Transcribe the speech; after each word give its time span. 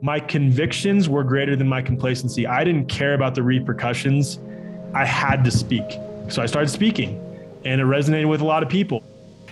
my 0.00 0.20
convictions 0.20 1.08
were 1.08 1.24
greater 1.24 1.56
than 1.56 1.66
my 1.66 1.82
complacency. 1.82 2.46
I 2.46 2.62
didn't 2.62 2.86
care 2.86 3.14
about 3.14 3.34
the 3.34 3.42
repercussions. 3.42 4.38
I 4.94 5.04
had 5.04 5.42
to 5.44 5.50
speak. 5.50 5.84
So 6.28 6.40
I 6.40 6.46
started 6.46 6.68
speaking, 6.68 7.20
and 7.64 7.80
it 7.80 7.84
resonated 7.84 8.28
with 8.28 8.40
a 8.40 8.44
lot 8.44 8.62
of 8.62 8.68
people. 8.68 9.02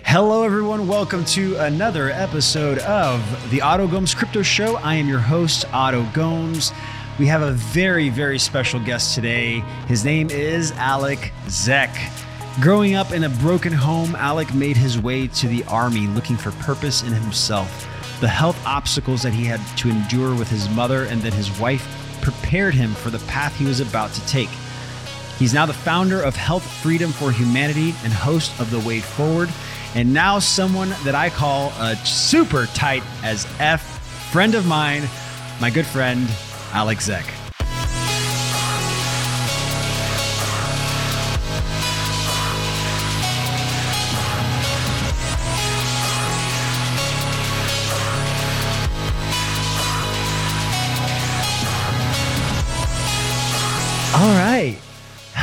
Hello, 0.05 0.45
everyone. 0.45 0.87
Welcome 0.87 1.25
to 1.27 1.57
another 1.57 2.11
episode 2.11 2.79
of 2.81 3.51
the 3.51 3.61
Oto 3.61 3.89
Gomes 3.89 4.15
Crypto 4.15 4.43
Show. 4.43 4.77
I 4.77 4.95
am 4.95 5.09
your 5.09 5.19
host, 5.19 5.65
Oto 5.75 6.09
Gomes. 6.13 6.71
We 7.19 7.27
have 7.27 7.43
a 7.43 7.51
very, 7.53 8.09
very 8.09 8.39
special 8.39 8.79
guest 8.79 9.17
today. 9.17 9.65
His 9.89 10.05
name 10.05 10.31
is 10.31 10.71
Alec 10.73 11.33
Zeck. 11.47 11.93
Growing 12.61 12.95
up 12.95 13.11
in 13.11 13.25
a 13.25 13.29
broken 13.29 13.73
home, 13.73 14.15
Alec 14.15 14.55
made 14.55 14.77
his 14.77 14.97
way 14.97 15.27
to 15.27 15.49
the 15.49 15.65
army 15.65 16.07
looking 16.07 16.37
for 16.37 16.53
purpose 16.53 17.03
in 17.03 17.13
himself. 17.13 17.89
The 18.21 18.29
health 18.29 18.59
obstacles 18.67 19.23
that 19.23 19.35
he 19.35 19.45
had 19.45 19.61
to 19.79 19.91
endure 19.91 20.35
with 20.35 20.49
his 20.49 20.69
mother 20.71 21.05
and 21.05 21.21
that 21.23 21.35
his 21.35 21.59
wife 21.61 21.87
prepared 22.23 22.75
him 22.75 22.95
for 22.95 23.11
the 23.11 23.19
path 23.21 23.57
he 23.57 23.67
was 23.67 23.81
about 23.81 24.13
to 24.15 24.27
take. 24.27 24.49
He's 25.39 25.53
now 25.53 25.67
the 25.67 25.75
founder 25.75 26.23
of 26.23 26.35
Health 26.35 26.65
Freedom 26.83 27.13
for 27.13 27.31
Humanity 27.31 27.95
and 28.05 28.13
host 28.13 28.59
of 28.59 28.71
The 28.71 28.81
Way 28.81 29.01
Forward, 29.01 29.51
and 29.95 30.15
now 30.15 30.39
someone 30.39 30.95
that 31.05 31.15
I 31.15 31.29
call 31.29 31.73
a 31.79 31.95
super 31.97 32.67
tight 32.67 33.03
as 33.23 33.47
F 33.59 33.83
friend 34.33 34.55
of 34.55 34.67
mine, 34.67 35.03
my 35.61 35.69
good 35.69 35.87
friend, 35.87 36.27
Alec 36.73 36.99
Zeck. 36.99 37.36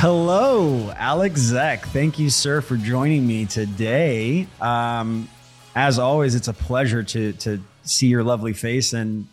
Hello, 0.06 0.92
Alec 0.98 1.32
Zeck. 1.32 1.84
Thank 1.84 2.20
you, 2.20 2.30
sir, 2.30 2.60
for 2.60 2.76
joining 2.76 3.26
me 3.26 3.46
today. 3.46 4.48
Um, 4.60 5.30
as 5.78 5.98
always, 5.98 6.36
it's 6.36 6.50
a 6.50 6.54
pleasure 6.54 7.04
to 7.04 7.32
to 7.32 7.62
see 7.84 8.08
your 8.08 8.22
lovely 8.22 8.52
face 8.52 8.92
and 8.92 9.30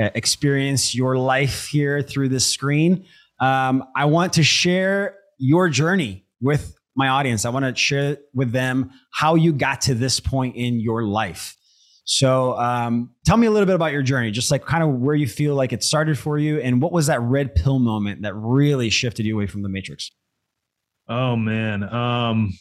uh, 0.00 0.08
experience 0.14 0.94
your 0.94 1.18
life 1.18 1.66
here 1.66 2.00
through 2.00 2.30
this 2.30 2.46
screen. 2.46 3.04
Um, 3.38 3.84
I 3.94 4.06
want 4.06 4.32
to 4.34 4.42
share 4.42 5.18
your 5.36 5.68
journey 5.68 6.24
with 6.40 6.74
my 6.96 7.08
audience. 7.08 7.44
I 7.44 7.50
want 7.50 7.66
to 7.66 7.74
share 7.74 8.16
with 8.32 8.50
them 8.50 8.92
how 9.12 9.34
you 9.34 9.52
got 9.52 9.82
to 9.82 9.94
this 9.94 10.20
point 10.20 10.56
in 10.56 10.80
your 10.80 11.02
life. 11.02 11.54
So 12.04 12.58
um, 12.58 13.10
tell 13.24 13.36
me 13.36 13.46
a 13.46 13.50
little 13.50 13.66
bit 13.66 13.74
about 13.74 13.92
your 13.92 14.02
journey, 14.02 14.30
just 14.30 14.50
like 14.50 14.64
kind 14.66 14.82
of 14.82 14.90
where 14.90 15.14
you 15.14 15.26
feel 15.26 15.54
like 15.54 15.72
it 15.72 15.82
started 15.82 16.18
for 16.18 16.38
you, 16.38 16.60
and 16.60 16.80
what 16.80 16.92
was 16.92 17.06
that 17.06 17.20
red 17.22 17.54
pill 17.54 17.78
moment 17.78 18.22
that 18.22 18.34
really 18.34 18.90
shifted 18.90 19.24
you 19.24 19.34
away 19.34 19.46
from 19.46 19.62
the 19.62 19.68
matrix? 19.68 20.10
Oh 21.08 21.34
man, 21.36 21.82
um, 21.82 22.52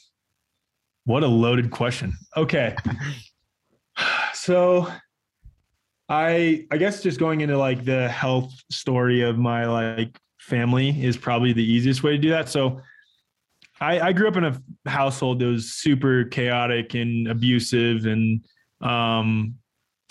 what 1.05 1.23
a 1.23 1.27
loaded 1.27 1.71
question. 1.71 2.13
Okay, 2.37 2.75
so 4.33 4.87
I 6.07 6.65
I 6.71 6.77
guess 6.77 7.03
just 7.03 7.19
going 7.19 7.41
into 7.41 7.57
like 7.57 7.83
the 7.83 8.07
health 8.07 8.53
story 8.71 9.21
of 9.21 9.37
my 9.37 9.65
like 9.65 10.17
family 10.39 11.03
is 11.03 11.17
probably 11.17 11.51
the 11.51 11.63
easiest 11.63 12.01
way 12.01 12.11
to 12.11 12.17
do 12.17 12.29
that. 12.29 12.47
So 12.47 12.81
I, 13.81 13.99
I 13.99 14.13
grew 14.13 14.27
up 14.27 14.37
in 14.37 14.45
a 14.45 14.61
household 14.89 15.39
that 15.39 15.45
was 15.45 15.73
super 15.73 16.25
chaotic 16.25 16.93
and 16.93 17.27
abusive 17.27 18.05
and 18.05 18.41
um, 18.83 19.55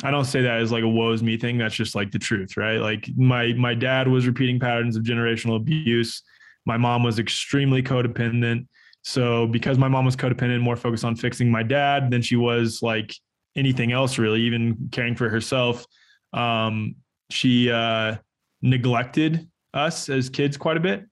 I 0.02 0.10
don't 0.10 0.24
say 0.24 0.42
that 0.42 0.60
as 0.60 0.72
like 0.72 0.82
a 0.82 0.88
woes 0.88 1.22
me 1.22 1.36
thing. 1.36 1.58
That's 1.58 1.74
just 1.74 1.94
like 1.94 2.10
the 2.10 2.18
truth, 2.18 2.56
right? 2.56 2.78
Like 2.78 3.08
my 3.16 3.52
my 3.52 3.74
dad 3.74 4.08
was 4.08 4.26
repeating 4.26 4.58
patterns 4.58 4.96
of 4.96 5.04
generational 5.04 5.56
abuse. 5.56 6.22
My 6.64 6.76
mom 6.76 7.02
was 7.02 7.18
extremely 7.18 7.82
codependent. 7.82 8.66
So 9.02 9.46
because 9.46 9.78
my 9.78 9.88
mom 9.88 10.04
was 10.04 10.16
codependent, 10.16 10.60
more 10.60 10.76
focused 10.76 11.04
on 11.04 11.16
fixing 11.16 11.50
my 11.50 11.62
dad 11.62 12.10
than 12.10 12.22
she 12.22 12.36
was 12.36 12.80
like 12.82 13.14
anything 13.56 13.92
else, 13.92 14.18
really, 14.18 14.40
even 14.42 14.88
caring 14.92 15.14
for 15.14 15.28
herself. 15.28 15.84
Um, 16.32 16.96
she 17.30 17.70
uh, 17.70 18.16
neglected 18.62 19.48
us 19.74 20.08
as 20.08 20.30
kids 20.30 20.56
quite 20.56 20.76
a 20.76 20.80
bit. 20.80 21.04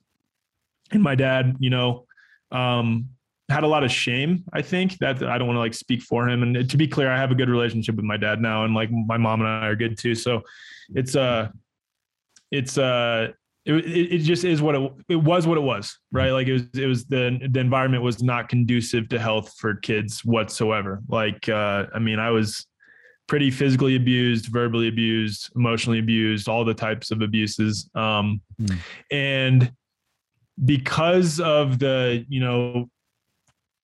And 0.93 1.03
my 1.03 1.15
dad, 1.15 1.57
you 1.59 1.71
know, 1.71 2.07
um, 2.51 3.11
had 3.51 3.65
a 3.65 3.67
lot 3.67 3.85
of 3.85 3.91
shame. 3.91 4.45
I 4.53 4.63
think 4.63 4.99
that 4.99 5.23
I 5.23 5.37
don't 5.37 5.47
want 5.47 5.57
to 5.57 5.61
like 5.61 5.75
speak 5.75 6.03
for 6.03 6.29
him. 6.29 6.43
And 6.43 6.71
to 6.71 6.77
be 6.77 6.87
clear, 6.87 7.11
I 7.11 7.19
have 7.19 7.31
a 7.31 7.35
good 7.35 7.49
relationship 7.49 7.97
with 7.97 8.05
my 8.05 8.17
dad 8.17 8.41
now, 8.41 8.65
and 8.65 8.75
like 8.75 8.91
my 8.91 9.17
mom 9.17 9.41
and 9.41 9.49
I 9.49 9.67
are 9.67 9.77
good 9.77 9.99
too. 9.99 10.15
So 10.15 10.43
it's 10.95 11.17
uh 11.17 11.49
it's 12.51 12.79
uh 12.79 13.29
it, 13.67 13.75
it, 13.75 14.19
just 14.19 14.45
is 14.45 14.63
what 14.63 14.75
it, 14.75 14.93
it 15.09 15.17
was 15.17 15.47
what 15.47 15.59
it 15.59 15.63
was 15.63 15.99
right 16.11 16.31
like 16.31 16.47
it 16.49 16.55
was 16.55 16.63
it 16.75 16.87
was 16.87 17.05
the 17.05 17.39
the 17.51 17.61
environment 17.61 18.03
was 18.03 18.23
not 18.23 18.49
conducive 18.49 19.09
to 19.11 19.19
health 19.19 19.55
for 19.59 19.75
kids 19.75 20.25
whatsoever 20.25 21.03
like 21.09 21.49
uh 21.49 21.85
i 21.95 21.99
mean 21.99 22.19
i 22.19 22.31
was 22.31 22.67
pretty 23.29 23.51
physically 23.51 23.97
abused 23.97 24.47
verbally 24.47 24.89
abused 24.89 25.51
emotionally 25.57 25.99
abused 25.99 26.49
all 26.49 26.65
the 26.65 26.75
types 26.75 27.11
of 27.11 27.21
abuses 27.21 27.91
um 27.95 28.41
mm. 28.61 28.77
and 29.11 29.71
because 30.65 31.39
of 31.39 31.79
the 31.79 32.25
you 32.29 32.41
know 32.41 32.89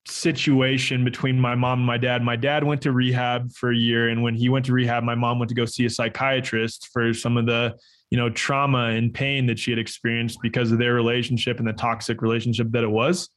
situation 0.07 1.05
between 1.05 1.39
my 1.39 1.55
mom 1.55 1.81
and 1.81 1.87
my 1.87 1.99
dad. 1.99 2.23
My 2.23 2.37
dad 2.37 2.65
went 2.65 2.83
to 2.83 2.93
rehab 2.93 3.53
for 3.53 3.73
a 3.73 3.77
year, 3.77 4.09
and 4.09 4.23
when 4.23 4.35
he 4.35 4.49
went 4.49 4.65
to 4.67 4.73
rehab, 4.73 5.03
my 5.03 5.15
mom 5.15 5.39
went 5.39 5.49
to 5.49 5.55
go 5.55 5.65
see 5.65 5.85
a 5.87 5.91
psychiatrist 5.91 6.89
for 6.93 7.13
some 7.13 7.37
of 7.37 7.47
the 7.47 7.77
you 8.11 8.19
know 8.19 8.31
trauma 8.31 8.91
and 8.91 9.13
pain 9.13 9.47
that 9.47 9.59
she 9.59 9.71
had 9.71 9.79
experienced 9.79 10.39
because 10.43 10.71
of 10.73 10.79
their 10.79 10.95
relationship 10.95 11.59
and 11.59 11.67
the 11.67 11.73
toxic 11.73 12.23
relationship 12.23 12.71
that 12.71 12.85
it 12.85 12.91
was. 12.91 13.29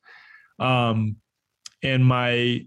Um, 0.60 1.18
and 1.82 2.06
my 2.06 2.66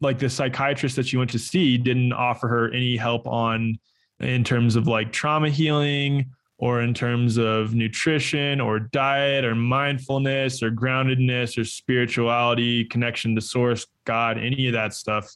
like 0.00 0.18
the 0.18 0.30
psychiatrist 0.30 0.96
that 0.96 1.06
she 1.06 1.16
went 1.16 1.30
to 1.30 1.38
see 1.38 1.76
didn't 1.76 2.12
offer 2.12 2.46
her 2.46 2.70
any 2.70 2.96
help 2.96 3.26
on 3.26 3.78
in 4.20 4.44
terms 4.44 4.76
of 4.76 4.86
like 4.86 5.12
trauma 5.12 5.50
healing 5.50 6.30
or 6.58 6.82
in 6.82 6.92
terms 6.92 7.38
of 7.38 7.74
nutrition 7.74 8.60
or 8.60 8.80
diet 8.80 9.44
or 9.44 9.54
mindfulness 9.54 10.62
or 10.62 10.70
groundedness 10.70 11.56
or 11.56 11.64
spirituality, 11.64 12.84
connection 12.84 13.34
to 13.36 13.40
source, 13.40 13.86
God, 14.04 14.38
any 14.38 14.66
of 14.66 14.72
that 14.72 14.92
stuff. 14.92 15.30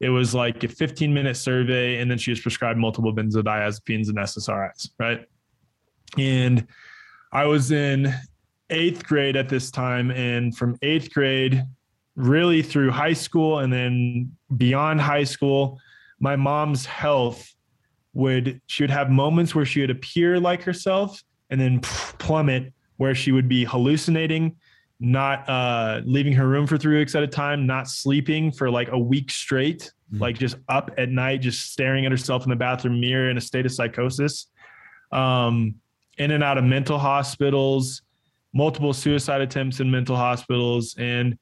It 0.00 0.10
was 0.10 0.34
like 0.34 0.62
a 0.62 0.68
15 0.68 1.12
minute 1.12 1.36
survey, 1.36 2.00
and 2.00 2.10
then 2.10 2.18
she 2.18 2.30
was 2.30 2.40
prescribed 2.40 2.78
multiple 2.78 3.14
benzodiazepines 3.14 4.08
and 4.08 4.18
SSRIs, 4.18 4.90
right? 4.98 5.24
And 6.16 6.66
I 7.32 7.46
was 7.46 7.72
in 7.72 8.14
eighth 8.70 9.04
grade 9.06 9.36
at 9.36 9.48
this 9.48 9.70
time. 9.70 10.10
And 10.10 10.56
from 10.56 10.76
eighth 10.82 11.12
grade, 11.12 11.64
really 12.16 12.62
through 12.62 12.90
high 12.90 13.12
school 13.12 13.60
and 13.60 13.72
then 13.72 14.32
beyond 14.56 15.00
high 15.00 15.24
school, 15.24 15.78
my 16.20 16.36
mom's 16.36 16.84
health 16.84 17.54
would 18.18 18.60
she 18.66 18.82
would 18.82 18.90
have 18.90 19.10
moments 19.10 19.54
where 19.54 19.64
she 19.64 19.80
would 19.80 19.90
appear 19.90 20.40
like 20.40 20.60
herself 20.62 21.22
and 21.50 21.60
then 21.60 21.78
plummet 21.80 22.72
where 22.96 23.14
she 23.14 23.30
would 23.30 23.48
be 23.48 23.64
hallucinating 23.64 24.56
not 25.00 25.48
uh, 25.48 26.00
leaving 26.04 26.32
her 26.32 26.48
room 26.48 26.66
for 26.66 26.76
three 26.76 26.98
weeks 26.98 27.14
at 27.14 27.22
a 27.22 27.28
time 27.28 27.64
not 27.64 27.86
sleeping 27.86 28.50
for 28.50 28.68
like 28.68 28.88
a 28.90 28.98
week 28.98 29.30
straight 29.30 29.92
mm-hmm. 30.12 30.20
like 30.20 30.36
just 30.36 30.56
up 30.68 30.90
at 30.98 31.10
night 31.10 31.40
just 31.40 31.70
staring 31.70 32.04
at 32.06 32.10
herself 32.10 32.42
in 32.42 32.50
the 32.50 32.56
bathroom 32.56 33.00
mirror 33.00 33.30
in 33.30 33.38
a 33.38 33.40
state 33.40 33.64
of 33.64 33.70
psychosis 33.70 34.48
um, 35.12 35.76
in 36.18 36.32
and 36.32 36.42
out 36.42 36.58
of 36.58 36.64
mental 36.64 36.98
hospitals 36.98 38.02
multiple 38.52 38.92
suicide 38.92 39.40
attempts 39.40 39.78
in 39.78 39.88
mental 39.88 40.16
hospitals 40.16 40.96
and 40.98 41.38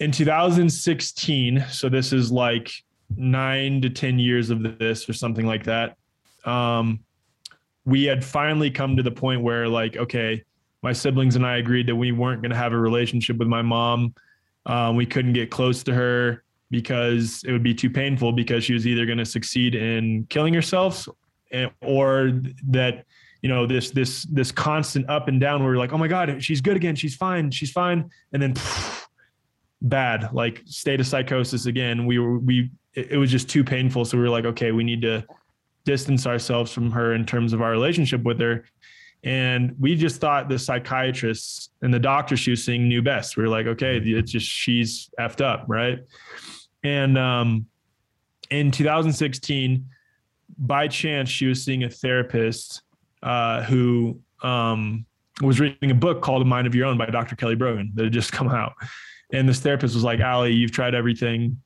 in 0.00 0.10
2016 0.10 1.64
so 1.70 1.88
this 1.88 2.12
is 2.12 2.32
like 2.32 2.72
nine 3.14 3.80
to 3.82 3.90
10 3.90 4.18
years 4.18 4.50
of 4.50 4.78
this 4.78 5.08
or 5.08 5.12
something 5.12 5.46
like 5.46 5.64
that. 5.64 5.96
Um, 6.44 7.00
we 7.84 8.04
had 8.04 8.24
finally 8.24 8.70
come 8.70 8.96
to 8.96 9.02
the 9.02 9.10
point 9.10 9.42
where, 9.42 9.68
like, 9.68 9.96
okay, 9.96 10.42
my 10.82 10.92
siblings 10.92 11.36
and 11.36 11.46
I 11.46 11.56
agreed 11.58 11.86
that 11.88 11.96
we 11.96 12.12
weren't 12.12 12.42
going 12.42 12.50
to 12.50 12.56
have 12.56 12.72
a 12.72 12.78
relationship 12.78 13.36
with 13.36 13.48
my 13.48 13.62
mom. 13.62 14.14
Um, 14.66 14.96
we 14.96 15.06
couldn't 15.06 15.32
get 15.32 15.50
close 15.50 15.82
to 15.84 15.94
her 15.94 16.42
because 16.70 17.42
it 17.46 17.52
would 17.52 17.62
be 17.62 17.74
too 17.74 17.90
painful 17.90 18.32
because 18.32 18.64
she 18.64 18.72
was 18.72 18.86
either 18.86 19.06
going 19.06 19.18
to 19.18 19.24
succeed 19.24 19.74
in 19.74 20.26
killing 20.28 20.52
herself 20.52 21.06
eh, 21.52 21.68
or 21.82 22.40
that 22.68 23.04
you 23.42 23.48
know 23.48 23.66
this 23.66 23.90
this 23.90 24.24
this 24.24 24.50
constant 24.50 25.08
up 25.08 25.28
and 25.28 25.40
down 25.40 25.62
where 25.62 25.72
we're 25.72 25.78
like 25.78 25.92
oh 25.92 25.98
my 25.98 26.08
god 26.08 26.42
she's 26.42 26.60
good 26.60 26.76
again. 26.76 26.96
She's 26.96 27.14
fine. 27.14 27.50
She's 27.50 27.70
fine. 27.70 28.10
And 28.32 28.42
then 28.42 28.54
bad. 29.82 30.32
Like 30.32 30.62
state 30.66 31.00
of 31.00 31.06
psychosis 31.06 31.66
again. 31.66 32.06
We 32.06 32.18
were 32.18 32.38
we 32.38 32.70
it, 32.96 33.12
it 33.12 33.16
was 33.16 33.30
just 33.30 33.48
too 33.48 33.62
painful. 33.62 34.04
So 34.04 34.16
we 34.16 34.24
were 34.24 34.30
like, 34.30 34.46
okay, 34.46 34.72
we 34.72 34.82
need 34.82 35.02
to 35.02 35.24
distance 35.84 36.26
ourselves 36.26 36.72
from 36.72 36.90
her 36.90 37.14
in 37.14 37.24
terms 37.24 37.52
of 37.52 37.62
our 37.62 37.70
relationship 37.70 38.24
with 38.24 38.40
her. 38.40 38.64
And 39.22 39.74
we 39.78 39.96
just 39.96 40.20
thought 40.20 40.48
the 40.48 40.58
psychiatrists 40.58 41.70
and 41.82 41.92
the 41.92 41.98
doctor 41.98 42.36
she 42.36 42.50
was 42.50 42.64
seeing 42.64 42.88
knew 42.88 43.02
best. 43.02 43.36
We 43.36 43.42
were 43.42 43.48
like, 43.48 43.66
okay, 43.66 43.98
it's 43.98 44.30
just 44.30 44.46
she's 44.46 45.10
effed 45.18 45.40
up, 45.40 45.64
right? 45.68 45.98
And 46.82 47.16
um, 47.16 47.66
in 48.50 48.70
2016, 48.70 49.86
by 50.58 50.88
chance 50.88 51.28
she 51.28 51.46
was 51.46 51.64
seeing 51.64 51.84
a 51.84 51.90
therapist 51.90 52.82
uh, 53.22 53.62
who 53.64 54.20
um, 54.42 55.06
was 55.42 55.60
reading 55.60 55.90
a 55.90 55.94
book 55.94 56.22
called 56.22 56.42
A 56.42 56.44
Mind 56.44 56.66
of 56.66 56.74
Your 56.74 56.86
Own 56.86 56.96
by 56.96 57.06
Dr. 57.06 57.36
Kelly 57.36 57.56
Brogan 57.56 57.90
that 57.94 58.04
had 58.04 58.12
just 58.12 58.32
come 58.32 58.48
out. 58.48 58.74
And 59.32 59.48
this 59.48 59.58
therapist 59.58 59.94
was 59.94 60.04
like, 60.04 60.20
Allie, 60.20 60.52
you've 60.52 60.70
tried 60.70 60.94
everything. 60.94 61.60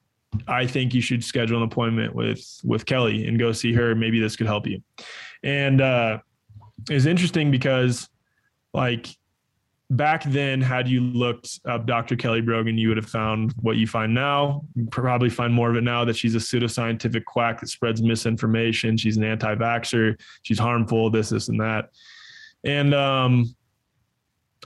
I 0.47 0.67
think 0.67 0.95
you 0.95 1.01
should 1.01 1.25
schedule 1.25 1.59
an 1.59 1.65
appointment 1.65 2.15
with 2.15 2.45
with 2.65 2.87
Kelly 2.87 3.27
and 3.27 3.39
go 3.39 3.53
see 3.53 3.73
her. 3.73 3.95
Maybe 3.95 4.21
this 4.21 4.37
could 4.37 4.47
help 4.47 4.67
you. 4.67 4.83
And 5.43 5.81
uh, 5.81 6.19
it's 6.89 7.07
interesting 7.07 7.51
because 7.51 8.09
like 8.73 9.09
back 9.91 10.23
then, 10.25 10.61
had 10.61 10.89
you 10.89 11.01
looked 11.01 11.61
up 11.67 11.85
Dr. 11.87 12.17
Kelly 12.17 12.41
Brogan, 12.41 12.79
you 12.79 12.89
would 12.89 12.97
have 12.97 13.09
found 13.09 13.53
what 13.61 13.77
you 13.77 13.87
find 13.87 14.15
now. 14.15 14.63
You 14.77 14.87
probably 14.87 15.31
find 15.31 15.53
more 15.53 15.71
of 15.71 15.77
it 15.77 15.83
now 15.83 16.05
that 16.05 16.17
she's 16.17 16.35
a 16.37 16.39
pseudoscientific 16.39 17.25
quack 17.25 17.61
that 17.61 17.69
spreads 17.69 18.01
misinformation. 18.01 18.97
She's 18.97 19.17
an 19.17 19.25
anti-vaxxer. 19.25 20.21
She's 20.43 20.59
harmful. 20.59 21.11
This, 21.11 21.31
this, 21.31 21.49
and 21.49 21.61
that. 21.61 21.91
And 22.65 22.95
um, 22.95 23.55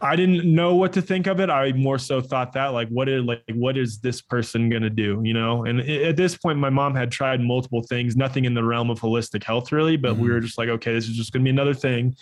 I 0.05 0.17
didn't 0.17 0.45
know 0.45 0.75
what 0.75 0.93
to 0.93 1.03
think 1.03 1.27
of 1.27 1.41
it. 1.41 1.49
I 1.49 1.73
more 1.73 1.99
so 1.99 2.21
thought 2.21 2.53
that 2.53 2.69
like, 2.69 2.89
what 2.89 3.09
is 3.09 3.25
like, 3.25 3.43
what 3.55 3.79
is 3.79 4.01
this 4.01 4.21
person 4.21 4.69
gonna 4.69 4.91
do? 4.91 5.23
You 5.25 5.33
know? 5.33 5.65
And 5.65 5.81
at 5.81 6.17
this 6.17 6.37
point, 6.37 6.59
my 6.59 6.69
mom 6.69 6.95
had 6.95 7.11
tried 7.11 7.41
multiple 7.41 7.83
things, 7.83 8.15
nothing 8.15 8.45
in 8.45 8.53
the 8.53 8.63
realm 8.63 8.91
of 8.91 9.01
holistic 9.01 9.43
health 9.43 9.73
really, 9.73 9.97
but 9.97 10.13
mm-hmm. 10.13 10.23
we 10.23 10.31
were 10.31 10.41
just 10.41 10.59
like, 10.59 10.69
okay, 10.69 10.93
this 10.93 11.09
is 11.09 11.17
just 11.17 11.33
gonna 11.33 11.43
be 11.43 11.51
another 11.51 11.73
thing. 11.73 12.15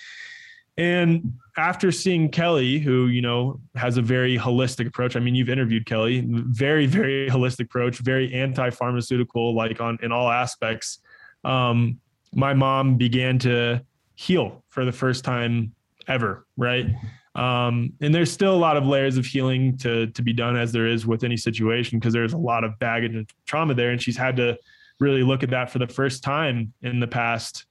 And 0.76 1.34
after 1.56 1.90
seeing 1.90 2.30
Kelly, 2.30 2.78
who 2.78 3.08
you 3.08 3.20
know 3.20 3.60
has 3.74 3.96
a 3.96 4.02
very 4.02 4.38
holistic 4.38 4.86
approach, 4.86 5.16
I 5.16 5.20
mean, 5.20 5.34
you've 5.34 5.50
interviewed 5.50 5.84
Kelly, 5.84 6.24
very 6.26 6.86
very 6.86 7.28
holistic 7.30 7.64
approach, 7.64 7.98
very 7.98 8.32
anti-pharmaceutical, 8.32 9.56
like 9.56 9.80
on 9.80 9.98
in 10.02 10.12
all 10.12 10.30
aspects. 10.30 11.00
Um, 11.42 11.98
my 12.32 12.54
mom 12.54 12.96
began 12.96 13.40
to 13.40 13.84
heal 14.14 14.62
for 14.68 14.84
the 14.84 14.92
first 14.92 15.24
time 15.24 15.74
ever, 16.06 16.46
right? 16.56 16.86
Um, 17.34 17.94
and 18.00 18.14
there's 18.14 18.30
still 18.30 18.54
a 18.54 18.56
lot 18.56 18.76
of 18.76 18.86
layers 18.86 19.16
of 19.16 19.24
healing 19.24 19.76
to 19.78 20.06
to 20.08 20.22
be 20.22 20.32
done 20.32 20.56
as 20.56 20.72
there 20.72 20.86
is 20.86 21.06
with 21.06 21.24
any 21.24 21.36
situation 21.36 21.98
because 21.98 22.12
there's 22.12 22.34
a 22.34 22.38
lot 22.38 22.62
of 22.62 22.78
baggage 22.78 23.14
and 23.14 23.28
trauma 23.46 23.74
there, 23.74 23.90
and 23.90 24.02
she's 24.02 24.16
had 24.16 24.36
to 24.36 24.58
really 25.00 25.22
look 25.22 25.42
at 25.42 25.50
that 25.50 25.70
for 25.70 25.78
the 25.78 25.86
first 25.86 26.22
time 26.22 26.72
in 26.82 27.00
the 27.00 27.06
past 27.06 27.66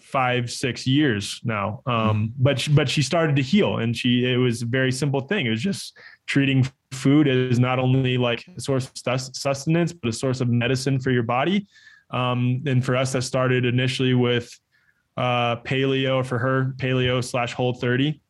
five 0.00 0.50
six 0.50 0.86
years 0.86 1.40
now. 1.44 1.82
Um, 1.86 1.94
mm-hmm. 1.94 2.26
but 2.38 2.58
she, 2.58 2.72
but 2.72 2.88
she 2.88 3.02
started 3.02 3.36
to 3.36 3.42
heal 3.42 3.78
and 3.78 3.96
she 3.96 4.24
it 4.30 4.36
was 4.36 4.62
a 4.62 4.66
very 4.66 4.92
simple 4.92 5.20
thing. 5.20 5.46
It 5.46 5.50
was 5.50 5.62
just 5.62 5.96
treating 6.26 6.66
food 6.92 7.28
as 7.28 7.58
not 7.58 7.78
only 7.78 8.18
like 8.18 8.44
a 8.56 8.60
source 8.60 8.86
of 8.86 9.32
sustenance 9.34 9.92
but 9.92 10.08
a 10.08 10.12
source 10.12 10.40
of 10.40 10.48
medicine 10.48 10.98
for 10.98 11.10
your 11.10 11.22
body. 11.22 11.66
Um, 12.10 12.62
and 12.66 12.84
for 12.84 12.96
us 12.96 13.12
that 13.12 13.22
started 13.22 13.64
initially 13.64 14.14
with 14.14 14.58
uh, 15.16 15.56
paleo 15.56 16.26
for 16.26 16.38
her 16.38 16.74
paleo 16.76 17.22
slash 17.22 17.52
whole 17.52 17.74
30 17.74 18.20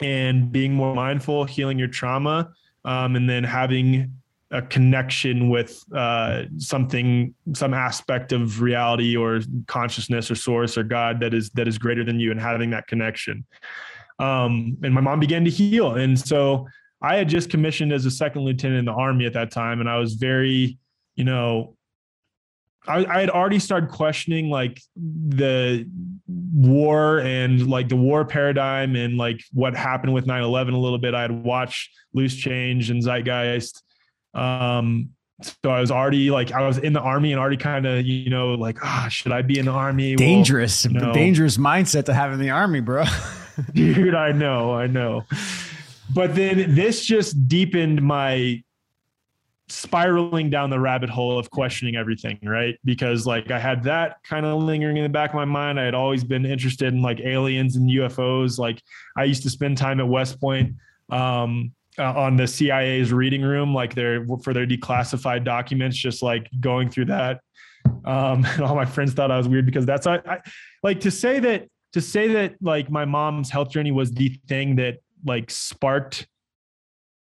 and 0.00 0.50
being 0.50 0.74
more 0.74 0.94
mindful 0.94 1.44
healing 1.44 1.78
your 1.78 1.88
trauma 1.88 2.50
um, 2.84 3.16
and 3.16 3.28
then 3.28 3.44
having 3.44 4.12
a 4.50 4.62
connection 4.62 5.48
with 5.48 5.84
uh, 5.94 6.44
something, 6.58 7.34
some 7.54 7.74
aspect 7.74 8.32
of 8.32 8.60
reality 8.60 9.16
or 9.16 9.40
consciousness 9.66 10.30
or 10.30 10.34
source 10.34 10.78
or 10.78 10.84
God 10.84 11.18
that 11.20 11.34
is 11.34 11.50
that 11.50 11.66
is 11.66 11.76
greater 11.76 12.04
than 12.04 12.20
you, 12.20 12.30
and 12.30 12.40
having 12.40 12.70
that 12.70 12.86
connection. 12.86 13.44
Um, 14.20 14.76
and 14.82 14.94
my 14.94 15.00
mom 15.00 15.18
began 15.18 15.44
to 15.44 15.50
heal, 15.50 15.94
and 15.94 16.18
so 16.18 16.68
I 17.02 17.16
had 17.16 17.28
just 17.28 17.50
commissioned 17.50 17.92
as 17.92 18.06
a 18.06 18.10
second 18.10 18.42
lieutenant 18.42 18.78
in 18.78 18.84
the 18.84 18.92
army 18.92 19.26
at 19.26 19.32
that 19.32 19.50
time, 19.50 19.80
and 19.80 19.90
I 19.90 19.98
was 19.98 20.14
very, 20.14 20.78
you 21.16 21.24
know, 21.24 21.76
I, 22.86 23.04
I, 23.04 23.20
had 23.20 23.30
already 23.30 23.58
started 23.58 23.90
questioning 23.90 24.50
like 24.50 24.80
the 24.96 25.88
war 26.26 27.20
and 27.20 27.66
like 27.68 27.88
the 27.88 27.96
war 27.96 28.24
paradigm 28.24 28.94
and 28.94 29.16
like 29.16 29.42
what 29.52 29.74
happened 29.74 30.12
with 30.12 30.26
9-11 30.26 30.74
a 30.74 30.76
little 30.76 30.98
bit. 30.98 31.14
I 31.14 31.22
had 31.22 31.44
watched 31.44 31.90
Loose 32.12 32.36
Change 32.36 32.90
and 32.90 33.02
Zeitgeist 33.02 33.82
um, 34.34 35.10
so 35.42 35.70
I 35.70 35.80
was 35.80 35.90
already 35.90 36.30
like 36.30 36.52
I 36.52 36.66
was 36.66 36.78
in 36.78 36.92
the 36.92 37.00
army 37.00 37.32
and 37.32 37.40
already 37.40 37.56
kind 37.56 37.86
of 37.86 38.04
you 38.04 38.30
know 38.30 38.54
like 38.54 38.78
ah 38.82 39.04
oh, 39.06 39.08
should 39.08 39.32
I 39.32 39.42
be 39.42 39.58
in 39.58 39.66
the 39.66 39.72
army? 39.72 40.16
Dangerous, 40.16 40.84
well, 40.84 40.94
you 40.94 41.00
know, 41.00 41.12
dangerous 41.12 41.56
mindset 41.56 42.04
to 42.06 42.14
have 42.14 42.32
in 42.32 42.38
the 42.38 42.50
army, 42.50 42.80
bro. 42.80 43.04
dude, 43.74 44.14
I 44.14 44.32
know, 44.32 44.74
I 44.74 44.86
know. 44.86 45.24
But 46.12 46.34
then 46.34 46.74
this 46.74 47.04
just 47.04 47.48
deepened 47.48 48.02
my 48.02 48.62
spiraling 49.68 50.50
down 50.50 50.68
the 50.68 50.78
rabbit 50.78 51.08
hole 51.08 51.38
of 51.38 51.50
questioning 51.50 51.96
everything, 51.96 52.38
right? 52.42 52.78
Because 52.84 53.26
like 53.26 53.50
I 53.50 53.58
had 53.58 53.82
that 53.84 54.18
kind 54.22 54.44
of 54.44 54.62
lingering 54.62 54.98
in 54.98 55.02
the 55.02 55.08
back 55.08 55.30
of 55.30 55.36
my 55.36 55.44
mind. 55.44 55.80
I 55.80 55.84
had 55.84 55.94
always 55.94 56.22
been 56.22 56.44
interested 56.44 56.92
in 56.92 57.00
like 57.00 57.20
aliens 57.20 57.76
and 57.76 57.88
UFOs. 57.90 58.58
Like 58.58 58.82
I 59.16 59.24
used 59.24 59.42
to 59.44 59.50
spend 59.50 59.78
time 59.78 60.00
at 60.00 60.08
West 60.08 60.40
Point. 60.40 60.74
Um, 61.10 61.72
uh, 61.96 62.12
on 62.12 62.36
the 62.36 62.46
CIA's 62.46 63.12
reading 63.12 63.42
room, 63.42 63.72
like 63.72 63.94
their 63.94 64.26
for 64.42 64.52
their 64.52 64.66
declassified 64.66 65.44
documents, 65.44 65.96
just 65.96 66.22
like 66.22 66.48
going 66.60 66.90
through 66.90 67.04
that. 67.04 67.40
Um, 68.04 68.44
and 68.48 68.62
all 68.62 68.74
my 68.74 68.84
friends 68.84 69.12
thought 69.12 69.30
I 69.30 69.36
was 69.36 69.48
weird 69.48 69.66
because 69.66 69.86
that's 69.86 70.06
I, 70.06 70.16
I 70.26 70.38
like 70.82 71.00
to 71.00 71.10
say 71.10 71.38
that 71.40 71.68
to 71.92 72.00
say 72.00 72.28
that 72.28 72.56
like 72.60 72.90
my 72.90 73.04
mom's 73.04 73.50
health 73.50 73.70
journey 73.70 73.92
was 73.92 74.10
the 74.10 74.40
thing 74.48 74.76
that 74.76 74.98
like 75.24 75.50
sparked 75.50 76.26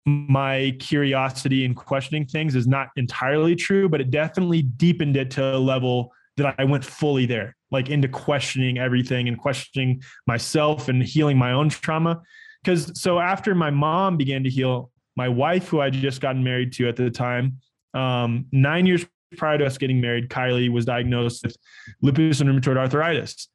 my 0.05 0.75
curiosity 0.79 1.65
and 1.65 1.75
questioning 1.75 2.25
things 2.25 2.55
is 2.55 2.67
not 2.67 2.89
entirely 2.95 3.55
true, 3.55 3.89
but 3.89 4.01
it 4.01 4.11
definitely 4.11 4.61
deepened 4.61 5.17
it 5.17 5.31
to 5.31 5.55
a 5.55 5.57
level 5.57 6.11
that 6.37 6.55
I 6.57 6.63
went 6.65 6.83
fully 6.83 7.25
there, 7.25 7.55
like 7.71 7.89
into 7.89 8.07
questioning 8.07 8.77
everything 8.77 9.27
and 9.27 9.37
questioning 9.37 10.03
myself 10.27 10.89
and 10.89 11.01
healing 11.01 11.37
my 11.37 11.53
own 11.53 11.69
trauma 11.69 12.21
because 12.65 12.99
so 12.99 13.19
after 13.19 13.53
my 13.53 13.69
mom 13.69 14.17
began 14.17 14.43
to 14.43 14.49
heal, 14.49 14.91
my 15.15 15.29
wife, 15.29 15.67
who 15.67 15.79
I 15.79 15.91
just 15.91 16.19
gotten 16.19 16.43
married 16.43 16.73
to 16.73 16.89
at 16.89 16.95
the 16.95 17.11
time, 17.11 17.59
um, 17.93 18.47
nine 18.51 18.87
years 18.87 19.05
prior 19.37 19.59
to 19.59 19.65
us 19.65 19.77
getting 19.77 20.01
married, 20.01 20.29
Kylie 20.29 20.71
was 20.71 20.83
diagnosed 20.83 21.45
with 21.45 21.55
lupus 22.01 22.41
and 22.41 22.49
rheumatoid 22.49 22.77
arthritis. 22.77 23.49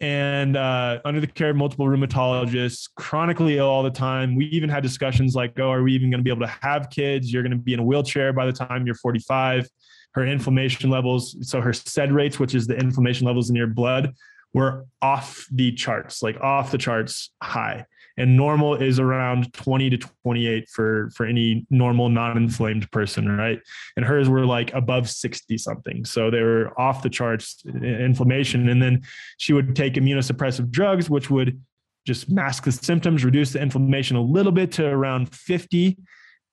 And 0.00 0.56
uh, 0.56 1.00
under 1.04 1.20
the 1.20 1.26
care 1.26 1.50
of 1.50 1.56
multiple 1.56 1.86
rheumatologists, 1.86 2.90
chronically 2.96 3.56
ill 3.56 3.66
all 3.66 3.82
the 3.82 3.90
time. 3.90 4.34
We 4.34 4.46
even 4.46 4.68
had 4.68 4.82
discussions 4.82 5.34
like, 5.34 5.58
oh, 5.58 5.70
are 5.70 5.82
we 5.82 5.94
even 5.94 6.10
going 6.10 6.18
to 6.18 6.24
be 6.24 6.30
able 6.30 6.46
to 6.46 6.54
have 6.60 6.90
kids? 6.90 7.32
You're 7.32 7.42
going 7.42 7.52
to 7.52 7.56
be 7.56 7.72
in 7.72 7.80
a 7.80 7.84
wheelchair 7.84 8.32
by 8.32 8.44
the 8.44 8.52
time 8.52 8.84
you're 8.84 8.94
45. 8.96 9.68
Her 10.12 10.26
inflammation 10.26 10.90
levels, 10.90 11.36
so 11.42 11.60
her 11.60 11.72
SED 11.72 12.12
rates, 12.12 12.38
which 12.38 12.54
is 12.54 12.66
the 12.66 12.76
inflammation 12.76 13.26
levels 13.26 13.50
in 13.50 13.56
your 13.56 13.66
blood, 13.66 14.14
were 14.54 14.86
off 15.02 15.46
the 15.50 15.72
charts, 15.72 16.22
like 16.22 16.40
off 16.40 16.70
the 16.70 16.78
charts 16.78 17.30
high 17.42 17.84
and 18.16 18.36
normal 18.36 18.74
is 18.74 18.98
around 18.98 19.52
20 19.52 19.90
to 19.90 19.98
28 20.22 20.68
for 20.68 21.10
for 21.14 21.26
any 21.26 21.66
normal 21.70 22.08
non-inflamed 22.08 22.90
person 22.90 23.28
right? 23.36 23.60
And 23.96 24.04
hers 24.04 24.28
were 24.28 24.46
like 24.46 24.72
above 24.74 25.08
60 25.08 25.58
something 25.58 26.04
so 26.04 26.30
they 26.30 26.42
were 26.42 26.78
off 26.80 27.02
the 27.02 27.10
charts 27.10 27.62
inflammation. 27.66 28.68
And 28.68 28.80
then 28.80 29.02
she 29.38 29.52
would 29.52 29.76
take 29.76 29.94
immunosuppressive 29.94 30.70
drugs 30.70 31.10
which 31.10 31.30
would 31.30 31.60
just 32.06 32.30
mask 32.30 32.64
the 32.64 32.72
symptoms 32.72 33.24
reduce 33.24 33.52
the 33.52 33.60
inflammation 33.60 34.16
a 34.16 34.22
little 34.22 34.52
bit 34.52 34.72
to 34.72 34.86
around 34.86 35.34
50 35.34 35.98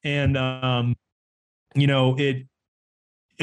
and 0.03 0.37
um 0.37 0.95
you 1.75 1.87
know 1.87 2.15
it 2.17 2.47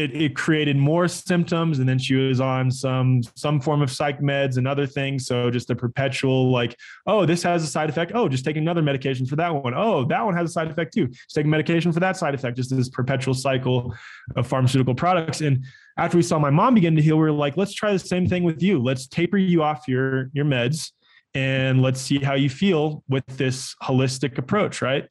it, 0.01 0.17
it 0.17 0.35
created 0.35 0.79
more 0.79 1.07
symptoms 1.09 1.79
and 1.79 1.87
then 1.87 1.99
she 1.99 2.15
was 2.15 2.41
on 2.41 2.71
some 2.71 3.23
some 3.37 3.61
form 3.61 3.83
of 3.83 3.91
psych 3.91 4.21
meds 4.21 4.57
and 4.57 4.67
other 4.67 4.87
things. 4.87 5.27
So 5.27 5.51
just 5.51 5.69
a 5.69 5.77
perpetual 5.77 6.51
like 6.51 6.75
oh 7.07 7.27
this 7.27 7.43
has 7.43 7.63
a 7.63 7.67
side 7.67 7.91
effect. 7.91 8.13
Oh 8.15 8.27
just 8.27 8.45
take 8.45 8.57
another 8.57 8.81
medication 8.81 9.27
for 9.27 9.37
that 9.37 9.55
one. 9.55 9.75
Oh 9.77 10.05
that 10.07 10.25
one 10.25 10.35
has 10.35 10.49
a 10.49 10.53
side 10.53 10.71
effect 10.71 10.95
too. 10.95 11.09
Just 11.09 11.35
take 11.35 11.45
medication 11.45 11.93
for 11.93 12.01
that 12.01 12.17
side 12.17 12.35
effect. 12.35 12.57
Just 12.57 12.75
this 12.75 12.89
perpetual 12.89 13.35
cycle 13.35 13.95
of 14.37 14.47
pharmaceutical 14.47 14.95
products. 14.95 15.43
And 15.43 15.67
after 15.99 16.17
we 16.17 16.23
saw 16.23 16.39
my 16.39 16.51
mom 16.51 16.75
begin 16.75 16.97
to 16.97 17.03
heal 17.03 17.17
we 17.17 17.25
were 17.25 17.33
like 17.33 17.59
let's 17.59 17.75
try 17.75 17.93
the 17.93 17.99
same 17.99 18.27
thing 18.27 18.43
with 18.43 18.63
you. 18.63 18.83
Let's 18.83 19.07
taper 19.07 19.37
you 19.37 19.63
off 19.63 19.87
your 19.87 20.31
your 20.33 20.47
meds 20.47 20.93
and 21.35 21.81
let's 21.81 22.01
see 22.01 22.19
how 22.19 22.35
you 22.35 22.51
feel 22.51 23.05
with 23.09 23.27
this 23.27 23.75
holistic 23.83 24.39
approach 24.39 24.81
right? 24.81 25.07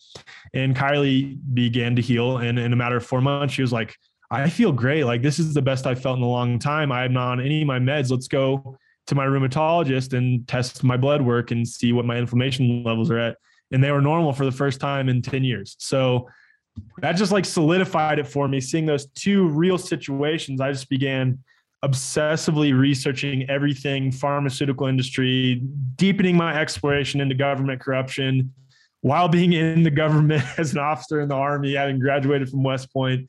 And 0.55 0.75
kylie 0.75 1.37
began 1.53 1.95
to 1.95 2.01
heal. 2.01 2.37
And 2.37 2.57
in 2.57 2.73
a 2.73 2.75
matter 2.75 2.97
of 2.97 3.05
four 3.05 3.21
months 3.21 3.53
she 3.53 3.61
was 3.61 3.71
like 3.71 3.95
I 4.31 4.49
feel 4.49 4.71
great. 4.71 5.05
Like 5.05 5.21
this 5.21 5.39
is 5.39 5.53
the 5.53 5.61
best 5.61 5.87
I've 5.87 6.01
felt 6.01 6.17
in 6.17 6.23
a 6.23 6.29
long 6.29 6.59
time. 6.59 6.91
I'm 6.91 7.13
not 7.13 7.31
on 7.31 7.39
any 7.41 7.61
of 7.61 7.67
my 7.67 7.79
meds. 7.79 8.11
Let's 8.11 8.27
go 8.27 8.77
to 9.07 9.15
my 9.15 9.25
rheumatologist 9.25 10.15
and 10.15 10.47
test 10.47 10.83
my 10.83 10.97
blood 10.97 11.21
work 11.21 11.49
and 11.49 11.67
see 11.67 11.93
what 11.93 12.05
my 12.05 12.17
inflammation 12.17 12.83
levels 12.83 13.09
are 13.09 13.17
at. 13.17 13.37
And 13.71 13.83
they 13.83 13.91
were 13.91 14.01
normal 14.01 14.33
for 14.33 14.45
the 14.45 14.51
first 14.51 14.79
time 14.79 15.09
in 15.09 15.21
10 15.21 15.43
years. 15.43 15.75
So 15.79 16.29
that 16.99 17.13
just 17.13 17.31
like 17.31 17.45
solidified 17.45 18.19
it 18.19 18.27
for 18.27 18.47
me. 18.47 18.61
Seeing 18.61 18.85
those 18.85 19.07
two 19.07 19.47
real 19.47 19.79
situations, 19.79 20.61
I 20.61 20.71
just 20.71 20.89
began 20.89 21.39
obsessively 21.83 22.77
researching 22.77 23.49
everything 23.49 24.11
pharmaceutical 24.11 24.85
industry, 24.85 25.63
deepening 25.95 26.37
my 26.37 26.59
exploration 26.59 27.19
into 27.19 27.33
government 27.33 27.81
corruption 27.81 28.53
while 29.01 29.27
being 29.27 29.53
in 29.53 29.81
the 29.81 29.89
government 29.89 30.43
as 30.59 30.73
an 30.73 30.77
officer 30.77 31.21
in 31.21 31.29
the 31.29 31.35
army, 31.35 31.73
having 31.73 31.97
graduated 31.99 32.49
from 32.49 32.63
West 32.63 32.93
Point 32.93 33.27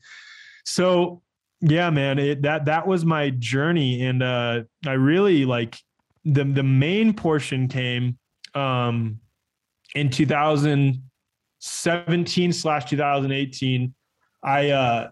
so 0.65 1.21
yeah, 1.61 1.89
man, 1.91 2.19
it, 2.19 2.41
that 2.41 2.65
that 2.65 2.85
was 2.87 3.05
my 3.05 3.29
journey, 3.29 4.03
and 4.03 4.21
uh, 4.23 4.63
I 4.85 4.93
really 4.93 5.45
like 5.45 5.77
the 6.25 6.43
the 6.43 6.63
main 6.63 7.13
portion 7.13 7.67
came 7.67 8.17
um, 8.55 9.19
in 9.95 10.09
2017 10.09 12.53
slash 12.53 12.85
2018. 12.85 13.93
I 14.43 14.71
uh, 14.71 15.09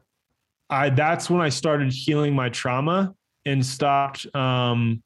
I 0.69 0.89
that's 0.89 1.29
when 1.29 1.41
I 1.41 1.49
started 1.49 1.93
healing 1.93 2.33
my 2.33 2.49
trauma 2.49 3.13
and 3.45 3.63
stopped 3.65 4.27
um, 4.35 5.01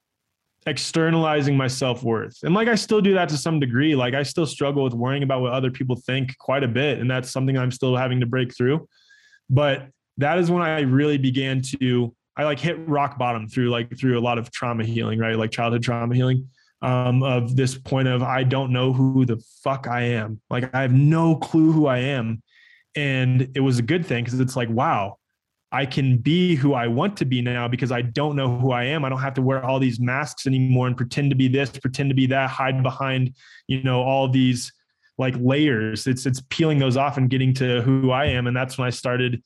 externalizing 0.66 1.56
my 1.58 1.68
self-worth. 1.68 2.38
And 2.44 2.54
like 2.54 2.70
I 2.70 2.76
still 2.76 3.02
do 3.02 3.16
that 3.16 3.28
to 3.30 3.38
some 3.38 3.60
degree. 3.60 3.96
Like 3.96 4.14
I 4.14 4.22
still 4.24 4.46
struggle 4.46 4.84
with 4.84 4.94
worrying 4.94 5.24
about 5.24 5.42
what 5.42 5.52
other 5.52 5.72
people 5.72 5.98
think 5.98 6.38
quite 6.38 6.64
a 6.64 6.68
bit. 6.68 7.00
And 7.00 7.12
that's 7.12 7.32
something 7.32 7.58
I'm 7.58 7.72
still 7.72 7.98
having 7.98 8.22
to 8.22 8.26
break 8.26 8.56
through. 8.56 8.88
But 9.50 9.90
that 10.18 10.38
is 10.38 10.52
when 10.52 10.62
I 10.62 10.82
really 10.82 11.18
began 11.18 11.62
to 11.80 12.14
I 12.36 12.46
like 12.46 12.60
hit 12.60 12.78
rock 12.88 13.18
bottom 13.18 13.48
through 13.48 13.70
like 13.70 13.98
through 13.98 14.18
a 14.18 14.22
lot 14.22 14.38
of 14.38 14.52
trauma 14.52 14.84
healing, 14.84 15.20
right? 15.20 15.36
Like 15.36 15.52
childhood 15.52 15.84
trauma 15.84 16.16
healing. 16.16 16.50
Um, 16.82 17.24
of 17.24 17.56
this 17.56 17.78
point 17.78 18.10
of 18.10 18.22
I 18.22 18.44
don't 18.44 18.74
know 18.74 18.92
who 18.92 19.26
the 19.26 19.42
fuck 19.64 19.88
I 19.88 20.02
am. 20.02 20.42
Like 20.50 20.76
I 20.76 20.82
have 20.82 20.92
no 20.92 21.38
clue 21.38 21.72
who 21.72 21.88
I 21.88 22.00
am. 22.00 22.44
And 22.94 23.50
it 23.56 23.62
was 23.62 23.80
a 23.80 23.82
good 23.82 24.06
thing 24.06 24.26
because 24.26 24.40
it's 24.42 24.58
like, 24.58 24.70
wow, 24.70 25.18
I 25.74 25.88
can 25.88 26.18
be 26.18 26.56
who 26.56 26.74
I 26.74 26.88
want 26.88 27.18
to 27.18 27.26
be 27.26 27.42
now 27.42 27.68
because 27.68 27.92
I 27.92 28.04
don't 28.04 28.36
know 28.36 28.60
who 28.60 28.72
I 28.72 28.84
am. 28.84 29.04
I 29.04 29.10
don't 29.10 29.22
have 29.22 29.34
to 29.36 29.42
wear 29.42 29.66
all 29.66 29.80
these 29.80 30.00
masks 30.00 30.46
anymore 30.46 30.86
and 30.86 30.96
pretend 30.96 31.32
to 31.32 31.36
be 31.36 31.48
this, 31.48 31.72
pretend 31.72 32.10
to 32.12 32.16
be 32.16 32.28
that, 32.28 32.52
hide 32.52 32.84
behind, 32.84 33.34
you 33.68 33.82
know, 33.82 34.04
all 34.04 34.28
these 34.28 34.72
like 35.18 35.36
layers. 35.40 36.06
It's 36.06 36.28
it's 36.28 36.44
peeling 36.50 36.78
those 36.78 36.96
off 36.96 37.18
and 37.18 37.28
getting 37.30 37.54
to 37.56 37.82
who 37.82 38.12
I 38.12 38.26
am. 38.26 38.46
And 38.46 38.56
that's 38.56 38.78
when 38.78 38.86
I 38.86 38.92
started, 38.92 39.42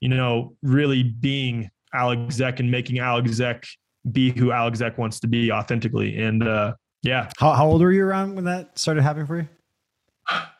you 0.00 0.08
know, 0.08 0.56
really 0.62 1.02
being 1.02 1.70
Alec 1.92 2.18
Zeck 2.28 2.60
and 2.60 2.70
making 2.70 2.98
Alec 2.98 3.24
Zeck 3.26 3.66
be 4.12 4.30
who 4.30 4.52
Alec 4.52 4.74
Zeck 4.74 4.98
wants 4.98 5.20
to 5.20 5.26
be 5.26 5.50
authentically. 5.52 6.18
And 6.22 6.46
uh 6.46 6.74
yeah. 7.02 7.30
How 7.38 7.52
how 7.52 7.66
old 7.66 7.80
were 7.80 7.92
you 7.92 8.04
around 8.04 8.34
when 8.34 8.44
that 8.44 8.78
started 8.78 9.02
happening 9.02 9.26
for 9.26 9.38
you? 9.38 9.48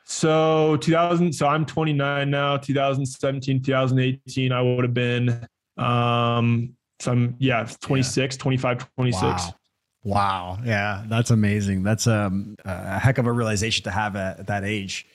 So 0.04 0.78
2000, 0.78 1.32
so 1.34 1.46
I'm 1.46 1.66
29 1.66 2.30
now, 2.30 2.56
2017, 2.56 3.62
2018, 3.62 4.52
I 4.52 4.62
would 4.62 4.82
have 4.82 4.94
been 4.94 5.46
um 5.76 6.74
some 7.00 7.36
yeah, 7.38 7.68
26, 7.80 8.36
yeah. 8.36 8.42
25, 8.42 8.94
26. 8.96 9.22
Wow. 9.22 9.54
wow. 10.02 10.58
Yeah, 10.64 11.04
that's 11.08 11.30
amazing. 11.30 11.82
That's 11.82 12.06
um, 12.06 12.56
a 12.64 12.98
heck 12.98 13.18
of 13.18 13.26
a 13.26 13.32
realization 13.32 13.84
to 13.84 13.90
have 13.90 14.16
at, 14.16 14.40
at 14.40 14.46
that 14.48 14.64
age. 14.64 15.06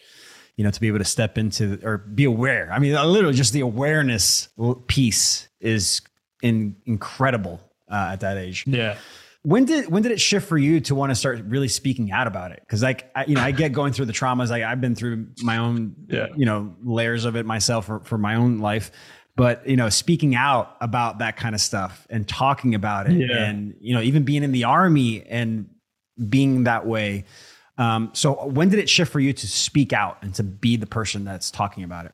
You 0.55 0.63
know, 0.63 0.71
to 0.71 0.79
be 0.79 0.87
able 0.87 0.99
to 0.99 1.05
step 1.05 1.37
into 1.37 1.79
or 1.83 1.97
be 1.97 2.25
aware. 2.25 2.71
I 2.71 2.77
mean, 2.77 2.93
literally 2.93 3.35
just 3.35 3.53
the 3.53 3.61
awareness 3.61 4.49
piece 4.87 5.47
is 5.59 6.01
in, 6.43 6.75
incredible 6.85 7.59
uh, 7.89 8.09
at 8.11 8.19
that 8.19 8.37
age. 8.37 8.65
Yeah. 8.67 8.97
When 9.41 9.65
did 9.65 9.89
when 9.89 10.03
did 10.03 10.13
it 10.13 10.21
shift 10.21 10.47
for 10.47 10.57
you 10.57 10.79
to 10.81 10.95
want 10.95 11.09
to 11.09 11.15
start 11.15 11.43
really 11.47 11.67
speaking 11.67 12.11
out 12.11 12.27
about 12.27 12.51
it? 12.51 12.59
Because 12.61 12.81
like 12.81 13.11
I, 13.13 13.25
you 13.25 13.35
know, 13.35 13.41
I 13.41 13.51
get 13.51 13.73
going 13.73 13.91
through 13.91 14.05
the 14.05 14.13
traumas. 14.13 14.49
Like 14.49 14.63
I've 14.63 14.79
been 14.79 14.95
through 14.95 15.27
my 15.41 15.57
own, 15.57 15.95
yeah. 16.07 16.27
you 16.35 16.45
know, 16.45 16.73
layers 16.81 17.25
of 17.25 17.35
it 17.35 17.45
myself 17.45 17.87
for, 17.87 17.99
for 18.01 18.17
my 18.17 18.35
own 18.35 18.59
life. 18.59 18.91
But 19.35 19.67
you 19.67 19.75
know, 19.75 19.89
speaking 19.89 20.33
out 20.35 20.77
about 20.79 21.17
that 21.19 21.35
kind 21.35 21.55
of 21.55 21.61
stuff 21.61 22.07
and 22.09 22.25
talking 22.25 22.73
about 22.73 23.09
it, 23.09 23.17
yeah. 23.17 23.45
and 23.45 23.75
you 23.81 23.93
know, 23.93 24.01
even 24.01 24.23
being 24.23 24.43
in 24.43 24.53
the 24.53 24.63
army 24.65 25.23
and 25.23 25.69
being 26.29 26.63
that 26.63 26.85
way. 26.85 27.25
Um, 27.77 28.11
so 28.13 28.45
when 28.47 28.69
did 28.69 28.79
it 28.79 28.89
shift 28.89 29.11
for 29.11 29.19
you 29.19 29.33
to 29.33 29.47
speak 29.47 29.93
out 29.93 30.19
and 30.21 30.33
to 30.35 30.43
be 30.43 30.77
the 30.77 30.85
person 30.85 31.25
that's 31.25 31.49
talking 31.49 31.83
about 31.83 32.05
it? 32.05 32.13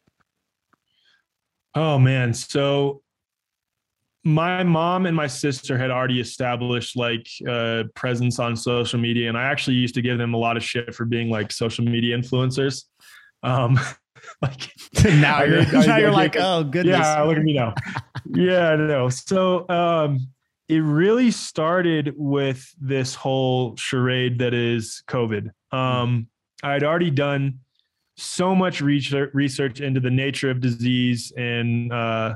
Oh 1.75 1.99
man, 1.99 2.33
so 2.33 3.01
my 4.23 4.63
mom 4.63 5.05
and 5.05 5.15
my 5.15 5.27
sister 5.27 5.77
had 5.77 5.91
already 5.91 6.19
established 6.19 6.97
like 6.97 7.27
a 7.47 7.85
presence 7.95 8.37
on 8.37 8.55
social 8.55 8.99
media 8.99 9.29
and 9.29 9.37
i 9.37 9.43
actually 9.43 9.77
used 9.77 9.95
to 9.95 10.01
give 10.01 10.17
them 10.17 10.33
a 10.33 10.37
lot 10.37 10.57
of 10.57 10.63
shit 10.63 10.93
for 10.93 11.05
being 11.05 11.29
like 11.29 11.51
social 11.51 11.85
media 11.85 12.17
influencers. 12.17 12.83
Um 13.43 13.79
like 14.41 14.71
now 15.05 15.43
you're, 15.43 15.65
now 15.71 15.97
you're 15.97 16.11
like 16.11 16.35
oh 16.37 16.63
goodness. 16.63 16.97
Yeah 16.99 17.21
look 17.23 17.37
at 17.37 17.43
me 17.43 17.53
now. 17.53 17.73
Yeah 18.25 18.75
no 18.75 19.09
so 19.09 19.67
um 19.69 20.27
it 20.69 20.79
really 20.79 21.31
started 21.31 22.13
with 22.15 22.73
this 22.79 23.15
whole 23.15 23.75
charade 23.75 24.39
that 24.39 24.53
is 24.53 25.03
covid. 25.07 25.49
Um 25.71 26.27
i'd 26.63 26.83
already 26.83 27.11
done 27.11 27.59
so 28.17 28.53
much 28.53 28.81
research 28.81 29.31
research 29.33 29.79
into 29.79 29.99
the 29.99 30.09
nature 30.09 30.49
of 30.49 30.59
disease 30.59 31.31
and 31.37 31.91
uh 31.93 32.35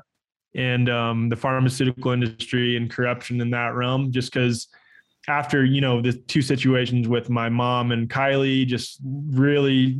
and 0.55 0.87
um, 0.87 1.29
the 1.29 1.35
pharmaceutical 1.35 2.11
industry 2.11 2.77
and 2.77 2.89
corruption 2.89 3.41
in 3.41 3.49
that 3.49 3.73
realm 3.73 4.11
just 4.11 4.31
because 4.31 4.67
after 5.27 5.65
you 5.65 5.81
know 5.81 6.01
the 6.01 6.13
two 6.13 6.41
situations 6.41 7.07
with 7.07 7.29
my 7.29 7.49
mom 7.49 7.91
and 7.91 8.09
kylie 8.09 8.65
just 8.65 8.99
really 9.29 9.99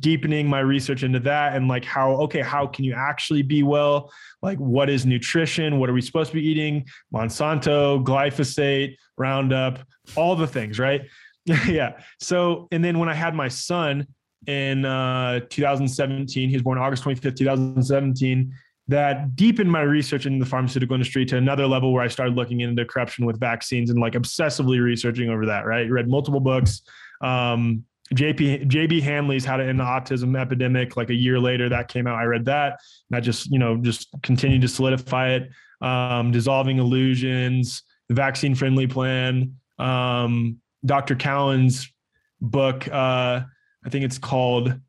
deepening 0.00 0.48
my 0.48 0.60
research 0.60 1.02
into 1.04 1.20
that 1.20 1.54
and 1.54 1.68
like 1.68 1.84
how 1.84 2.10
okay 2.12 2.40
how 2.40 2.66
can 2.66 2.84
you 2.84 2.92
actually 2.92 3.42
be 3.42 3.62
well 3.62 4.10
like 4.42 4.58
what 4.58 4.90
is 4.90 5.06
nutrition 5.06 5.78
what 5.78 5.88
are 5.88 5.92
we 5.92 6.00
supposed 6.00 6.30
to 6.30 6.34
be 6.34 6.44
eating 6.44 6.84
monsanto 7.14 8.02
glyphosate 8.02 8.96
roundup 9.16 9.78
all 10.16 10.34
the 10.34 10.46
things 10.46 10.80
right 10.80 11.02
yeah 11.66 11.92
so 12.20 12.66
and 12.72 12.84
then 12.84 12.98
when 12.98 13.08
i 13.08 13.14
had 13.14 13.32
my 13.32 13.46
son 13.46 14.04
in 14.48 14.84
uh 14.84 15.38
2017 15.50 16.48
he 16.48 16.56
was 16.56 16.62
born 16.62 16.78
august 16.78 17.04
25th 17.04 17.36
2017 17.36 18.52
that 18.88 19.34
deepened 19.34 19.70
my 19.70 19.82
research 19.82 20.26
in 20.26 20.38
the 20.38 20.46
pharmaceutical 20.46 20.94
industry 20.94 21.24
to 21.26 21.36
another 21.36 21.66
level 21.66 21.92
where 21.92 22.04
I 22.04 22.08
started 22.08 22.36
looking 22.36 22.60
into 22.60 22.84
corruption 22.84 23.26
with 23.26 23.40
vaccines 23.40 23.90
and 23.90 23.98
like 23.98 24.12
obsessively 24.12 24.80
researching 24.80 25.28
over 25.28 25.46
that, 25.46 25.66
right? 25.66 25.90
Read 25.90 26.08
multiple 26.08 26.38
books. 26.38 26.82
Um, 27.20 27.84
JP 28.14 28.68
JB 28.68 29.02
Handley's 29.02 29.44
How 29.44 29.56
to 29.56 29.64
End 29.64 29.80
the 29.80 29.84
Autism 29.84 30.38
Epidemic. 30.38 30.96
Like 30.96 31.10
a 31.10 31.14
year 31.14 31.40
later, 31.40 31.68
that 31.68 31.88
came 31.88 32.06
out. 32.06 32.16
I 32.16 32.24
read 32.24 32.44
that. 32.44 32.80
And 33.10 33.16
I 33.16 33.20
just, 33.20 33.50
you 33.50 33.58
know, 33.58 33.76
just 33.76 34.08
continued 34.22 34.62
to 34.62 34.68
solidify 34.68 35.30
it. 35.30 35.50
Um, 35.80 36.30
dissolving 36.30 36.78
illusions, 36.78 37.82
the 38.08 38.14
vaccine 38.14 38.54
friendly 38.54 38.86
plan. 38.86 39.56
Um, 39.78 40.60
Dr. 40.84 41.16
Cowan's 41.16 41.92
book, 42.40 42.88
uh, 42.88 43.42
I 43.84 43.88
think 43.90 44.04
it's 44.04 44.18
called 44.18 44.80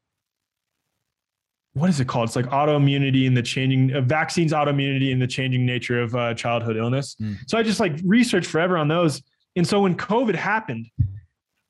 what 1.78 1.90
is 1.90 2.00
it 2.00 2.08
called? 2.08 2.30
It's 2.30 2.36
like 2.36 2.48
autoimmunity 2.48 3.28
and 3.28 3.38
the 3.38 3.42
changing 3.42 3.94
uh, 3.94 4.02
vaccines, 4.02 4.52
autoimmunity 4.52 5.12
and 5.12 5.22
the 5.22 5.28
changing 5.28 5.66
nature 5.66 6.02
of 6.02 6.16
uh, 6.16 6.34
childhood 6.34 6.76
illness. 6.76 7.16
Mm. 7.22 7.38
So 7.48 7.58
I 7.58 7.64
just 7.64 7.80
like 7.80 8.00
researched 8.04 8.50
forever 8.50 8.78
on 8.78 8.88
those. 8.88 9.22
And 9.56 9.68
so 9.68 9.82
when 9.82 9.96
COVID 9.96 10.36
happened, 10.36 10.88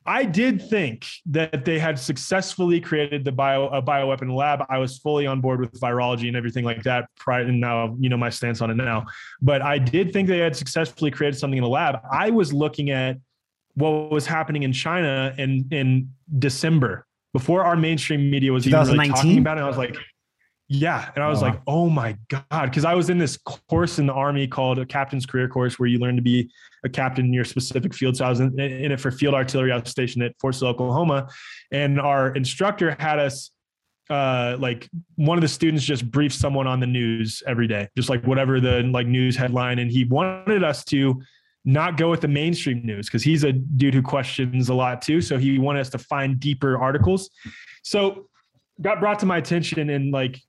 I 0.08 0.24
did 0.24 0.62
think 0.62 1.06
that 1.28 1.66
they 1.66 1.78
had 1.78 2.00
successfully 2.00 2.80
created 2.80 3.26
the 3.26 3.32
bio 3.32 3.68
a 3.68 3.82
bioweapon 3.82 4.34
lab. 4.34 4.66
I 4.70 4.78
was 4.78 4.98
fully 4.98 5.28
on 5.28 5.42
board 5.42 5.60
with 5.60 5.74
virology 5.80 6.30
and 6.30 6.38
everything 6.38 6.64
like 6.64 6.82
that. 6.84 7.10
Prior 7.18 7.42
and 7.42 7.60
now, 7.60 7.96
you 8.00 8.08
know 8.08 8.16
my 8.16 8.30
stance 8.30 8.62
on 8.62 8.72
it 8.72 8.76
now. 8.76 9.06
But 9.42 9.62
I 9.62 9.78
did 9.78 10.14
think 10.14 10.30
they 10.30 10.40
had 10.40 10.56
successfully 10.56 11.12
created 11.12 11.38
something 11.38 11.58
in 11.58 11.64
the 11.64 11.70
lab. 11.70 12.00
I 12.10 12.30
was 12.30 12.54
looking 12.54 12.90
at 12.90 13.18
what 13.76 14.10
was 14.10 14.26
happening 14.26 14.64
in 14.64 14.72
China 14.72 15.36
in 15.38 15.68
in 15.72 16.10
December 16.40 17.06
before 17.34 17.64
our 17.64 17.76
mainstream 17.76 18.32
media 18.32 18.54
was 18.54 18.66
even 18.66 18.80
really 18.88 19.10
talking 19.10 19.38
about 19.38 19.58
it. 19.58 19.62
I 19.62 19.68
was 19.68 19.78
like, 19.78 19.98
yeah. 20.70 21.12
And 21.16 21.24
I 21.24 21.30
was 21.30 21.42
oh, 21.42 21.48
like, 21.48 21.62
oh 21.68 21.90
my 21.90 22.18
God. 22.30 22.74
Cause 22.74 22.86
I 22.86 22.94
was 22.94 23.10
in 23.10 23.18
this 23.18 23.38
course 23.38 24.00
in 24.00 24.06
the 24.06 24.14
army 24.14 24.48
called 24.48 24.80
a 24.80 24.86
captain's 24.86 25.26
career 25.26 25.48
course 25.48 25.80
where 25.80 25.88
you 25.88 26.00
learn 26.00 26.16
to 26.16 26.22
be 26.22 26.52
a 26.84 26.90
captain 26.90 27.26
in 27.26 27.34
your 27.34 27.46
specific 27.46 27.94
field. 27.94 28.18
So 28.18 28.26
I 28.26 28.30
was 28.30 28.40
in, 28.40 28.60
in 28.60 28.92
it 28.92 29.00
for 29.00 29.12
field 29.12 29.34
artillery. 29.34 29.72
I 29.72 29.78
was 29.78 29.90
stationed 29.90 30.24
at 30.24 30.34
Fort 30.40 30.56
Sill, 30.56 30.68
Oklahoma. 30.68 31.30
And 31.72 32.00
our 32.00 32.34
instructor 32.34 32.96
had 33.00 33.20
us 33.20 33.52
uh 34.10 34.56
like 34.58 34.88
one 35.16 35.38
of 35.38 35.42
the 35.42 35.50
students 35.50 35.84
just 35.84 36.10
briefed 36.10 36.36
someone 36.36 36.66
on 36.66 36.80
the 36.80 36.88
news 36.88 37.44
every 37.46 37.68
day 37.68 37.90
just 37.98 38.08
like 38.08 38.26
whatever 38.26 38.62
the 38.62 38.82
like 38.84 39.06
news 39.06 39.36
headline 39.36 39.80
and 39.80 39.92
he 39.92 40.06
wanted 40.06 40.64
us 40.64 40.86
to 40.86 41.22
not 41.68 41.98
go 41.98 42.10
with 42.10 42.22
the 42.22 42.28
mainstream 42.30 42.82
news 42.86 43.08
because 43.08 43.22
he's 43.22 43.44
a 43.44 43.52
dude 43.52 43.94
who 43.94 44.02
questions 44.02 44.70
a 44.70 44.74
lot 44.74 45.02
too. 45.02 45.20
So 45.20 45.38
he 45.38 45.60
wanted 45.60 45.82
us 45.82 45.90
to 45.90 45.98
find 45.98 46.40
deeper 46.40 46.78
articles. 46.78 47.30
So 47.84 48.30
got 48.80 49.02
brought 49.02 49.20
to 49.20 49.26
my 49.26 49.38
attention 49.38 49.90
in 49.90 50.10
like 50.10 50.40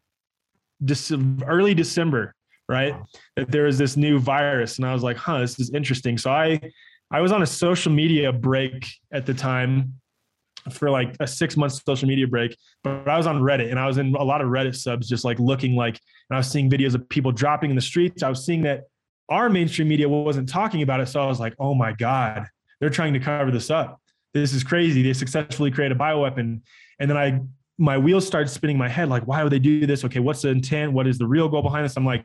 early 1.47 1.75
December, 1.75 2.35
right? 2.69 2.95
That 3.37 3.51
there 3.51 3.65
was 3.65 3.79
this 3.79 3.97
new 3.97 4.19
virus, 4.19 4.79
and 4.79 4.87
I 4.87 4.93
was 4.93 5.03
like, 5.03 5.17
"Huh, 5.17 5.41
this 5.41 5.59
is 5.59 5.71
interesting." 5.71 6.19
So 6.19 6.31
I 6.31 6.61
I 7.11 7.21
was 7.21 7.33
on 7.33 7.43
a 7.43 7.47
social 7.47 7.93
media 7.93 8.33
break 8.33 8.87
at 9.13 9.27
the 9.27 9.35
time 9.35 9.95
for 10.73 10.91
like 10.91 11.17
a 11.21 11.27
six 11.27 11.57
month 11.57 11.81
social 11.87 12.09
media 12.09 12.27
break, 12.27 12.57
but 12.85 13.09
I 13.09 13.17
was 13.17 13.27
on 13.27 13.41
Reddit 13.41 13.71
and 13.71 13.79
I 13.79 13.87
was 13.87 13.99
in 13.99 14.15
a 14.15 14.25
lot 14.25 14.41
of 14.41 14.49
Reddit 14.49 14.77
subs, 14.77 15.09
just 15.09 15.25
like 15.25 15.39
looking 15.39 15.75
like, 15.75 15.99
and 16.29 16.37
I 16.37 16.39
was 16.39 16.51
seeing 16.51 16.69
videos 16.71 16.95
of 16.95 17.09
people 17.09 17.33
dropping 17.33 17.71
in 17.71 17.77
the 17.77 17.83
streets. 17.83 18.23
I 18.23 18.29
was 18.29 18.45
seeing 18.45 18.63
that 18.63 18.83
our 19.29 19.49
mainstream 19.49 19.89
media 19.89 20.09
wasn't 20.09 20.49
talking 20.49 20.83
about 20.83 21.01
it. 21.01 21.07
So 21.07 21.23
I 21.23 21.27
was 21.27 21.41
like, 21.41 21.55
oh 21.59 21.75
my 21.75 21.93
God, 21.93 22.47
they're 22.81 22.91
trying 22.91 23.13
to 23.15 23.21
cover 23.21 23.51
this 23.51 23.71
up. 23.71 24.01
This 24.35 24.53
is 24.53 24.63
crazy. 24.63 25.03
They 25.03 25.13
successfully 25.13 25.71
create 25.71 25.93
a 25.93 25.97
bioweapon. 25.97 26.61
And 26.99 27.11
then 27.11 27.17
I, 27.17 27.41
my 27.79 27.97
wheels 27.97 28.27
started 28.27 28.49
spinning 28.49 28.77
my 28.77 28.89
head 28.89 29.09
like, 29.09 29.27
why 29.27 29.43
would 29.43 29.53
they 29.53 29.59
do 29.59 29.87
this? 29.87 30.05
Okay, 30.05 30.19
what's 30.19 30.43
the 30.43 30.49
intent? 30.49 30.93
What 30.93 31.07
is 31.07 31.19
the 31.19 31.27
real 31.27 31.49
goal 31.49 31.63
behind 31.63 31.85
this? 31.85 31.97
I'm 31.97 32.05
like, 32.05 32.25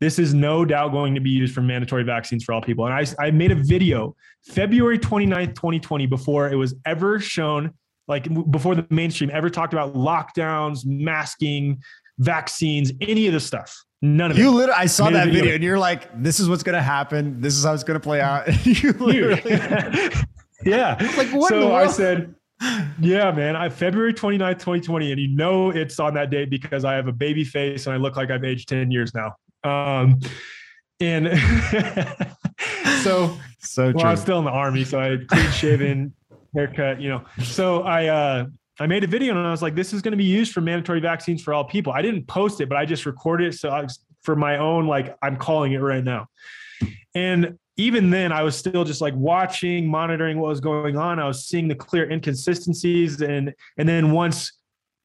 this 0.00 0.18
is 0.18 0.32
no 0.32 0.64
doubt 0.64 0.92
going 0.92 1.14
to 1.14 1.20
be 1.20 1.30
used 1.30 1.54
for 1.54 1.60
mandatory 1.60 2.04
vaccines 2.04 2.42
for 2.42 2.52
all 2.54 2.62
people. 2.62 2.86
And 2.86 2.94
I, 2.94 3.04
I 3.26 3.30
made 3.30 3.52
a 3.52 3.54
video 3.54 4.16
February 4.46 4.98
29th, 4.98 5.54
2020, 5.54 6.06
before 6.06 6.48
it 6.48 6.56
was 6.56 6.74
ever 6.86 7.20
shown, 7.20 7.74
like 8.08 8.26
before 8.50 8.74
the 8.74 8.86
mainstream 8.88 9.30
ever 9.30 9.50
talked 9.50 9.74
about 9.74 9.92
lockdowns, 9.94 10.86
masking, 10.86 11.82
vaccines, 12.18 12.92
any 13.02 13.26
of 13.26 13.34
the 13.34 13.40
stuff. 13.40 13.84
None 14.02 14.30
of 14.30 14.38
you 14.38 14.48
it. 14.48 14.52
literally, 14.52 14.80
I 14.80 14.86
saw 14.86 15.10
that 15.10 15.26
video. 15.26 15.40
video. 15.40 15.54
and 15.56 15.64
you're 15.64 15.78
like, 15.78 16.22
this 16.22 16.40
is 16.40 16.48
what's 16.48 16.62
going 16.62 16.76
to 16.76 16.82
happen. 16.82 17.38
This 17.40 17.54
is 17.56 17.64
how 17.64 17.74
it's 17.74 17.84
going 17.84 18.00
to 18.00 18.02
play 18.02 18.22
out. 18.22 18.46
you 18.66 18.92
literally, 18.92 19.42
yeah. 20.64 20.96
Like, 21.18 21.28
what 21.28 21.50
so 21.50 21.74
I 21.74 21.86
said, 21.86 22.34
yeah, 23.00 23.30
man. 23.32 23.56
I 23.56 23.68
February 23.68 24.12
29th, 24.12 24.58
2020. 24.58 25.12
And 25.12 25.20
you 25.20 25.28
know 25.28 25.70
it's 25.70 25.98
on 25.98 26.14
that 26.14 26.30
date 26.30 26.50
because 26.50 26.84
I 26.84 26.94
have 26.94 27.08
a 27.08 27.12
baby 27.12 27.44
face 27.44 27.86
and 27.86 27.94
I 27.94 27.96
look 27.96 28.16
like 28.16 28.30
I've 28.30 28.44
aged 28.44 28.68
10 28.68 28.90
years 28.90 29.12
now. 29.14 29.34
Um 29.64 30.20
and 31.00 31.28
so 33.02 33.36
so 33.60 33.84
well, 33.84 33.92
true. 33.92 34.00
I 34.02 34.10
was 34.10 34.20
still 34.20 34.38
in 34.38 34.44
the 34.44 34.50
army, 34.50 34.84
so 34.84 35.00
I 35.00 35.18
clean 35.26 35.50
shaven, 35.50 36.14
haircut, 36.54 37.00
you 37.00 37.08
know. 37.08 37.24
So 37.42 37.82
I 37.82 38.06
uh 38.06 38.46
I 38.78 38.86
made 38.86 39.04
a 39.04 39.06
video 39.06 39.36
and 39.36 39.46
I 39.46 39.50
was 39.50 39.60
like, 39.60 39.74
this 39.74 39.92
is 39.92 40.00
going 40.00 40.12
to 40.12 40.18
be 40.18 40.24
used 40.24 40.52
for 40.52 40.62
mandatory 40.62 41.00
vaccines 41.00 41.42
for 41.42 41.52
all 41.52 41.64
people. 41.64 41.92
I 41.92 42.00
didn't 42.00 42.26
post 42.26 42.62
it, 42.62 42.68
but 42.68 42.78
I 42.78 42.86
just 42.86 43.04
recorded 43.04 43.52
it. 43.52 43.58
So 43.58 43.68
I 43.68 43.82
was, 43.82 43.98
for 44.22 44.34
my 44.34 44.56
own, 44.56 44.86
like 44.86 45.16
I'm 45.20 45.36
calling 45.36 45.72
it 45.72 45.78
right 45.78 46.02
now. 46.02 46.28
And 47.14 47.58
even 47.80 48.10
then 48.10 48.30
I 48.30 48.42
was 48.42 48.54
still 48.54 48.84
just 48.84 49.00
like 49.00 49.14
watching, 49.14 49.86
monitoring 49.86 50.38
what 50.38 50.48
was 50.48 50.60
going 50.60 50.98
on. 50.98 51.18
I 51.18 51.26
was 51.26 51.46
seeing 51.46 51.66
the 51.66 51.74
clear 51.74 52.10
inconsistencies. 52.10 53.22
And, 53.22 53.54
and 53.78 53.88
then 53.88 54.12
once 54.12 54.52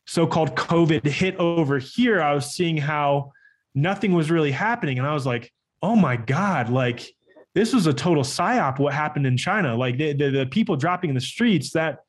so-called 0.08 0.56
COVID 0.58 1.06
hit 1.08 1.38
over 1.38 1.80
here, 1.80 2.22
I 2.22 2.34
was 2.34 2.54
seeing 2.54 2.76
how 2.76 3.32
nothing 3.74 4.14
was 4.14 4.30
really 4.30 4.52
happening. 4.52 4.98
And 5.00 5.08
I 5.08 5.14
was 5.14 5.26
like, 5.26 5.54
oh 5.82 5.96
my 5.96 6.18
God, 6.18 6.70
like 6.70 7.10
this 7.54 7.74
was 7.74 7.88
a 7.88 7.94
total 7.94 8.24
psyop 8.24 8.78
what 8.78 8.94
happened 8.94 9.26
in 9.26 9.38
China. 9.38 9.74
Like 9.76 9.98
the, 9.98 10.12
the, 10.12 10.30
the 10.30 10.46
people 10.46 10.76
dropping 10.76 11.10
in 11.12 11.16
the 11.16 11.22
streets, 11.22 11.72
that 11.72 12.00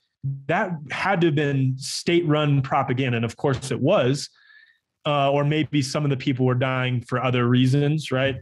that 0.48 0.72
had 0.90 1.20
to 1.20 1.28
have 1.28 1.36
been 1.36 1.78
state-run 1.78 2.60
propaganda. 2.60 3.16
And 3.16 3.24
of 3.24 3.36
course 3.36 3.70
it 3.70 3.80
was. 3.80 4.28
Uh, 5.06 5.30
or 5.30 5.44
maybe 5.44 5.80
some 5.80 6.02
of 6.02 6.10
the 6.10 6.16
people 6.16 6.44
were 6.44 6.56
dying 6.56 7.00
for 7.00 7.22
other 7.22 7.46
reasons, 7.46 8.10
right? 8.10 8.36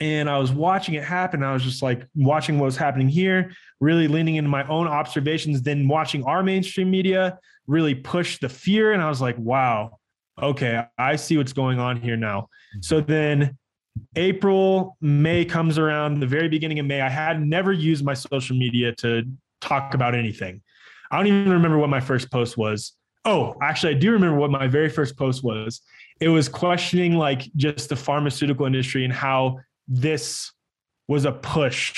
And 0.00 0.28
I 0.28 0.38
was 0.38 0.52
watching 0.52 0.94
it 0.94 1.04
happen. 1.04 1.42
I 1.42 1.52
was 1.52 1.62
just 1.62 1.82
like 1.82 2.06
watching 2.14 2.58
what 2.58 2.66
was 2.66 2.76
happening 2.76 3.08
here, 3.08 3.52
really 3.80 4.08
leaning 4.08 4.36
into 4.36 4.50
my 4.50 4.66
own 4.68 4.86
observations, 4.86 5.62
then 5.62 5.88
watching 5.88 6.24
our 6.24 6.42
mainstream 6.42 6.90
media 6.90 7.38
really 7.66 7.94
push 7.94 8.38
the 8.38 8.48
fear. 8.48 8.92
And 8.92 9.02
I 9.02 9.08
was 9.08 9.20
like, 9.20 9.38
wow, 9.38 9.98
okay, 10.40 10.84
I 10.98 11.16
see 11.16 11.36
what's 11.36 11.52
going 11.52 11.78
on 11.78 12.00
here 12.00 12.16
now. 12.16 12.42
Mm-hmm. 12.42 12.80
So 12.82 13.00
then 13.00 13.56
April, 14.16 14.96
May 15.00 15.44
comes 15.44 15.78
around, 15.78 16.20
the 16.20 16.26
very 16.26 16.48
beginning 16.48 16.78
of 16.78 16.86
May. 16.86 17.00
I 17.00 17.08
had 17.08 17.40
never 17.40 17.72
used 17.72 18.04
my 18.04 18.14
social 18.14 18.56
media 18.56 18.92
to 18.96 19.22
talk 19.60 19.94
about 19.94 20.14
anything. 20.14 20.62
I 21.10 21.16
don't 21.16 21.26
even 21.26 21.50
remember 21.50 21.78
what 21.78 21.90
my 21.90 22.00
first 22.00 22.30
post 22.30 22.56
was. 22.56 22.94
Oh, 23.24 23.54
actually, 23.62 23.94
I 23.94 23.98
do 23.98 24.10
remember 24.10 24.36
what 24.38 24.50
my 24.50 24.66
very 24.66 24.88
first 24.88 25.16
post 25.16 25.42
was. 25.44 25.80
It 26.20 26.28
was 26.28 26.48
questioning 26.48 27.14
like 27.14 27.48
just 27.56 27.88
the 27.88 27.96
pharmaceutical 27.96 28.66
industry 28.66 29.04
and 29.04 29.12
how 29.12 29.60
this 29.88 30.52
was 31.08 31.24
a 31.24 31.32
push 31.32 31.94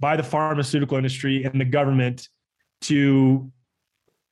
by 0.00 0.16
the 0.16 0.22
pharmaceutical 0.22 0.96
industry 0.96 1.44
and 1.44 1.60
the 1.60 1.64
government 1.64 2.28
to 2.82 3.50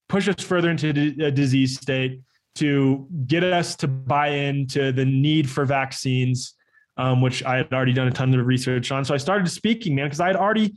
push 0.09 0.29
us 0.29 0.43
further 0.45 0.71
into 0.71 0.91
a 1.25 1.31
disease 1.31 1.81
state, 1.81 2.21
to 2.57 3.07
get 3.27 3.43
us 3.43 3.77
to 3.77 3.89
buy 3.89 4.29
into 4.29 4.93
the 4.93 5.05
need 5.05 5.49
for 5.49 5.65
vaccines, 5.65 6.55
um, 6.99 7.23
which 7.23 7.43
I 7.45 7.57
had 7.57 7.73
already 7.73 7.95
done 7.95 8.09
a 8.09 8.11
ton 8.11 8.39
of 8.39 8.47
research 8.47 8.93
on. 8.93 9.05
So 9.05 9.15
I 9.15 9.17
started 9.17 9.49
speaking, 9.49 9.95
man, 9.95 10.07
because 10.07 10.21
I 10.21 10.27
had 10.27 10.37
already 10.37 10.75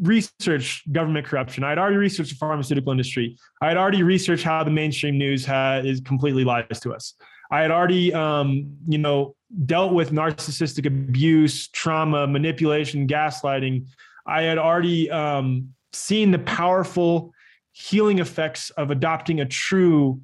researched 0.00 0.90
government 0.92 1.26
corruption. 1.26 1.64
I 1.64 1.70
had 1.70 1.78
already 1.78 1.96
researched 1.96 2.30
the 2.30 2.36
pharmaceutical 2.36 2.92
industry. 2.92 3.36
I 3.60 3.68
had 3.68 3.76
already 3.76 4.02
researched 4.02 4.44
how 4.44 4.62
the 4.64 4.70
mainstream 4.70 5.18
news 5.18 5.44
has, 5.44 5.84
is 5.84 6.00
completely 6.00 6.44
lies 6.44 6.80
to 6.80 6.94
us. 6.94 7.14
I 7.52 7.60
had 7.60 7.70
already, 7.70 8.14
um, 8.14 8.78
you 8.88 8.96
know, 8.96 9.36
dealt 9.66 9.92
with 9.92 10.10
narcissistic 10.10 10.86
abuse, 10.86 11.68
trauma, 11.68 12.26
manipulation, 12.26 13.06
gaslighting. 13.06 13.86
I 14.26 14.42
had 14.42 14.56
already 14.56 15.10
um, 15.10 15.74
seen 15.92 16.30
the 16.30 16.38
powerful 16.38 17.34
healing 17.72 18.20
effects 18.20 18.70
of 18.70 18.90
adopting 18.90 19.40
a 19.40 19.44
true 19.44 20.20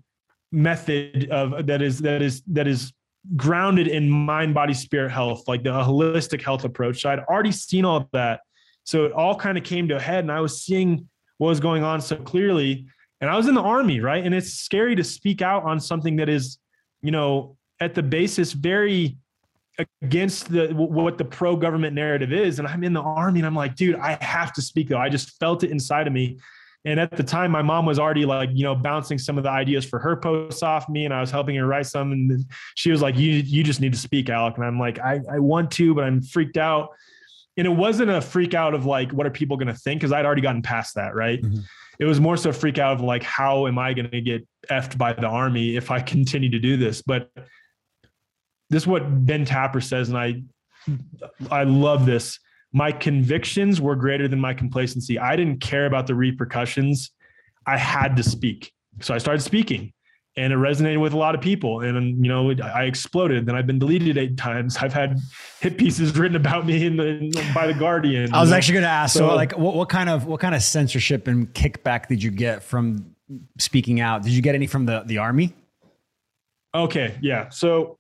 method 0.53 1.29
of 1.31 1.67
that 1.67 1.83
is 1.83 1.99
that 1.99 2.23
is 2.23 2.43
that 2.47 2.67
is 2.67 2.95
grounded 3.37 3.87
in 3.87 4.09
mind 4.09 4.55
body 4.55 4.73
spirit 4.73 5.11
health 5.11 5.47
like 5.47 5.63
the 5.63 5.71
holistic 5.71 6.43
health 6.43 6.65
approach. 6.65 7.03
So 7.03 7.11
i'd 7.11 7.19
already 7.21 7.53
seen 7.53 7.85
all 7.85 7.99
of 7.99 8.07
that. 8.13 8.41
So 8.85 9.05
it 9.05 9.13
all 9.13 9.35
kind 9.35 9.59
of 9.59 9.65
came 9.65 9.89
to 9.89 9.97
a 9.97 10.01
head 10.01 10.25
and 10.25 10.33
i 10.33 10.41
was 10.41 10.63
seeing 10.63 11.07
what 11.37 11.49
was 11.49 11.61
going 11.61 11.83
on 11.83 12.01
so 12.01 12.17
clearly. 12.17 12.87
And 13.21 13.29
i 13.29 13.37
was 13.37 13.49
in 13.49 13.55
the 13.55 13.61
army 13.61 14.01
right? 14.01 14.25
And 14.25 14.35
it's 14.35 14.55
scary 14.55 14.97
to 14.97 15.05
speak 15.05 15.43
out 15.43 15.65
on 15.65 15.79
something 15.79 16.17
that 16.17 16.31
is 16.31 16.59
you 17.03 17.11
know 17.11 17.57
at 17.81 17.95
the 17.95 18.03
basis 18.03 18.53
very 18.53 19.17
against 20.03 20.51
the 20.51 20.69
what 20.75 21.19
the 21.19 21.25
pro 21.25 21.57
government 21.57 21.95
narrative 21.95 22.33
is. 22.33 22.59
And 22.59 22.67
i'm 22.67 22.83
in 22.83 22.93
the 22.93 23.01
army 23.01 23.41
and 23.41 23.47
i'm 23.47 23.55
like 23.55 23.77
dude 23.77 23.97
i 23.97 24.19
have 24.23 24.53
to 24.55 24.63
speak 24.63 24.89
though. 24.89 24.99
I 24.99 25.09
just 25.09 25.39
felt 25.39 25.63
it 25.63 25.71
inside 25.71 26.07
of 26.07 26.13
me. 26.13 26.39
And 26.85 26.99
at 26.99 27.11
the 27.17 27.23
time 27.23 27.51
my 27.51 27.63
mom 27.63 27.87
was 27.87 27.99
already 27.99 28.25
like 28.25 28.51
you 28.53 28.65
know 28.65 28.75
bouncing 28.75 29.19
some 29.19 29.39
of 29.39 29.45
the 29.45 29.51
ideas 29.51 29.85
for 29.85 29.99
her 29.99 30.17
posts 30.17 30.63
off 30.63 30.89
me 30.89 31.05
and 31.05 31.15
i 31.15 31.21
was 31.21 31.31
helping 31.31 31.55
her 31.57 31.67
write 31.67 31.87
some. 31.87 32.13
And 32.13 32.45
she 32.75 32.91
was 32.91 33.03
like 33.03 33.17
you 33.17 33.33
you 33.33 33.63
just 33.63 33.81
need 33.81 33.93
to 33.93 33.99
speak 33.99 34.29
alec. 34.29 34.57
And 34.57 34.65
i'm 34.65 34.79
like 34.79 34.99
i, 34.99 35.21
I 35.31 35.39
want 35.39 35.71
to 35.73 35.95
but 35.95 36.05
i'm 36.05 36.23
freaked 36.23 36.57
out 36.57 36.91
and 37.59 37.67
it 37.67 37.71
wasn't 37.71 38.11
a 38.11 38.21
freak 38.21 38.55
out 38.55 38.73
of 38.73 38.87
like 38.87 39.13
what 39.13 39.27
are 39.27 39.31
people 39.31 39.57
going 39.57 39.69
to 39.69 39.75
think 39.75 40.01
because 40.01 40.13
i'd 40.13 40.25
already 40.25 40.43
gotten 40.43 40.63
past 40.63 40.95
that 40.95 41.15
right 41.15 41.43
mm-hmm. 41.43 41.61
it 41.99 42.07
was 42.07 42.21
more 42.21 42.37
so 42.37 42.53
freak 42.53 42.79
out 42.79 42.95
of 42.95 43.01
like 43.03 43.23
how 43.23 43.67
am 43.67 43.79
i 43.79 43.93
going 43.93 44.11
to 44.11 44.21
get 44.21 44.47
effed 44.71 44.97
by 44.97 45.13
the 45.13 45.27
army 45.27 45.77
if 45.77 45.91
i 45.91 46.01
continue 46.15 46.49
to 46.49 46.59
do 46.59 46.77
this 46.77 47.03
but 47.03 47.31
this 48.71 48.83
is 48.83 48.87
what 48.87 49.27
Ben 49.27 49.45
Tapper 49.45 49.81
says, 49.81 50.09
and 50.09 50.19
I 50.19 50.43
I 51.51 51.65
love 51.65 52.07
this. 52.07 52.39
My 52.73 52.93
convictions 52.93 53.81
were 53.81 53.97
greater 53.97 54.29
than 54.29 54.41
my 54.41 54.55
complacency. 54.55 55.19
I 55.19 55.37
didn't 55.37 55.61
care 55.61 55.87
about 55.87 56.07
the 56.07 56.15
repercussions. 56.15 57.11
I 57.67 57.77
had 57.77 58.17
to 58.17 58.23
speak. 58.23 58.73
So 59.01 59.15
I 59.15 59.19
started 59.19 59.41
speaking 59.41 59.93
and 60.39 60.53
it 60.53 60.57
resonated 60.57 61.01
with 61.01 61.13
a 61.13 61.17
lot 61.17 61.35
of 61.35 61.41
people. 61.41 61.81
And, 61.81 62.25
you 62.25 62.31
know, 62.31 62.53
I 62.63 62.85
exploded. 62.85 63.45
Then 63.47 63.57
I've 63.57 63.67
been 63.67 63.79
deleted 63.79 64.17
eight 64.17 64.37
times. 64.37 64.77
I've 64.77 64.93
had 64.93 65.19
hit 65.61 65.77
pieces 65.77 66.17
written 66.17 66.37
about 66.37 66.65
me 66.65 66.87
in 66.87 66.97
the, 66.97 67.51
by 67.55 67.67
the 67.67 67.75
Guardian. 67.75 68.33
I 68.33 68.41
was 68.41 68.53
actually 68.53 68.75
going 68.75 68.85
to 68.85 68.91
ask, 68.91 69.15
so, 69.15 69.29
so 69.29 69.35
like 69.35 69.59
what, 69.59 69.75
what 69.75 69.89
kind 69.89 70.09
of, 70.09 70.27
what 70.27 70.41
kind 70.41 70.55
of 70.55 70.63
censorship 70.63 71.27
and 71.27 71.53
kickback 71.55 72.07
did 72.07 72.23
you 72.23 72.31
get 72.31 72.63
from 72.63 73.15
speaking 73.59 74.01
out? 74.01 74.23
Did 74.23 74.33
you 74.33 74.41
get 74.41 74.55
any 74.55 74.69
from 74.69 74.87
the, 74.87 75.03
the 75.05 75.19
army? 75.19 75.55
Okay. 76.75 77.19
Yeah. 77.21 77.49
So 77.49 77.99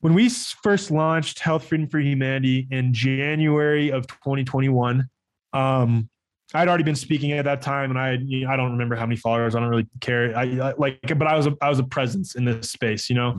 when 0.00 0.14
we 0.14 0.30
first 0.30 0.90
launched 0.90 1.38
Health 1.40 1.64
Freedom 1.64 1.86
for 1.86 2.00
Humanity 2.00 2.66
in 2.70 2.94
January 2.94 3.90
of 3.90 4.06
2021, 4.06 5.08
um, 5.52 6.08
I'd 6.54 6.68
already 6.68 6.84
been 6.84 6.96
speaking 6.96 7.32
at 7.32 7.44
that 7.44 7.60
time, 7.60 7.90
and 7.90 7.98
I 7.98 8.12
you 8.12 8.44
know, 8.44 8.50
I 8.50 8.56
don't 8.56 8.72
remember 8.72 8.96
how 8.96 9.04
many 9.04 9.16
followers. 9.16 9.54
I 9.54 9.60
don't 9.60 9.68
really 9.68 9.86
care. 10.00 10.36
I, 10.36 10.42
I, 10.42 10.74
like, 10.78 10.98
but 11.02 11.26
I 11.26 11.36
was 11.36 11.46
a, 11.46 11.54
I 11.60 11.68
was 11.68 11.78
a 11.78 11.84
presence 11.84 12.36
in 12.36 12.44
this 12.44 12.70
space, 12.70 13.10
you 13.10 13.16
know. 13.16 13.34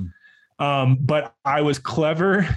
Mm. 0.59 0.63
Um, 0.63 0.97
but 1.01 1.33
I 1.43 1.61
was 1.61 1.79
clever 1.79 2.47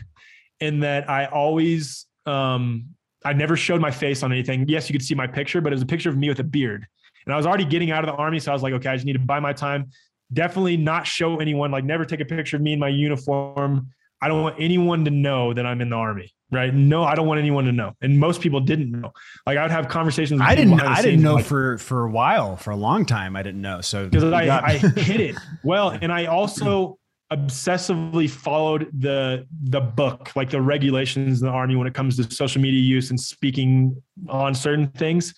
in 0.60 0.80
that 0.80 1.08
I 1.08 1.26
always 1.26 2.06
um, 2.26 2.86
I 3.24 3.32
never 3.32 3.56
showed 3.56 3.80
my 3.80 3.90
face 3.90 4.22
on 4.22 4.32
anything. 4.32 4.68
Yes, 4.68 4.88
you 4.88 4.92
could 4.92 5.04
see 5.04 5.14
my 5.14 5.26
picture, 5.26 5.60
but 5.60 5.72
it 5.72 5.76
was 5.76 5.82
a 5.82 5.86
picture 5.86 6.10
of 6.10 6.16
me 6.16 6.28
with 6.28 6.40
a 6.40 6.44
beard. 6.44 6.86
And 7.24 7.32
I 7.32 7.36
was 7.36 7.46
already 7.46 7.64
getting 7.64 7.90
out 7.90 8.04
of 8.04 8.14
the 8.14 8.20
army, 8.20 8.40
so 8.40 8.50
I 8.50 8.54
was 8.54 8.62
like, 8.62 8.72
okay, 8.74 8.88
I 8.88 8.94
just 8.94 9.06
need 9.06 9.12
to 9.14 9.18
buy 9.20 9.40
my 9.40 9.52
time, 9.52 9.90
definitely 10.32 10.76
not 10.76 11.06
show 11.06 11.38
anyone, 11.38 11.70
like 11.70 11.84
never 11.84 12.04
take 12.04 12.20
a 12.20 12.24
picture 12.24 12.56
of 12.56 12.62
me 12.62 12.72
in 12.72 12.78
my 12.78 12.88
uniform. 12.88 13.88
I 14.20 14.28
don't 14.28 14.42
want 14.42 14.56
anyone 14.58 15.04
to 15.04 15.10
know 15.10 15.52
that 15.52 15.66
I'm 15.66 15.80
in 15.80 15.90
the 15.90 15.96
army, 15.96 16.32
right? 16.52 16.72
No, 16.72 17.02
I 17.02 17.14
don't 17.14 17.26
want 17.26 17.40
anyone 17.40 17.64
to 17.64 17.72
know. 17.72 17.96
And 18.02 18.20
most 18.20 18.40
people 18.40 18.60
didn't 18.60 18.90
know. 18.90 19.12
Like 19.46 19.58
I 19.58 19.62
would 19.62 19.70
have 19.70 19.88
conversations. 19.88 20.40
I 20.40 20.54
didn't. 20.54 20.80
I 20.80 21.02
didn't 21.02 21.22
know 21.22 21.34
like, 21.34 21.46
for 21.46 21.78
for 21.78 22.04
a 22.04 22.10
while, 22.10 22.56
for 22.56 22.70
a 22.70 22.76
long 22.76 23.06
time. 23.06 23.34
I 23.34 23.42
didn't 23.42 23.62
know. 23.62 23.80
So 23.80 24.04
because 24.08 24.24
I, 24.32 24.58
I 24.58 24.76
hit 24.96 25.20
it 25.20 25.36
well, 25.64 25.90
and 25.90 26.12
I 26.12 26.26
also 26.26 26.98
obsessively 27.32 28.28
followed 28.28 28.90
the 28.92 29.46
the 29.64 29.80
book, 29.80 30.36
like 30.36 30.50
the 30.50 30.60
regulations 30.60 31.40
in 31.40 31.46
the 31.46 31.52
army 31.52 31.74
when 31.74 31.86
it 31.86 31.94
comes 31.94 32.16
to 32.18 32.34
social 32.34 32.60
media 32.60 32.80
use 32.80 33.10
and 33.10 33.18
speaking 33.18 34.00
on 34.28 34.54
certain 34.54 34.88
things. 34.88 35.34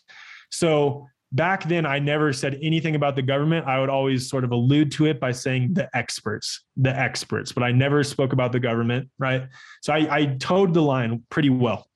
So 0.51 1.09
back 1.35 1.65
then 1.65 1.85
I 1.85 1.99
never 1.99 2.33
said 2.33 2.59
anything 2.63 2.95
about 2.95 3.17
the 3.17 3.23
government. 3.23 3.67
I 3.67 3.81
would 3.81 3.91
always 3.91 4.29
sort 4.29 4.45
of 4.45 4.53
allude 4.53 4.93
to 4.93 5.07
it 5.07 5.19
by 5.19 5.33
saying 5.33 5.75
the 5.75 5.95
experts, 5.95 6.65
the 6.77 6.97
experts, 6.97 7.51
but 7.51 7.65
I 7.65 7.73
never 7.73 8.05
spoke 8.05 8.33
about 8.33 8.53
the 8.53 8.61
government, 8.61 9.11
right? 9.19 9.49
So 9.83 9.93
I, 9.93 10.17
I 10.17 10.27
toed 10.37 10.73
the 10.73 10.81
line 10.81 11.23
pretty 11.31 11.51
well. 11.51 11.89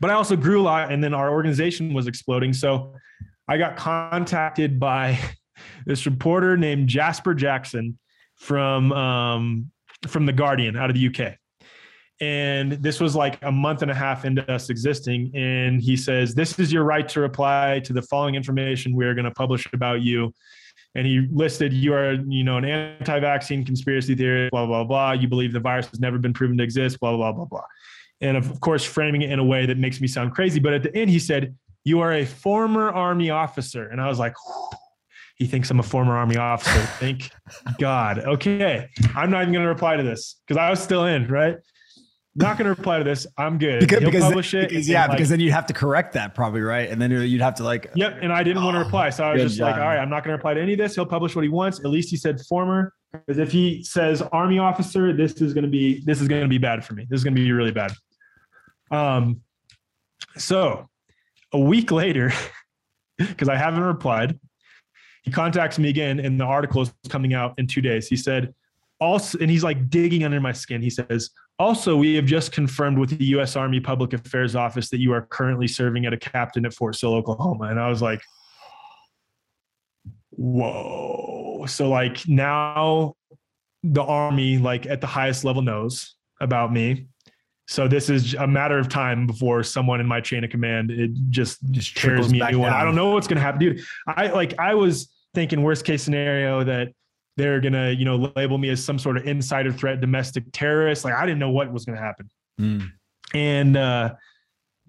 But 0.00 0.10
I 0.10 0.14
also 0.14 0.34
grew 0.34 0.60
a 0.60 0.64
lot, 0.64 0.90
and 0.90 1.04
then 1.04 1.14
our 1.14 1.30
organization 1.30 1.92
was 1.92 2.06
exploding. 2.06 2.52
So 2.52 2.94
I 3.46 3.58
got 3.58 3.76
contacted 3.76 4.80
by 4.80 5.18
this 5.86 6.06
reporter 6.06 6.56
named 6.56 6.88
Jasper 6.88 7.34
Jackson 7.34 7.98
from 8.36 8.92
um, 8.92 9.70
from 10.06 10.26
the 10.26 10.32
Guardian 10.32 10.76
out 10.76 10.90
of 10.90 10.96
the 10.96 11.08
UK, 11.08 11.36
And 12.20 12.72
this 12.72 13.00
was 13.00 13.14
like 13.14 13.38
a 13.42 13.52
month 13.52 13.82
and 13.82 13.90
a 13.90 13.94
half 13.94 14.24
into 14.24 14.48
us 14.50 14.70
existing. 14.70 15.30
And 15.34 15.80
he 15.80 15.96
says, 15.96 16.34
This 16.34 16.58
is 16.58 16.72
your 16.72 16.84
right 16.84 17.08
to 17.10 17.20
reply 17.20 17.80
to 17.84 17.92
the 17.92 18.02
following 18.02 18.34
information 18.34 18.94
we 18.94 19.06
are 19.06 19.14
going 19.14 19.24
to 19.24 19.30
publish 19.30 19.68
about 19.72 20.02
you. 20.02 20.32
And 20.94 21.06
he 21.06 21.28
listed 21.30 21.72
you 21.72 21.94
are, 21.94 22.14
you 22.14 22.42
know, 22.42 22.56
an 22.56 22.64
anti-vaccine 22.64 23.64
conspiracy 23.64 24.14
theorist, 24.14 24.50
blah, 24.50 24.66
blah, 24.66 24.84
blah. 24.84 25.12
You 25.12 25.28
believe 25.28 25.52
the 25.52 25.60
virus 25.60 25.86
has 25.88 26.00
never 26.00 26.18
been 26.18 26.32
proven 26.32 26.56
to 26.58 26.64
exist, 26.64 26.98
blah, 26.98 27.16
blah, 27.16 27.30
blah, 27.30 27.44
blah. 27.44 27.64
And 28.20 28.36
of 28.36 28.60
course, 28.60 28.84
framing 28.84 29.22
it 29.22 29.30
in 29.30 29.38
a 29.38 29.44
way 29.44 29.66
that 29.66 29.78
makes 29.78 30.00
me 30.00 30.08
sound 30.08 30.34
crazy. 30.34 30.58
But 30.58 30.72
at 30.72 30.82
the 30.82 30.96
end, 30.96 31.10
he 31.10 31.20
said, 31.20 31.54
You 31.84 32.00
are 32.00 32.14
a 32.14 32.24
former 32.24 32.90
army 32.90 33.30
officer. 33.30 33.88
And 33.88 34.00
I 34.00 34.08
was 34.08 34.18
like, 34.18 34.34
he 35.36 35.46
thinks 35.46 35.70
I'm 35.70 35.78
a 35.78 35.84
former 35.84 36.16
army 36.16 36.36
officer. 36.36 36.80
Thank 36.98 37.30
God. 37.78 38.18
Okay. 38.18 38.88
I'm 39.14 39.30
not 39.30 39.42
even 39.42 39.52
going 39.52 39.62
to 39.62 39.68
reply 39.68 39.96
to 39.96 40.02
this 40.02 40.40
because 40.44 40.58
I 40.58 40.68
was 40.68 40.82
still 40.82 41.04
in, 41.04 41.28
right? 41.28 41.56
Not 42.38 42.56
going 42.56 42.64
to 42.64 42.70
reply 42.70 42.98
to 42.98 43.04
this. 43.04 43.26
I'm 43.36 43.58
good. 43.58 43.80
Because, 43.80 43.98
He'll 43.98 44.10
because 44.10 44.24
publish 44.24 44.54
it. 44.54 44.68
Because, 44.68 44.88
yeah, 44.88 45.06
like, 45.06 45.12
because 45.12 45.28
then 45.28 45.40
you'd 45.40 45.52
have 45.52 45.66
to 45.66 45.72
correct 45.72 46.12
that 46.12 46.34
probably, 46.34 46.60
right? 46.60 46.88
And 46.88 47.02
then 47.02 47.10
you'd 47.10 47.40
have 47.40 47.56
to 47.56 47.64
like. 47.64 47.90
Yep. 47.96 48.18
And 48.22 48.32
I 48.32 48.44
didn't 48.44 48.62
oh, 48.62 48.66
want 48.66 48.76
to 48.76 48.78
reply. 48.78 49.10
So 49.10 49.24
I 49.24 49.32
was 49.32 49.42
just 49.42 49.58
job. 49.58 49.72
like, 49.72 49.80
all 49.80 49.88
right, 49.88 49.98
I'm 49.98 50.08
not 50.08 50.22
going 50.22 50.32
to 50.32 50.36
reply 50.36 50.54
to 50.54 50.60
any 50.60 50.74
of 50.74 50.78
this. 50.78 50.94
He'll 50.94 51.04
publish 51.04 51.34
what 51.34 51.42
he 51.42 51.48
wants. 51.48 51.80
At 51.80 51.86
least 51.86 52.10
he 52.10 52.16
said 52.16 52.40
former. 52.42 52.94
Because 53.12 53.38
if 53.38 53.50
he 53.50 53.82
says 53.82 54.22
army 54.22 54.58
officer, 54.58 55.12
this 55.12 55.40
is 55.40 55.52
going 55.52 55.64
to 55.64 55.70
be 55.70 56.02
this 56.04 56.20
is 56.20 56.28
going 56.28 56.42
to 56.42 56.48
be 56.48 56.58
bad 56.58 56.84
for 56.84 56.94
me. 56.94 57.06
This 57.08 57.18
is 57.18 57.24
going 57.24 57.34
to 57.34 57.40
be 57.40 57.50
really 57.50 57.72
bad. 57.72 57.92
Um, 58.90 59.40
so 60.36 60.88
a 61.52 61.58
week 61.58 61.90
later, 61.90 62.32
because 63.18 63.48
I 63.48 63.56
haven't 63.56 63.82
replied, 63.82 64.38
he 65.22 65.30
contacts 65.30 65.78
me 65.78 65.88
again, 65.88 66.20
and 66.20 66.38
the 66.38 66.44
article 66.44 66.82
is 66.82 66.92
coming 67.08 67.34
out 67.34 67.54
in 67.58 67.66
two 67.66 67.80
days. 67.80 68.08
He 68.08 68.16
said, 68.16 68.54
also, 69.00 69.38
and 69.38 69.50
he's 69.50 69.64
like 69.64 69.90
digging 69.90 70.24
under 70.24 70.40
my 70.40 70.52
skin. 70.52 70.82
He 70.82 70.90
says, 70.90 71.30
also, 71.58 71.96
we 71.96 72.14
have 72.14 72.24
just 72.24 72.52
confirmed 72.52 72.98
with 72.98 73.18
the 73.18 73.24
U.S. 73.26 73.56
Army 73.56 73.80
Public 73.80 74.12
Affairs 74.12 74.54
Office 74.54 74.90
that 74.90 74.98
you 74.98 75.12
are 75.12 75.22
currently 75.22 75.66
serving 75.66 76.06
at 76.06 76.12
a 76.12 76.16
captain 76.16 76.64
at 76.64 76.72
Fort 76.72 76.94
Sill, 76.94 77.14
Oklahoma. 77.14 77.64
And 77.64 77.80
I 77.80 77.88
was 77.88 78.00
like, 78.00 78.22
whoa. 80.30 81.64
So, 81.66 81.88
like, 81.88 82.28
now 82.28 83.16
the 83.82 84.02
Army, 84.02 84.58
like, 84.58 84.86
at 84.86 85.00
the 85.00 85.08
highest 85.08 85.44
level, 85.44 85.62
knows 85.62 86.14
about 86.40 86.72
me. 86.72 87.08
So 87.66 87.86
this 87.86 88.08
is 88.08 88.32
a 88.34 88.46
matter 88.46 88.78
of 88.78 88.88
time 88.88 89.26
before 89.26 89.62
someone 89.62 90.00
in 90.00 90.06
my 90.06 90.22
chain 90.22 90.42
of 90.42 90.48
command 90.48 90.90
it 90.90 91.10
just 91.28 91.58
just 91.70 91.94
tears 91.94 92.32
me 92.32 92.40
a 92.40 92.50
new 92.50 92.60
one. 92.60 92.72
I 92.72 92.82
don't 92.82 92.94
know 92.94 93.10
what's 93.10 93.28
gonna 93.28 93.42
happen, 93.42 93.60
dude. 93.60 93.80
I 94.06 94.28
like 94.28 94.58
I 94.58 94.74
was 94.74 95.12
thinking 95.34 95.62
worst 95.62 95.84
case 95.84 96.02
scenario 96.02 96.64
that 96.64 96.94
they're 97.38 97.60
gonna 97.60 97.90
you 97.90 98.04
know 98.04 98.32
label 98.36 98.58
me 98.58 98.68
as 98.68 98.84
some 98.84 98.98
sort 98.98 99.16
of 99.16 99.26
insider 99.26 99.72
threat, 99.72 100.00
domestic 100.00 100.44
terrorist. 100.52 101.04
Like 101.04 101.14
I 101.14 101.24
didn't 101.24 101.38
know 101.38 101.50
what 101.50 101.72
was 101.72 101.84
gonna 101.84 102.00
happen. 102.00 102.28
Mm. 102.60 102.90
And 103.32 103.76
uh, 103.76 104.14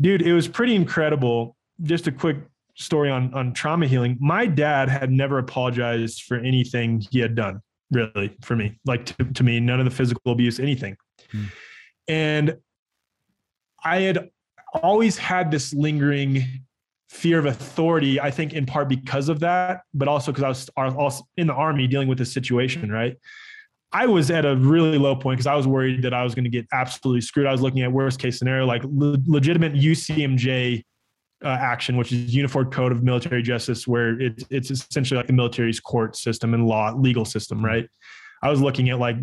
dude, 0.02 0.22
it 0.22 0.34
was 0.34 0.48
pretty 0.48 0.76
incredible. 0.76 1.56
Just 1.84 2.08
a 2.08 2.12
quick 2.12 2.38
story 2.76 3.10
on 3.10 3.34
on 3.34 3.54
trauma 3.54 3.88
healing. 3.88 4.18
My 4.20 4.46
dad 4.46 4.90
had 4.90 5.12
never 5.12 5.38
apologized 5.38 6.24
for 6.24 6.38
anything 6.38 7.06
he 7.12 7.20
had 7.20 7.36
done, 7.36 7.62
really, 7.92 8.36
for 8.42 8.56
me. 8.56 8.78
Like 8.86 9.06
to, 9.06 9.24
to 9.24 9.44
me, 9.44 9.60
none 9.60 9.80
of 9.80 9.86
the 9.86 9.92
physical 9.92 10.32
abuse, 10.32 10.60
anything. 10.60 10.98
Mm. 11.32 11.46
And 12.08 12.58
I 13.84 14.02
had 14.02 14.30
always 14.82 15.18
had 15.18 15.52
this 15.52 15.74
lingering 15.74 16.44
fear 17.10 17.40
of 17.40 17.46
authority. 17.46 18.20
I 18.20 18.32
think 18.32 18.54
in 18.54 18.66
part 18.66 18.88
because 18.88 19.30
of 19.30 19.40
that, 19.42 19.82
but 19.94 20.08
also 20.08 20.32
because 20.32 20.70
I 20.78 20.86
was 20.86 20.96
also 20.96 21.24
in 21.38 21.48
the 21.48 21.54
army 21.54 21.88
dealing 21.88 22.08
with 22.08 22.18
this 22.18 22.32
situation, 22.32 22.92
right? 22.92 23.18
I 23.92 24.06
was 24.06 24.30
at 24.30 24.46
a 24.46 24.56
really 24.56 25.00
low 25.00 25.16
point 25.16 25.38
because 25.38 25.48
I 25.48 25.56
was 25.56 25.68
worried 25.68 26.04
that 26.04 26.14
I 26.14 26.24
was 26.24 26.36
going 26.36 26.44
to 26.44 26.50
get 26.50 26.68
absolutely 26.72 27.22
screwed. 27.22 27.48
I 27.48 27.52
was 27.52 27.62
looking 27.62 27.82
at 27.82 27.92
worst 27.92 28.20
case 28.20 28.38
scenario, 28.38 28.66
like 28.66 28.84
le- 28.84 29.18
legitimate 29.26 29.74
UCMJ 29.74 30.84
uh, 31.44 31.48
action, 31.48 31.98
which 31.98 32.12
is 32.12 32.36
Uniform 32.36 32.70
Code 32.70 32.92
of 32.92 33.04
Military 33.04 33.42
Justice, 33.42 33.88
where 33.88 34.20
it's 34.22 34.44
it's 34.52 34.72
essentially 34.72 35.18
like 35.18 35.28
the 35.28 35.34
military's 35.34 35.80
court 35.80 36.16
system 36.16 36.54
and 36.54 36.68
law 36.68 36.94
legal 36.94 37.26
system, 37.26 37.66
right? 37.66 37.90
I 38.42 38.50
was 38.50 38.62
looking 38.62 38.90
at 38.90 39.00
like, 39.00 39.18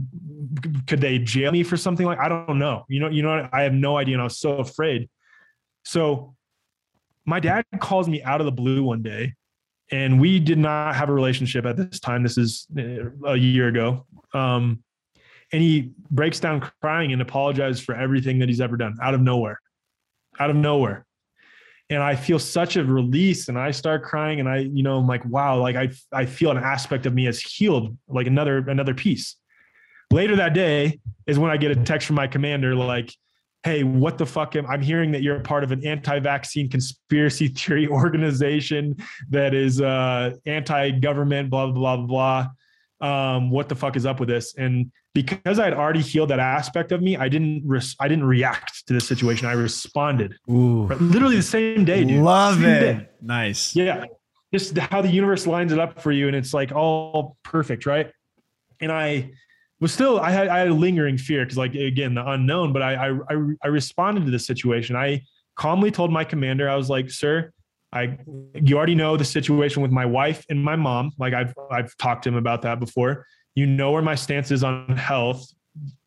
could 0.87 1.01
they 1.01 1.19
jail 1.19 1.53
me 1.53 1.63
for 1.63 1.77
something 1.77 2.05
like 2.05 2.19
I 2.19 2.29
don't 2.29 2.59
know. 2.59 2.85
You 2.89 3.01
know, 3.01 3.09
you 3.09 3.23
know, 3.23 3.49
I 3.53 3.63
have 3.63 3.73
no 3.73 3.97
idea, 3.97 4.15
and 4.15 4.21
I 4.21 4.25
was 4.25 4.39
so 4.39 4.59
afraid. 4.59 5.09
So, 5.85 6.36
my 7.27 7.41
dad 7.41 7.65
calls 7.81 8.09
me 8.09 8.23
out 8.23 8.41
of 8.41 8.47
the 8.47 8.53
blue 8.53 8.83
one 8.83 9.03
day, 9.03 9.35
and 9.91 10.21
we 10.21 10.39
did 10.41 10.59
not 10.59 10.95
have 10.95 11.09
a 11.09 11.13
relationship 11.13 11.67
at 11.67 11.77
this 11.77 12.01
time. 12.01 12.23
This 12.23 12.39
is 12.39 12.67
uh, 12.79 13.11
a 13.27 13.37
year 13.37 13.69
ago. 13.69 14.07
Um, 14.33 14.83
and 15.53 15.63
he 15.63 15.93
breaks 16.11 16.41
down 16.41 16.69
crying 16.81 17.13
and 17.13 17.23
apologizes 17.23 17.81
for 17.81 17.95
everything 17.95 18.41
that 18.41 18.49
he's 18.49 18.61
ever 18.61 18.77
done 18.77 18.97
out 19.01 19.15
of 19.15 19.21
nowhere, 19.21 19.61
out 20.41 20.51
of 20.51 20.57
nowhere 20.57 21.07
and 21.89 22.03
I 22.03 22.17
feel 22.17 22.39
such 22.39 22.77
a 22.77 22.85
release 22.85 23.49
and 23.49 23.59
I 23.59 23.71
start 23.71 24.03
crying 24.03 24.41
and 24.41 24.49
I, 24.49 24.59
you 24.59 24.83
know, 24.83 24.99
I'm 24.99 25.07
like, 25.07 25.25
wow, 25.25 25.61
like 25.61 25.77
I, 25.77 25.91
I 26.13 26.27
feel 26.27 26.51
an 26.51 26.57
aspect 26.57 27.07
of 27.07 27.15
me 27.15 27.27
as 27.29 27.41
healed, 27.41 27.97
like 28.09 28.27
another, 28.27 28.59
another 28.59 28.95
piece. 28.95 29.37
Later 30.11 30.37
that 30.37 30.53
day 30.53 31.01
is 31.27 31.39
when 31.39 31.51
I 31.51 31.57
get 31.57 31.71
a 31.71 31.77
text 31.77 32.07
from 32.07 32.17
my 32.17 32.27
commander, 32.27 32.75
like, 32.75 33.15
Hey, 33.67 33.83
what 33.83 34.17
the 34.17 34.25
fuck 34.25 34.55
am 34.55 34.65
I'm 34.67 34.81
hearing 34.81 35.11
that 35.11 35.23
you're 35.23 35.39
a 35.39 35.43
part 35.43 35.65
of 35.65 35.73
an 35.73 35.85
anti-vaccine 35.85 36.71
conspiracy 36.71 37.49
theory 37.61 37.89
organization 37.89 38.97
that 39.31 39.55
is 39.55 39.81
uh 39.81 40.35
anti-government, 40.47 41.51
blah, 41.51 41.67
blah, 41.67 41.97
blah, 41.97 42.07
blah 42.07 42.49
um, 43.01 43.51
what 43.51 43.69
the 43.69 43.75
fuck 43.75 43.97
is 43.97 44.07
up 44.07 44.21
with 44.21 44.29
this? 44.29 44.55
And 44.57 44.93
because 45.15 45.59
I 45.59 45.65
had 45.65 45.75
already 45.75 46.01
healed 46.01 46.31
that 46.31 46.39
aspect 46.39 46.93
of 46.93 47.03
me, 47.03 47.17
I 47.17 47.29
didn't 47.29 47.63
res- 47.67 47.97
I 48.01 48.09
didn't 48.09 48.25
react 48.25 48.87
to 48.87 48.95
the 48.95 49.01
situation. 49.01 49.47
I 49.47 49.53
responded. 49.53 50.37
Ooh. 50.49 50.87
Literally 51.01 51.37
the 51.37 51.43
same 51.43 51.85
day, 51.85 52.05
dude. 52.05 52.23
Love 52.23 52.57
same 52.57 52.65
it. 52.65 52.81
Day. 52.81 53.09
Nice. 53.21 53.75
Yeah. 53.75 54.05
Just 54.55 54.79
how 54.79 55.03
the 55.03 55.11
universe 55.11 55.47
lines 55.47 55.73
it 55.73 55.79
up 55.79 56.01
for 56.01 56.13
you, 56.13 56.29
and 56.29 56.37
it's 56.37 56.55
like 56.55 56.73
all 56.73 57.37
perfect, 57.43 57.85
right? 57.85 58.13
And 58.81 58.93
I 58.93 59.33
was 59.81 59.93
still 59.93 60.21
I 60.21 60.31
had 60.31 60.49
I 60.49 60.59
had 60.59 60.69
a 60.69 60.75
lingering 60.75 61.19
fear 61.19 61.45
because 61.45 61.59
like 61.59 61.75
again 61.75 62.15
the 62.15 62.29
unknown, 62.29 62.73
but 62.73 62.83
I, 62.83 62.95
I 62.95 63.19
I 63.31 63.55
I 63.65 63.69
responded 63.69 64.25
to 64.25 64.31
the 64.31 64.39
situation. 64.39 64.97
I 64.97 65.23
calmly 65.57 65.91
told 65.91 66.11
my 66.11 66.25
commander, 66.25 66.69
I 66.69 66.77
was 66.77 66.89
like, 66.89 67.11
sir, 67.11 67.51
I 67.93 68.19
you 68.55 68.77
already 68.77 68.95
know 68.95 69.17
the 69.17 69.25
situation 69.25 69.83
with 69.83 69.91
my 69.91 70.07
wife 70.07 70.45
and 70.49 70.63
my 70.63 70.77
mom. 70.77 71.13
Like 71.19 71.35
I've 71.35 71.55
I've 71.71 71.97
talked 71.99 72.25
to 72.25 72.31
him 72.31 72.37
about 72.37 72.63
that 72.63 72.81
before. 72.81 73.27
You 73.55 73.67
know 73.67 73.93
where 73.93 74.03
my 74.03 74.15
stance 74.15 74.51
is 74.51 74.65
on 74.65 74.97
health. 74.97 75.47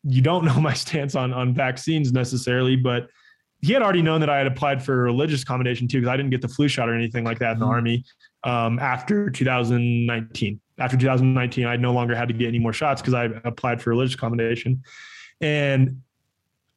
You 0.02 0.22
don't 0.22 0.44
know 0.48 0.60
my 0.60 0.74
stance 0.74 1.14
on 1.14 1.32
on 1.32 1.54
vaccines 1.54 2.12
necessarily, 2.12 2.76
but 2.76 3.08
he 3.62 3.72
had 3.72 3.82
already 3.82 4.02
known 4.02 4.20
that 4.20 4.30
I 4.30 4.38
had 4.38 4.46
applied 4.46 4.82
for 4.82 4.96
religious 4.96 5.42
accommodation 5.42 5.86
too, 5.86 6.00
because 6.00 6.12
I 6.12 6.16
didn't 6.16 6.30
get 6.30 6.40
the 6.40 6.48
flu 6.48 6.66
shot 6.66 6.88
or 6.88 6.94
anything 6.94 7.24
like 7.24 7.38
that 7.40 7.52
in 7.52 7.58
the 7.58 7.66
mm-hmm. 7.66 7.74
army 7.74 8.04
um, 8.44 8.78
after 8.78 9.28
2019. 9.30 10.60
After 10.80 10.96
2019, 10.96 11.66
I 11.66 11.76
no 11.76 11.92
longer 11.92 12.14
had 12.14 12.28
to 12.28 12.34
get 12.34 12.48
any 12.48 12.58
more 12.58 12.72
shots 12.72 13.00
because 13.00 13.14
I 13.14 13.24
applied 13.44 13.80
for 13.80 13.90
religious 13.90 14.14
accommodation. 14.14 14.82
And 15.40 16.00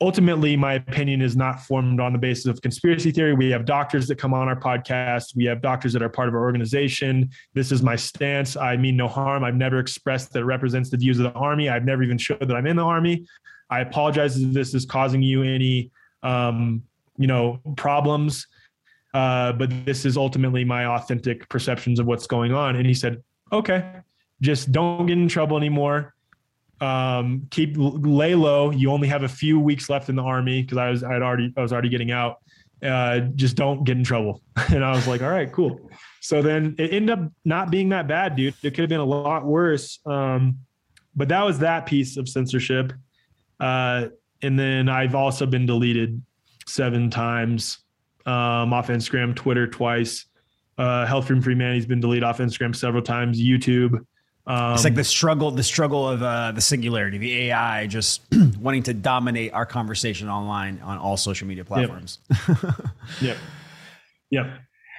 ultimately 0.04 0.58
my 0.58 0.74
opinion 0.74 1.22
is 1.22 1.38
not 1.38 1.62
formed 1.62 2.02
on 2.02 2.12
the 2.12 2.20
basis 2.20 2.46
of 2.48 2.62
conspiracy 2.62 3.10
theory. 3.10 3.34
We 3.34 3.50
have 3.52 3.64
doctors 3.64 4.06
that 4.10 4.18
come 4.18 4.34
on 4.34 4.50
our 4.50 4.60
podcast. 4.60 5.34
We 5.34 5.46
have 5.46 5.62
doctors 5.62 5.94
that 5.94 6.02
are 6.02 6.10
part 6.10 6.28
of 6.28 6.36
our 6.36 6.42
organization. 6.42 7.30
This 7.54 7.72
is 7.72 7.82
my 7.82 7.96
stance. 7.96 8.58
I 8.58 8.76
mean 8.76 8.98
no 8.98 9.08
harm. 9.08 9.46
I've 9.46 9.56
never 9.56 9.80
expressed 9.80 10.34
that 10.34 10.40
it 10.40 10.46
represents 10.46 10.90
the 10.90 10.98
views 10.98 11.20
of 11.20 11.32
the 11.32 11.40
army. 11.40 11.70
I've 11.70 11.86
never 11.86 12.04
even 12.04 12.18
showed 12.18 12.42
that 12.42 12.54
i'm 12.54 12.68
in 12.68 12.76
the 12.76 12.84
army. 12.84 13.26
I 13.70 13.80
apologize 13.80 14.38
if 14.38 14.52
this 14.52 14.74
is 14.74 14.86
causing 14.86 15.22
you 15.22 15.42
any 15.44 15.90
um, 16.22 16.84
you 17.18 17.28
know 17.28 17.60
problems. 17.78 18.48
Uh, 19.14 19.54
but 19.54 19.70
this 19.86 20.06
is 20.06 20.18
ultimately 20.18 20.66
my 20.66 20.86
authentic 20.86 21.48
perceptions 21.48 22.00
of 22.00 22.08
what's 22.08 22.28
going 22.28 22.52
on. 22.52 22.76
And 22.76 22.86
he 22.86 22.96
said 22.96 23.24
okay 23.52 24.02
just 24.42 24.72
don't 24.72 25.06
get 25.06 25.18
in 25.18 25.28
trouble 25.28 25.58
anymore 25.58 26.14
um, 26.84 27.48
keep 27.50 27.76
lay 27.78 28.36
low. 28.36 28.72
You 28.72 28.92
only 28.92 29.08
have 29.08 29.24
a 29.24 29.30
few 29.30 29.60
weeks 29.60 29.90
left 29.90 30.10
in 30.10 30.16
the 30.16 30.24
army 30.24 30.62
because 30.62 30.78
I 30.78 30.90
was 30.90 31.04
I 31.04 31.14
had 31.14 31.22
already 31.22 31.54
I 31.56 31.62
was 31.62 31.72
already 31.72 31.90
getting 31.90 32.12
out. 32.12 32.38
Uh, 32.84 33.20
just 33.36 33.56
don't 33.56 33.86
get 33.86 33.98
in 33.98 34.04
trouble. 34.04 34.42
and 34.70 34.84
I 34.84 34.92
was 34.92 35.08
like, 35.08 35.22
all 35.22 35.30
right, 35.30 35.50
cool. 35.52 35.90
So 36.20 36.42
then 36.42 36.76
it 36.78 36.94
ended 36.94 37.18
up 37.18 37.32
not 37.46 37.72
being 37.72 37.90
that 37.90 38.08
bad, 38.08 38.36
dude. 38.36 38.56
It 38.62 38.72
could 38.72 38.82
have 38.82 38.90
been 38.90 39.00
a 39.00 39.06
lot 39.06 39.46
worse. 39.46 40.00
Um, 40.06 40.60
but 41.16 41.30
that 41.30 41.44
was 41.44 41.60
that 41.60 41.86
piece 41.86 42.18
of 42.18 42.28
censorship. 42.28 42.92
Uh, 43.60 44.08
and 44.42 44.60
then 44.60 44.90
I've 44.90 45.16
also 45.16 45.46
been 45.46 45.66
deleted 45.66 46.22
seven 46.68 47.10
times 47.10 47.78
um, 48.26 48.74
off 48.74 48.88
Instagram, 48.88 49.36
Twitter 49.36 49.68
twice. 49.68 50.26
Uh, 50.78 51.06
Health 51.06 51.28
Freedom 51.28 51.44
Free 51.44 51.56
Man, 51.56 51.76
he's 51.76 51.86
been 51.86 52.00
deleted 52.00 52.24
off 52.24 52.40
Instagram 52.40 52.76
several 52.76 53.04
times, 53.04 53.40
YouTube. 53.40 54.06
Um, 54.46 54.74
it's 54.74 54.84
like 54.84 54.96
the 54.96 55.04
struggle, 55.04 55.52
the 55.52 55.64
struggle 55.64 56.08
of 56.08 56.22
uh, 56.22 56.52
the 56.52 56.62
singularity, 56.62 57.18
the 57.18 57.44
AI 57.44 57.88
just 57.88 58.22
wanting 58.60 58.84
to 58.84 58.94
dominate 58.94 59.54
our 59.54 59.66
conversation 59.66 60.28
online 60.28 60.82
on 60.82 60.98
all 60.98 61.16
social 61.16 61.48
media 61.48 61.64
platforms. 61.64 62.20
Yep. 63.22 63.38
yep. 64.32 64.46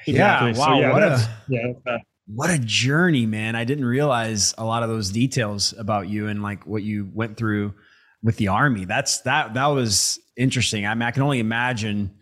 Exactly. 0.06 0.52
Yeah. 0.52 0.58
Wow. 0.58 0.66
So, 0.66 0.80
yeah, 0.80 0.92
what 0.92 1.02
a 1.02 1.28
yeah. 1.48 1.98
What 2.26 2.50
a 2.50 2.58
journey, 2.58 3.26
man! 3.26 3.54
I 3.54 3.64
didn't 3.64 3.84
realize 3.84 4.54
a 4.56 4.64
lot 4.64 4.82
of 4.82 4.88
those 4.88 5.10
details 5.10 5.74
about 5.76 6.08
you 6.08 6.28
and 6.28 6.42
like 6.42 6.66
what 6.66 6.82
you 6.82 7.10
went 7.12 7.36
through 7.36 7.74
with 8.22 8.36
the 8.38 8.48
army. 8.48 8.86
That's 8.86 9.20
that 9.22 9.54
that 9.54 9.66
was 9.66 10.18
interesting. 10.36 10.86
I 10.86 10.94
mean, 10.94 11.02
I 11.02 11.10
can 11.10 11.22
only 11.22 11.38
imagine 11.40 12.14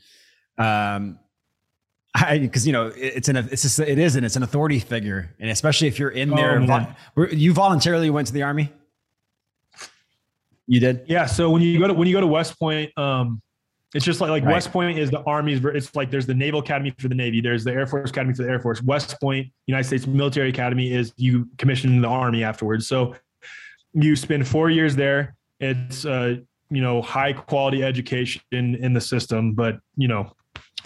um 0.59 1.19
I 2.15 2.39
because 2.39 2.67
you 2.67 2.73
know 2.73 2.93
it's 2.95 3.29
an 3.29 3.37
it's 3.37 3.63
just, 3.63 3.79
it 3.79 3.99
is 3.99 4.17
and 4.17 4.27
it's 4.27 4.37
an 4.37 4.43
authority 4.43 4.79
figure 4.79 5.35
and 5.41 5.51
especially 5.51 5.89
if 5.89 5.99
you're 5.99 6.11
in 6.11 6.31
there 6.31 6.61
oh, 7.17 7.27
you 7.31 7.55
voluntarily 7.55 8.11
went 8.11 8.27
to 8.27 8.35
the 8.35 8.43
army 8.43 8.71
you 10.67 10.79
did 10.79 11.05
yeah 11.07 11.25
so 11.25 11.49
when 11.49 11.63
you 11.63 11.79
go 11.79 11.87
to 11.87 11.95
when 11.95 12.07
you 12.07 12.15
go 12.15 12.21
to 12.21 12.27
west 12.27 12.59
point 12.59 12.97
um 12.99 13.41
it's 13.95 14.05
just 14.07 14.21
like 14.21 14.31
like 14.31 14.45
right. 14.45 14.55
West 14.55 14.73
Point 14.73 14.99
is 14.99 15.11
the 15.11 15.21
Army's. 15.25 15.63
It's 15.65 15.95
like 15.95 16.11
there's 16.11 16.27
the 16.27 16.35
Naval 16.35 16.61
Academy 16.61 16.95
for 16.99 17.09
the 17.09 17.15
Navy. 17.15 17.41
There's 17.41 17.63
the 17.63 17.73
Air 17.73 17.87
Force 17.87 18.11
Academy 18.11 18.35
for 18.35 18.43
the 18.43 18.49
Air 18.49 18.59
Force. 18.59 18.83
West 18.83 19.21
Point, 19.21 19.49
United 19.67 19.85
States 19.85 20.07
Military 20.07 20.49
Academy, 20.49 20.93
is 20.93 21.13
you 21.17 21.47
commission 21.59 22.01
the 22.01 22.09
Army 22.09 22.43
afterwards. 22.43 22.87
So 22.87 23.15
you 23.93 24.17
spend 24.17 24.49
four 24.49 24.71
years 24.71 24.97
there. 24.97 25.37
It's 25.61 26.07
uh, 26.07 26.37
you 26.71 26.81
know 26.81 27.03
high 27.03 27.35
quality 27.35 27.85
education 27.85 28.41
in, 28.51 28.77
in 28.77 28.95
the 28.95 29.01
system, 29.01 29.53
but 29.53 29.79
you 29.97 30.09
know, 30.09 30.33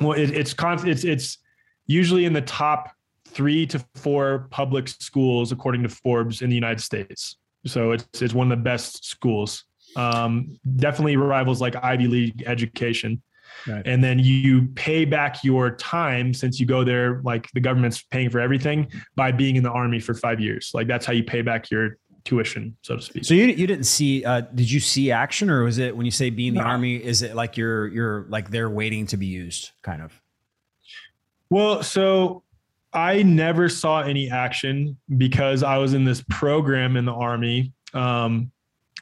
well, 0.01 0.13
it, 0.13 0.31
it's 0.31 0.55
con- 0.55 0.87
it's 0.87 1.05
it's 1.05 1.39
usually 1.87 2.25
in 2.25 2.33
the 2.33 2.43
top 2.43 2.91
three 3.29 3.67
to 3.67 3.85
four 3.95 4.49
public 4.51 4.89
schools 4.89 5.53
according 5.53 5.83
to 5.83 5.89
Forbes 5.89 6.43
in 6.43 6.49
the 6.49 6.55
United 6.55 6.81
States. 6.81 7.37
So 7.67 7.93
it's 7.93 8.23
it's 8.23 8.35
one 8.35 8.51
of 8.51 8.59
the 8.59 8.63
best 8.63 9.05
schools. 9.05 9.65
Um, 9.97 10.59
definitely 10.77 11.17
rivals 11.17 11.61
like 11.61 11.77
Ivy 11.83 12.07
League 12.07 12.45
education. 12.47 13.23
Right. 13.67 13.83
And 13.87 14.03
then 14.03 14.19
you 14.19 14.67
pay 14.75 15.05
back 15.05 15.43
your 15.43 15.77
time 15.77 16.35
since 16.35 16.61
you 16.61 16.67
go 16.67 16.85
there, 16.85 17.21
like 17.25 17.51
the 17.53 17.61
government's 17.61 18.03
paying 18.03 18.31
for 18.31 18.39
everything 18.39 18.91
by 19.17 19.33
being 19.33 19.57
in 19.57 19.63
the 19.63 19.71
army 19.71 19.99
for 19.99 20.15
five 20.15 20.41
years. 20.41 20.71
Like 20.75 20.87
that's 20.87 21.07
how 21.07 21.13
you 21.13 21.25
pay 21.25 21.43
back 21.43 21.71
your 21.71 21.99
tuition, 22.27 22.77
so 22.83 22.97
to 22.97 23.03
speak. 23.03 23.25
So 23.25 23.33
you, 23.33 23.47
you 23.47 23.67
didn't 23.67 23.85
see, 23.85 24.25
uh, 24.25 24.43
did 24.43 24.71
you 24.71 24.81
see 24.81 25.11
action 25.11 25.49
or 25.49 25.63
was 25.65 25.79
it 25.79 25.97
when 25.97 26.05
you 26.05 26.13
say 26.13 26.29
being 26.29 26.49
in 26.49 26.55
the 26.55 26.61
no. 26.61 26.67
army, 26.67 26.97
is 26.97 27.23
it 27.23 27.35
like 27.35 27.57
you're, 27.57 27.87
you're 27.89 28.27
like 28.29 28.51
they're 28.51 28.69
waiting 28.69 29.07
to 29.07 29.17
be 29.17 29.27
used 29.27 29.71
kind 29.83 30.03
of? 30.03 30.21
Well, 31.49 31.83
so 31.83 32.43
I 32.93 33.23
never 33.23 33.69
saw 33.69 34.01
any 34.01 34.31
action 34.31 34.97
because 35.17 35.63
I 35.63 35.79
was 35.79 35.95
in 35.95 36.05
this 36.05 36.23
program 36.29 36.97
in 36.97 37.05
the 37.05 37.13
army. 37.13 37.73
Um, 37.95 38.51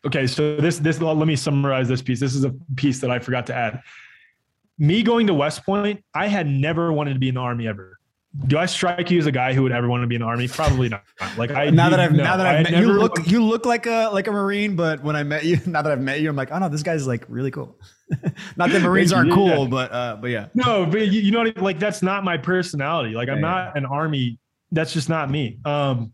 okay, 0.04 0.26
so 0.26 0.56
this 0.56 0.78
this 0.78 1.00
let 1.00 1.16
me 1.16 1.36
summarize 1.36 1.88
this 1.88 2.02
piece. 2.02 2.20
This 2.20 2.34
is 2.34 2.44
a 2.44 2.54
piece 2.76 3.00
that 3.00 3.10
I 3.10 3.18
forgot 3.18 3.46
to 3.46 3.54
add. 3.54 3.80
Me 4.78 5.02
going 5.02 5.26
to 5.28 5.34
West 5.34 5.64
Point, 5.64 6.04
I 6.14 6.26
had 6.26 6.46
never 6.46 6.92
wanted 6.92 7.14
to 7.14 7.20
be 7.20 7.28
in 7.28 7.36
the 7.36 7.40
army 7.40 7.66
ever 7.68 7.98
do 8.46 8.58
I 8.58 8.66
strike 8.66 9.10
you 9.10 9.18
as 9.18 9.26
a 9.26 9.32
guy 9.32 9.52
who 9.52 9.62
would 9.62 9.72
ever 9.72 9.88
want 9.88 10.02
to 10.02 10.06
be 10.06 10.16
in 10.16 10.20
the 10.20 10.26
army? 10.26 10.48
Probably 10.48 10.88
not. 10.88 11.04
Like 11.36 11.52
I 11.52 11.70
now 11.70 11.88
that 11.88 12.00
I've 12.00 12.12
no, 12.12 12.24
now 12.24 12.36
that 12.36 12.46
I've 12.46 12.70
met 12.70 12.80
you 12.80 12.92
look 12.92 13.26
you 13.26 13.44
look 13.44 13.64
like 13.64 13.86
a 13.86 14.10
like 14.12 14.26
a 14.26 14.32
marine, 14.32 14.74
but 14.74 15.02
when 15.04 15.14
I 15.14 15.22
met 15.22 15.44
you, 15.44 15.60
now 15.66 15.82
that 15.82 15.92
I've 15.92 16.00
met 16.00 16.20
you, 16.20 16.28
I'm 16.28 16.36
like, 16.36 16.50
oh 16.50 16.58
no, 16.58 16.68
this 16.68 16.82
guy's 16.82 17.06
like 17.06 17.24
really 17.28 17.50
cool. 17.50 17.78
not 18.56 18.70
that 18.70 18.82
marines 18.82 19.12
aren't 19.12 19.32
cool, 19.32 19.66
but 19.66 19.92
uh, 19.92 20.16
but 20.20 20.30
yeah. 20.30 20.48
No, 20.54 20.84
but 20.84 21.08
you, 21.08 21.20
you 21.20 21.30
know, 21.30 21.52
like 21.56 21.78
that's 21.78 22.02
not 22.02 22.24
my 22.24 22.36
personality. 22.36 23.14
Like 23.14 23.28
I'm 23.28 23.36
yeah, 23.36 23.40
not 23.42 23.72
yeah. 23.74 23.78
an 23.78 23.86
army. 23.86 24.38
That's 24.72 24.92
just 24.92 25.08
not 25.08 25.30
me. 25.30 25.58
Um, 25.64 26.12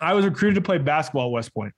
I 0.00 0.14
was 0.14 0.24
recruited 0.24 0.54
to 0.56 0.62
play 0.62 0.78
basketball 0.78 1.26
at 1.26 1.32
West 1.32 1.54
Point, 1.54 1.74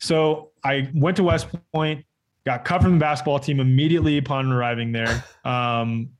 so 0.00 0.52
I 0.64 0.90
went 0.94 1.18
to 1.18 1.22
West 1.22 1.48
Point, 1.74 2.06
got 2.46 2.64
cut 2.64 2.80
from 2.80 2.92
the 2.92 2.98
basketball 2.98 3.38
team 3.38 3.60
immediately 3.60 4.16
upon 4.16 4.50
arriving 4.50 4.92
there. 4.92 5.22
Um, 5.44 6.10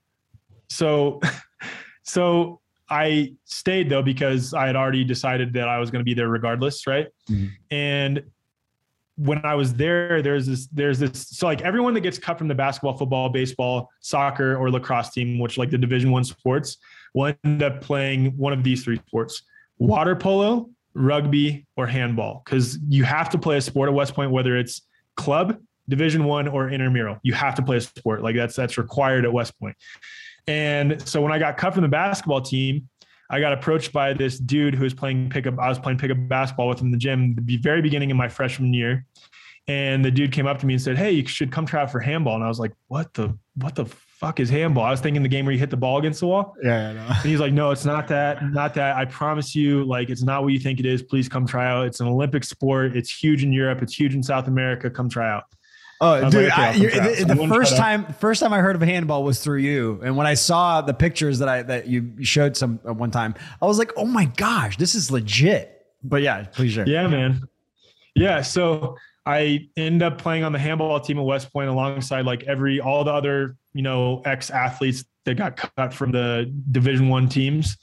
so, 0.68 1.20
so 2.02 2.60
I 2.88 3.34
stayed 3.44 3.88
though 3.88 4.02
because 4.02 4.54
I 4.54 4.66
had 4.66 4.76
already 4.76 5.04
decided 5.04 5.52
that 5.54 5.68
I 5.68 5.78
was 5.78 5.90
going 5.90 6.00
to 6.00 6.04
be 6.04 6.14
there 6.14 6.28
regardless, 6.28 6.86
right? 6.86 7.08
Mm-hmm. 7.30 7.46
And 7.70 8.22
when 9.16 9.44
I 9.44 9.54
was 9.54 9.74
there, 9.74 10.22
there's 10.22 10.46
this, 10.46 10.66
there's 10.68 10.98
this, 10.98 11.28
so 11.28 11.46
like 11.46 11.62
everyone 11.62 11.94
that 11.94 12.00
gets 12.00 12.18
cut 12.18 12.38
from 12.38 12.48
the 12.48 12.54
basketball, 12.54 12.96
football, 12.96 13.28
baseball, 13.28 13.90
soccer, 14.00 14.56
or 14.56 14.70
lacrosse 14.70 15.10
team, 15.10 15.38
which 15.38 15.56
like 15.58 15.70
the 15.70 15.78
Division 15.78 16.10
One 16.10 16.22
sports, 16.22 16.76
will 17.14 17.32
end 17.44 17.62
up 17.62 17.80
playing 17.80 18.36
one 18.36 18.52
of 18.52 18.62
these 18.62 18.84
three 18.84 19.00
sports: 19.06 19.42
water 19.78 20.14
polo, 20.14 20.68
rugby, 20.94 21.66
or 21.76 21.86
handball. 21.86 22.42
Because 22.44 22.78
you 22.88 23.04
have 23.04 23.30
to 23.30 23.38
play 23.38 23.56
a 23.56 23.60
sport 23.60 23.88
at 23.88 23.94
West 23.94 24.14
Point, 24.14 24.30
whether 24.30 24.54
it's 24.56 24.82
club, 25.16 25.58
Division 25.88 26.24
One, 26.24 26.46
or 26.46 26.68
intramural. 26.68 27.18
You 27.22 27.32
have 27.32 27.54
to 27.54 27.62
play 27.62 27.78
a 27.78 27.80
sport 27.80 28.22
like 28.22 28.36
that's 28.36 28.54
that's 28.54 28.76
required 28.76 29.24
at 29.24 29.32
West 29.32 29.58
Point. 29.58 29.76
And 30.46 31.06
so 31.06 31.20
when 31.20 31.32
I 31.32 31.38
got 31.38 31.56
cut 31.56 31.74
from 31.74 31.82
the 31.82 31.88
basketball 31.88 32.40
team, 32.40 32.88
I 33.30 33.40
got 33.40 33.52
approached 33.52 33.92
by 33.92 34.12
this 34.12 34.38
dude 34.38 34.74
who 34.74 34.84
was 34.84 34.94
playing 34.94 35.30
pickup. 35.30 35.58
I 35.58 35.68
was 35.68 35.78
playing 35.78 35.98
pickup 35.98 36.18
basketball 36.28 36.68
with 36.68 36.80
him 36.80 36.86
in 36.86 36.92
the 36.92 36.98
gym 36.98 37.34
the 37.34 37.56
very 37.56 37.82
beginning 37.82 38.10
of 38.10 38.16
my 38.16 38.28
freshman 38.28 38.72
year. 38.72 39.04
And 39.68 40.04
the 40.04 40.12
dude 40.12 40.30
came 40.30 40.46
up 40.46 40.60
to 40.60 40.66
me 40.66 40.74
and 40.74 40.82
said, 40.82 40.96
Hey, 40.96 41.10
you 41.10 41.26
should 41.26 41.50
come 41.50 41.66
try 41.66 41.82
out 41.82 41.90
for 41.90 41.98
handball. 41.98 42.36
And 42.36 42.44
I 42.44 42.48
was 42.48 42.60
like, 42.60 42.72
What 42.86 43.12
the 43.14 43.36
what 43.56 43.74
the 43.74 43.86
fuck 43.86 44.38
is 44.38 44.48
handball? 44.48 44.84
I 44.84 44.92
was 44.92 45.00
thinking 45.00 45.24
the 45.24 45.28
game 45.28 45.44
where 45.44 45.52
you 45.52 45.58
hit 45.58 45.70
the 45.70 45.76
ball 45.76 45.98
against 45.98 46.20
the 46.20 46.28
wall. 46.28 46.54
Yeah. 46.62 46.90
And 46.90 47.24
he's 47.28 47.40
like, 47.40 47.52
No, 47.52 47.72
it's 47.72 47.84
not 47.84 48.06
that, 48.08 48.44
not 48.52 48.74
that. 48.74 48.96
I 48.96 49.06
promise 49.06 49.56
you, 49.56 49.84
like 49.84 50.08
it's 50.08 50.22
not 50.22 50.44
what 50.44 50.52
you 50.52 50.60
think 50.60 50.78
it 50.78 50.86
is. 50.86 51.02
Please 51.02 51.28
come 51.28 51.48
try 51.48 51.66
out. 51.66 51.86
It's 51.86 51.98
an 51.98 52.06
Olympic 52.06 52.44
sport. 52.44 52.96
It's 52.96 53.10
huge 53.10 53.42
in 53.42 53.52
Europe. 53.52 53.82
It's 53.82 53.98
huge 53.98 54.14
in 54.14 54.22
South 54.22 54.46
America. 54.46 54.88
Come 54.88 55.08
try 55.08 55.28
out. 55.28 55.44
Oh, 56.00 56.30
dude! 56.30 56.50
I, 56.50 56.72
the, 56.78 57.24
the 57.24 57.48
first 57.48 57.76
time, 57.76 58.12
first 58.14 58.42
time 58.42 58.52
I 58.52 58.58
heard 58.58 58.76
of 58.76 58.82
handball 58.82 59.24
was 59.24 59.42
through 59.42 59.58
you, 59.58 60.00
and 60.04 60.16
when 60.16 60.26
I 60.26 60.34
saw 60.34 60.82
the 60.82 60.92
pictures 60.92 61.38
that 61.38 61.48
I 61.48 61.62
that 61.62 61.86
you 61.86 62.22
showed 62.22 62.56
some 62.56 62.80
uh, 62.86 62.92
one 62.92 63.10
time, 63.10 63.34
I 63.62 63.66
was 63.66 63.78
like, 63.78 63.92
"Oh 63.96 64.04
my 64.04 64.26
gosh, 64.26 64.76
this 64.76 64.94
is 64.94 65.10
legit!" 65.10 65.86
But 66.02 66.20
yeah, 66.20 66.44
please 66.44 66.72
share. 66.72 66.86
Yeah, 66.86 67.06
man. 67.06 67.40
Yeah, 68.14 68.42
so 68.42 68.96
I 69.24 69.68
end 69.76 70.02
up 70.02 70.18
playing 70.18 70.44
on 70.44 70.52
the 70.52 70.58
handball 70.58 71.00
team 71.00 71.18
at 71.18 71.24
West 71.24 71.50
Point 71.52 71.70
alongside 71.70 72.26
like 72.26 72.44
every 72.44 72.78
all 72.78 73.02
the 73.02 73.12
other 73.12 73.56
you 73.72 73.82
know 73.82 74.20
ex 74.26 74.50
athletes 74.50 75.04
that 75.24 75.36
got 75.36 75.56
cut 75.56 75.94
from 75.94 76.12
the 76.12 76.52
Division 76.72 77.08
One 77.08 77.26
teams, 77.26 77.78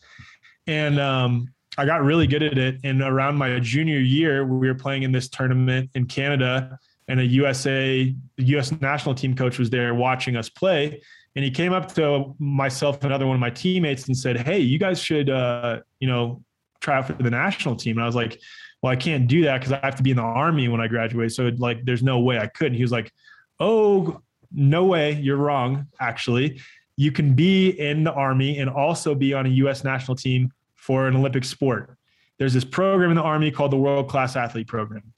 and 0.67 0.99
um, 0.99 1.47
I 1.79 1.87
got 1.87 2.03
really 2.03 2.27
good 2.27 2.43
at 2.43 2.59
it. 2.59 2.79
And 2.83 3.01
around 3.01 3.37
my 3.37 3.59
junior 3.59 3.99
year, 3.99 4.45
we 4.45 4.67
were 4.67 4.75
playing 4.75 5.01
in 5.01 5.11
this 5.11 5.29
tournament 5.29 5.89
in 5.95 6.05
Canada 6.05 6.77
and 7.07 7.19
a 7.19 7.25
USA 7.25 8.15
US 8.37 8.71
national 8.81 9.15
team 9.15 9.35
coach 9.35 9.59
was 9.59 9.69
there 9.69 9.93
watching 9.93 10.35
us 10.35 10.49
play. 10.49 11.01
And 11.35 11.43
he 11.43 11.51
came 11.51 11.73
up 11.73 11.93
to 11.95 12.35
myself 12.39 12.97
and 12.97 13.05
another 13.05 13.25
one 13.25 13.35
of 13.35 13.39
my 13.39 13.49
teammates 13.49 14.07
and 14.07 14.15
said, 14.15 14.37
"Hey, 14.37 14.59
you 14.59 14.77
guys 14.77 14.99
should, 14.99 15.29
uh, 15.29 15.79
you 15.99 16.07
know, 16.07 16.43
try 16.79 16.97
out 16.97 17.07
for 17.07 17.13
the 17.13 17.29
national 17.29 17.75
team." 17.75 17.97
And 17.97 18.03
I 18.03 18.05
was 18.05 18.15
like, 18.15 18.39
"Well, 18.81 18.91
I 18.91 18.95
can't 18.95 19.27
do 19.27 19.43
that 19.43 19.59
because 19.59 19.73
I 19.73 19.79
have 19.83 19.95
to 19.95 20.03
be 20.03 20.11
in 20.11 20.17
the 20.17 20.23
army 20.23 20.67
when 20.67 20.79
I 20.79 20.87
graduate. 20.87 21.31
So 21.31 21.51
like, 21.57 21.85
there's 21.85 22.03
no 22.03 22.19
way 22.19 22.37
I 22.37 22.47
could." 22.47 22.67
And 22.67 22.75
he 22.75 22.83
was 22.83 22.91
like, 22.91 23.11
"Oh, 23.59 24.21
no 24.51 24.85
way, 24.85 25.13
you're 25.13 25.37
wrong. 25.37 25.87
Actually, 25.99 26.61
you 26.97 27.11
can 27.11 27.33
be 27.33 27.69
in 27.69 28.03
the 28.03 28.13
army 28.13 28.59
and 28.59 28.69
also 28.69 29.15
be 29.15 29.33
on 29.33 29.47
a 29.47 29.49
U.S. 29.49 29.83
national 29.83 30.15
team 30.15 30.51
for 30.75 31.07
an 31.07 31.15
Olympic 31.15 31.45
sport. 31.45 31.97
There's 32.37 32.53
this 32.53 32.65
program 32.65 33.09
in 33.09 33.15
the 33.15 33.23
army 33.23 33.49
called 33.49 33.71
the 33.71 33.77
World 33.77 34.07
Class 34.07 34.35
Athlete 34.35 34.67
Program." 34.67 35.13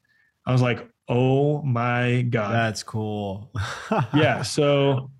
I 0.46 0.52
was 0.52 0.62
like, 0.62 0.88
Oh 1.08 1.62
my 1.62 2.24
God. 2.24 2.52
That's 2.52 2.84
cool. 2.84 3.52
yeah. 4.14 4.42
So 4.42 5.12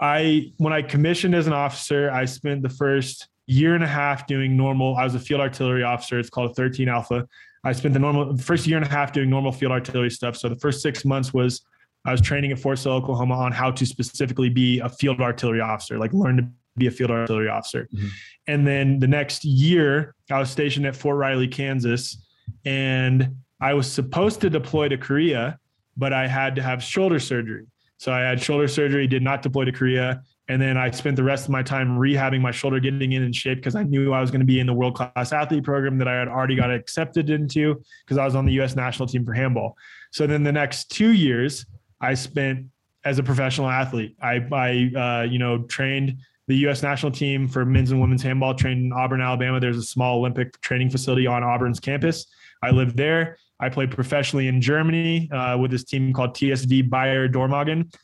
I, 0.00 0.52
when 0.58 0.72
I 0.72 0.82
commissioned 0.82 1.34
as 1.34 1.46
an 1.46 1.52
officer, 1.52 2.10
I 2.10 2.24
spent 2.24 2.62
the 2.62 2.68
first 2.68 3.28
year 3.46 3.74
and 3.74 3.82
a 3.82 3.88
half 3.88 4.26
doing 4.26 4.56
normal. 4.56 4.96
I 4.96 5.04
was 5.04 5.14
a 5.14 5.20
field 5.20 5.40
artillery 5.40 5.82
officer. 5.82 6.18
It's 6.18 6.30
called 6.30 6.54
13 6.54 6.88
Alpha. 6.88 7.26
I 7.64 7.72
spent 7.72 7.94
the 7.94 8.00
normal 8.00 8.36
first 8.38 8.66
year 8.66 8.76
and 8.76 8.86
a 8.86 8.88
half 8.88 9.12
doing 9.12 9.30
normal 9.30 9.52
field 9.52 9.72
artillery 9.72 10.10
stuff. 10.10 10.36
So 10.36 10.48
the 10.48 10.56
first 10.56 10.82
six 10.82 11.04
months 11.04 11.32
was 11.32 11.62
I 12.04 12.10
was 12.10 12.20
training 12.20 12.50
at 12.50 12.58
Fort 12.58 12.78
Sill, 12.78 12.92
Oklahoma 12.92 13.34
on 13.34 13.52
how 13.52 13.70
to 13.70 13.86
specifically 13.86 14.48
be 14.48 14.80
a 14.80 14.88
field 14.88 15.20
artillery 15.20 15.60
officer, 15.60 15.98
like 15.98 16.12
learn 16.12 16.36
to 16.38 16.48
be 16.76 16.88
a 16.88 16.90
field 16.90 17.10
artillery 17.10 17.48
officer. 17.48 17.88
Mm-hmm. 17.94 18.08
And 18.48 18.66
then 18.66 18.98
the 18.98 19.06
next 19.06 19.44
year, 19.44 20.14
I 20.30 20.40
was 20.40 20.50
stationed 20.50 20.86
at 20.86 20.96
Fort 20.96 21.16
Riley, 21.16 21.46
Kansas. 21.46 22.18
And 22.64 23.36
I 23.62 23.74
was 23.74 23.90
supposed 23.90 24.40
to 24.40 24.50
deploy 24.50 24.88
to 24.88 24.98
Korea, 24.98 25.58
but 25.96 26.12
I 26.12 26.26
had 26.26 26.56
to 26.56 26.62
have 26.62 26.82
shoulder 26.82 27.20
surgery. 27.20 27.66
So 27.96 28.12
I 28.12 28.20
had 28.20 28.42
shoulder 28.42 28.66
surgery, 28.66 29.06
did 29.06 29.22
not 29.22 29.40
deploy 29.42 29.64
to 29.64 29.72
Korea. 29.72 30.22
And 30.48 30.60
then 30.60 30.76
I 30.76 30.90
spent 30.90 31.14
the 31.14 31.22
rest 31.22 31.44
of 31.44 31.50
my 31.50 31.62
time 31.62 31.96
rehabbing 31.96 32.40
my 32.40 32.50
shoulder, 32.50 32.80
getting 32.80 33.12
in 33.12 33.22
in 33.22 33.32
shape 33.32 33.58
because 33.58 33.76
I 33.76 33.84
knew 33.84 34.12
I 34.12 34.20
was 34.20 34.32
going 34.32 34.40
to 34.40 34.46
be 34.46 34.58
in 34.58 34.66
the 34.66 34.74
world 34.74 34.96
class 34.96 35.32
athlete 35.32 35.62
program 35.62 35.96
that 35.98 36.08
I 36.08 36.18
had 36.18 36.26
already 36.26 36.56
got 36.56 36.72
accepted 36.72 37.30
into 37.30 37.80
because 38.04 38.18
I 38.18 38.24
was 38.24 38.34
on 38.34 38.44
the 38.44 38.52
US 38.60 38.74
national 38.74 39.06
team 39.06 39.24
for 39.24 39.32
handball. 39.32 39.76
So 40.10 40.26
then 40.26 40.42
the 40.42 40.52
next 40.52 40.90
two 40.90 41.12
years, 41.12 41.64
I 42.00 42.14
spent 42.14 42.66
as 43.04 43.20
a 43.20 43.22
professional 43.22 43.68
athlete. 43.68 44.16
I, 44.20 44.44
I 44.50 44.90
uh, 44.98 45.22
you 45.22 45.38
know, 45.38 45.62
trained 45.62 46.18
the 46.48 46.56
U.S. 46.56 46.82
national 46.82 47.12
team 47.12 47.46
for 47.46 47.64
men's 47.64 47.92
and 47.92 48.00
women's 48.00 48.22
handball, 48.22 48.54
trained 48.54 48.86
in 48.86 48.92
Auburn, 48.92 49.20
Alabama. 49.20 49.60
There's 49.60 49.78
a 49.78 49.82
small 49.82 50.18
Olympic 50.18 50.60
training 50.60 50.90
facility 50.90 51.28
on 51.28 51.44
Auburn's 51.44 51.78
campus. 51.78 52.26
I 52.62 52.70
lived 52.70 52.96
there. 52.96 53.38
I 53.62 53.68
played 53.68 53.92
professionally 53.92 54.48
in 54.48 54.60
Germany 54.60 55.30
uh, 55.30 55.56
with 55.56 55.70
this 55.70 55.84
team 55.84 56.12
called 56.12 56.34
TSV 56.34 56.90
Bayer 56.90 57.28
Dormagen. 57.28 57.94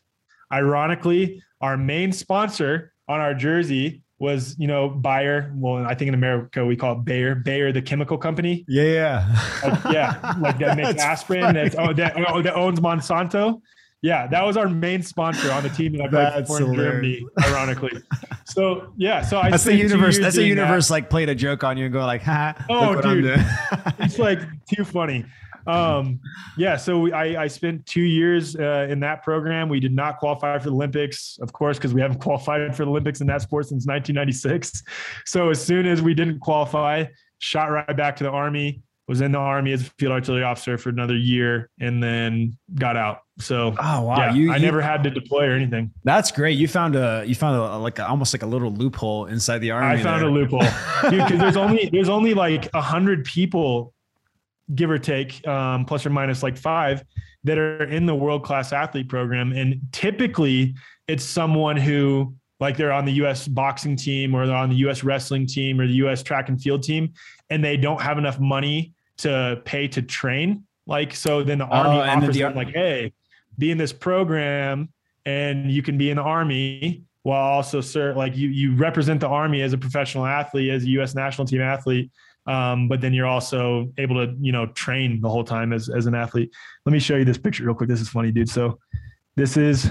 Ironically, 0.53 1.43
our 1.61 1.77
main 1.77 2.13
sponsor 2.13 2.93
on 3.09 3.19
our 3.21 3.35
jersey 3.35 4.03
was 4.21 4.57
you 4.57 4.69
know 4.69 4.89
Bayer. 4.89 5.53
Well, 5.57 5.85
I 5.85 5.95
think 5.95 6.09
in 6.09 6.15
America 6.15 6.65
we 6.65 6.77
call 6.77 6.93
it 6.93 7.05
Bayer. 7.05 7.35
Bayer, 7.35 7.73
the 7.73 7.83
chemical 7.83 8.17
company. 8.17 8.65
Yeah, 8.69 8.85
yeah, 8.85 9.69
like, 9.69 9.93
yeah, 9.93 10.35
like 10.39 10.59
that 10.61 10.77
makes 10.77 11.03
aspirin. 11.03 11.55
That's, 11.55 11.75
oh, 11.77 11.93
that, 11.93 12.15
oh, 12.29 12.41
that 12.41 12.55
owns 12.55 12.79
Monsanto. 12.79 13.61
Yeah, 14.01 14.29
that 14.29 14.47
was 14.47 14.57
our 14.57 14.69
main 14.69 15.03
sponsor 15.03 15.51
on 15.51 15.65
the 15.65 15.71
team 15.71 15.97
that 15.97 16.15
I 16.15 16.43
played 16.43 16.47
for 16.47 16.63
in 16.63 16.75
Germany, 16.75 17.27
ironically. 17.45 18.01
So 18.45 18.93
yeah, 18.97 19.23
so 19.23 19.41
I 19.41 19.51
that's 19.51 19.65
the 19.65 19.75
universe. 19.75 20.21
That's 20.21 20.37
the 20.37 20.47
universe 20.47 20.87
that. 20.87 20.95
like 20.95 21.11
played 21.11 21.29
a 21.29 21.35
joke 21.35 21.65
on 21.65 21.77
you 21.77 21.87
and 21.87 21.93
go 21.93 22.01
like, 22.01 22.23
ha. 22.23 22.55
Oh, 22.71 23.01
dude, 23.01 23.45
it's 23.99 24.21
like 24.21 24.39
too 24.73 24.85
funny. 24.85 25.25
Um, 25.69 26.21
yeah, 26.57 26.77
so 26.77 26.99
we, 26.99 27.13
I, 27.13 27.43
I 27.43 27.47
spent 27.47 27.85
two 27.87 28.03
years 28.03 28.57
uh, 28.57 28.87
in 28.89 29.01
that 29.01 29.23
program. 29.23 29.69
We 29.69 29.81
did 29.81 29.95
not 29.95 30.19
qualify 30.19 30.59
for 30.59 30.71
the 30.71 30.75
Olympics, 30.75 31.39
of 31.41 31.53
course, 31.53 31.77
because 31.77 31.93
we 31.95 32.01
haven't 32.01 32.19
qualified 32.23 32.75
for 32.75 32.85
the 32.85 32.91
Olympics 32.91 33.21
in 33.21 33.27
that 33.29 33.43
sport 33.43 33.67
since 33.67 33.87
1996. 33.87 34.83
So 35.27 35.51
as 35.51 35.63
soon 35.63 35.87
as 35.87 36.01
we 36.01 36.15
didn't 36.15 36.41
qualify, 36.41 37.05
shot 37.39 37.67
right 37.67 37.97
back 37.97 38.17
to 38.17 38.25
the 38.25 38.31
Army. 38.31 38.83
Was 39.07 39.23
in 39.23 39.33
the 39.33 39.39
Army 39.39 39.73
as 39.73 39.87
a 39.87 39.91
field 39.99 40.13
artillery 40.13 40.43
officer 40.43 40.77
for 40.77 40.91
another 40.91 41.17
year, 41.17 41.71
and 41.81 42.03
then 42.03 42.59
got 42.75 42.95
out. 42.95 43.21
So, 43.39 43.75
oh 43.79 44.03
wow, 44.03 44.17
yeah, 44.19 44.35
you, 44.35 44.53
I 44.53 44.57
you, 44.57 44.67
never 44.67 44.83
had 44.83 45.03
to 45.05 45.09
deploy 45.09 45.47
or 45.47 45.53
anything. 45.53 45.91
That's 46.05 46.31
great. 46.31 46.59
You 46.59 46.69
found 46.69 46.95
a 46.95 47.25
you 47.27 47.35
found 47.35 47.57
a, 47.57 47.79
like 47.79 47.99
a, 47.99 48.07
almost 48.07 48.35
like 48.35 48.43
a 48.43 48.47
little 48.47 48.71
loophole 48.71 49.25
inside 49.25 49.61
the 49.61 49.71
army. 49.71 49.99
I 49.99 50.03
found 50.03 50.21
there. 50.21 50.29
a 50.29 50.31
loophole, 50.31 50.61
dude. 51.11 51.25
Because 51.25 51.39
there's 51.39 51.57
only 51.57 51.89
there's 51.91 52.11
only 52.11 52.35
like 52.35 52.69
a 52.75 52.83
hundred 52.83 53.25
people 53.25 53.95
give 54.75 54.91
or 54.91 54.99
take, 54.99 55.47
um, 55.47 55.85
plus 55.85 56.05
or 56.05 56.11
minus 56.11 56.43
like 56.43 56.57
five, 56.57 57.05
that 57.45 57.59
are 57.59 57.85
in 57.85 58.07
the 58.07 58.15
world 58.15 58.45
class 58.45 58.73
athlete 58.73 59.09
program. 59.09 59.53
And 59.53 59.81
typically 59.93 60.75
it's 61.07 61.25
someone 61.25 61.77
who, 61.77 62.35
like, 62.61 62.77
they're 62.77 62.93
on 62.93 63.05
the 63.05 63.13
US 63.13 63.49
boxing 63.49 63.97
team 63.97 64.35
or 64.35 64.47
they're 64.47 64.57
on 64.57 64.69
the 64.69 64.77
US 64.77 65.05
wrestling 65.05 65.47
team 65.47 65.81
or 65.81 65.87
the 65.87 65.95
US 65.95 66.23
track 66.23 66.49
and 66.49 66.61
field 66.61 66.83
team, 66.83 67.13
and 67.51 67.65
they 67.65 67.77
don't 67.77 68.01
have 68.01 68.19
enough 68.19 68.39
money 68.39 68.93
to 69.19 69.61
pay 69.65 69.89
to 69.89 70.03
train. 70.03 70.65
Like, 70.87 71.15
so 71.15 71.43
then 71.43 71.59
the 71.59 71.67
oh, 71.67 71.73
Army 71.73 72.01
offers 72.01 72.35
the, 72.35 72.43
them, 72.43 72.55
like, 72.55 72.71
hey, 72.71 73.13
be 73.57 73.71
in 73.71 73.79
this 73.79 73.93
program 73.93 74.91
and 75.27 75.71
you 75.71 75.83
can 75.83 75.99
be 75.99 76.11
in 76.11 76.17
the 76.17 76.23
Army 76.23 77.05
while 77.23 77.43
also 77.43 77.81
sir 77.81 78.15
like 78.15 78.37
you 78.37 78.49
you 78.49 78.75
represent 78.75 79.21
the 79.21 79.29
army 79.29 79.61
as 79.61 79.75
a 79.75 79.79
professional 79.79 80.25
athlete 80.25 80.71
as 80.71 80.85
a 80.85 80.89
US 80.91 81.15
national 81.15 81.47
team 81.47 81.61
athlete 81.61 82.11
um, 82.49 82.89
but 82.89 83.03
then 83.03 83.13
you're 83.13 83.27
also 83.27 83.93
able 83.99 84.27
to, 84.27 84.35
you 84.41 84.53
know, 84.53 84.67
train 84.69 85.21
the 85.21 85.29
whole 85.29 85.45
time 85.45 85.73
as, 85.73 85.91
as 85.91 86.07
an 86.07 86.15
athlete. 86.15 86.51
Let 86.87 86.93
me 86.95 86.99
show 86.99 87.17
you 87.17 87.25
this 87.25 87.37
picture 87.37 87.65
real 87.65 87.75
quick. 87.75 87.91
This 87.91 88.01
is 88.01 88.09
funny, 88.09 88.33
dude. 88.33 88.49
So 88.49 88.79
this 89.37 89.59
is, 89.59 89.91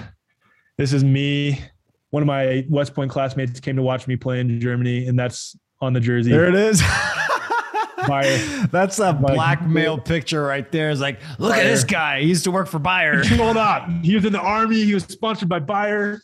this 0.78 0.92
is 0.92 1.04
me. 1.04 1.62
One 2.10 2.24
of 2.24 2.28
my 2.28 2.66
West 2.68 2.96
Point 2.96 3.12
classmates 3.12 3.60
came 3.60 3.76
to 3.76 3.84
watch 3.84 4.08
me 4.08 4.16
play 4.16 4.40
in 4.40 4.60
Germany 4.60 5.08
and 5.08 5.18
that's 5.18 5.56
on 5.82 5.94
the 5.94 6.00
jersey. 6.00 6.32
There 6.32 6.50
it 6.50 6.56
is. 6.56 6.82
That's 8.72 9.00
a 9.00 9.12
blackmail 9.12 9.98
picture 10.06 10.42
right 10.42 10.72
there. 10.72 10.92
It's 10.92 11.02
like, 11.02 11.20
look 11.40 11.58
at 11.58 11.64
this 11.64 11.84
guy. 11.84 12.22
He 12.22 12.28
used 12.28 12.46
to 12.46 12.52
work 12.52 12.68
for 12.68 12.80
Bayer. 12.80 13.22
Hold 13.26 13.58
on. 13.58 14.02
He 14.02 14.16
was 14.16 14.24
in 14.24 14.32
the 14.32 14.40
army. 14.40 14.86
He 14.86 14.94
was 14.94 15.04
sponsored 15.04 15.50
by 15.50 15.60
Bayer. 15.60 16.22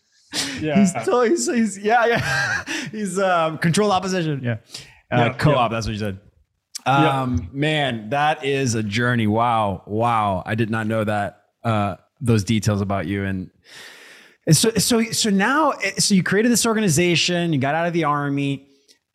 Yeah. 0.61 0.79
He's, 0.79 0.93
he's, 0.93 1.47
he's 1.47 1.77
yeah, 1.79 2.05
yeah. 2.05 2.63
He's 2.89 3.19
um, 3.19 3.57
control 3.57 3.91
opposition. 3.91 4.41
Yeah. 4.41 4.57
Uh, 5.11 5.25
yep, 5.29 5.39
co-op. 5.39 5.71
Yep. 5.71 5.71
That's 5.71 5.85
what 5.85 5.93
you 5.93 5.99
said. 5.99 6.19
Um, 6.85 7.37
yep. 7.37 7.53
man, 7.53 8.09
that 8.09 8.43
is 8.43 8.75
a 8.75 8.83
journey. 8.83 9.27
Wow. 9.27 9.83
Wow. 9.85 10.43
I 10.45 10.55
did 10.55 10.69
not 10.69 10.87
know 10.87 11.03
that, 11.03 11.43
uh, 11.63 11.95
those 12.19 12.43
details 12.43 12.81
about 12.81 13.07
you. 13.07 13.23
And, 13.23 13.51
and 14.45 14.55
so, 14.55 14.71
so, 14.71 15.03
so 15.11 15.29
now, 15.29 15.73
so 15.97 16.15
you 16.15 16.23
created 16.23 16.51
this 16.51 16.65
organization, 16.65 17.53
you 17.53 17.59
got 17.59 17.75
out 17.75 17.87
of 17.87 17.93
the 17.93 18.03
army 18.05 18.67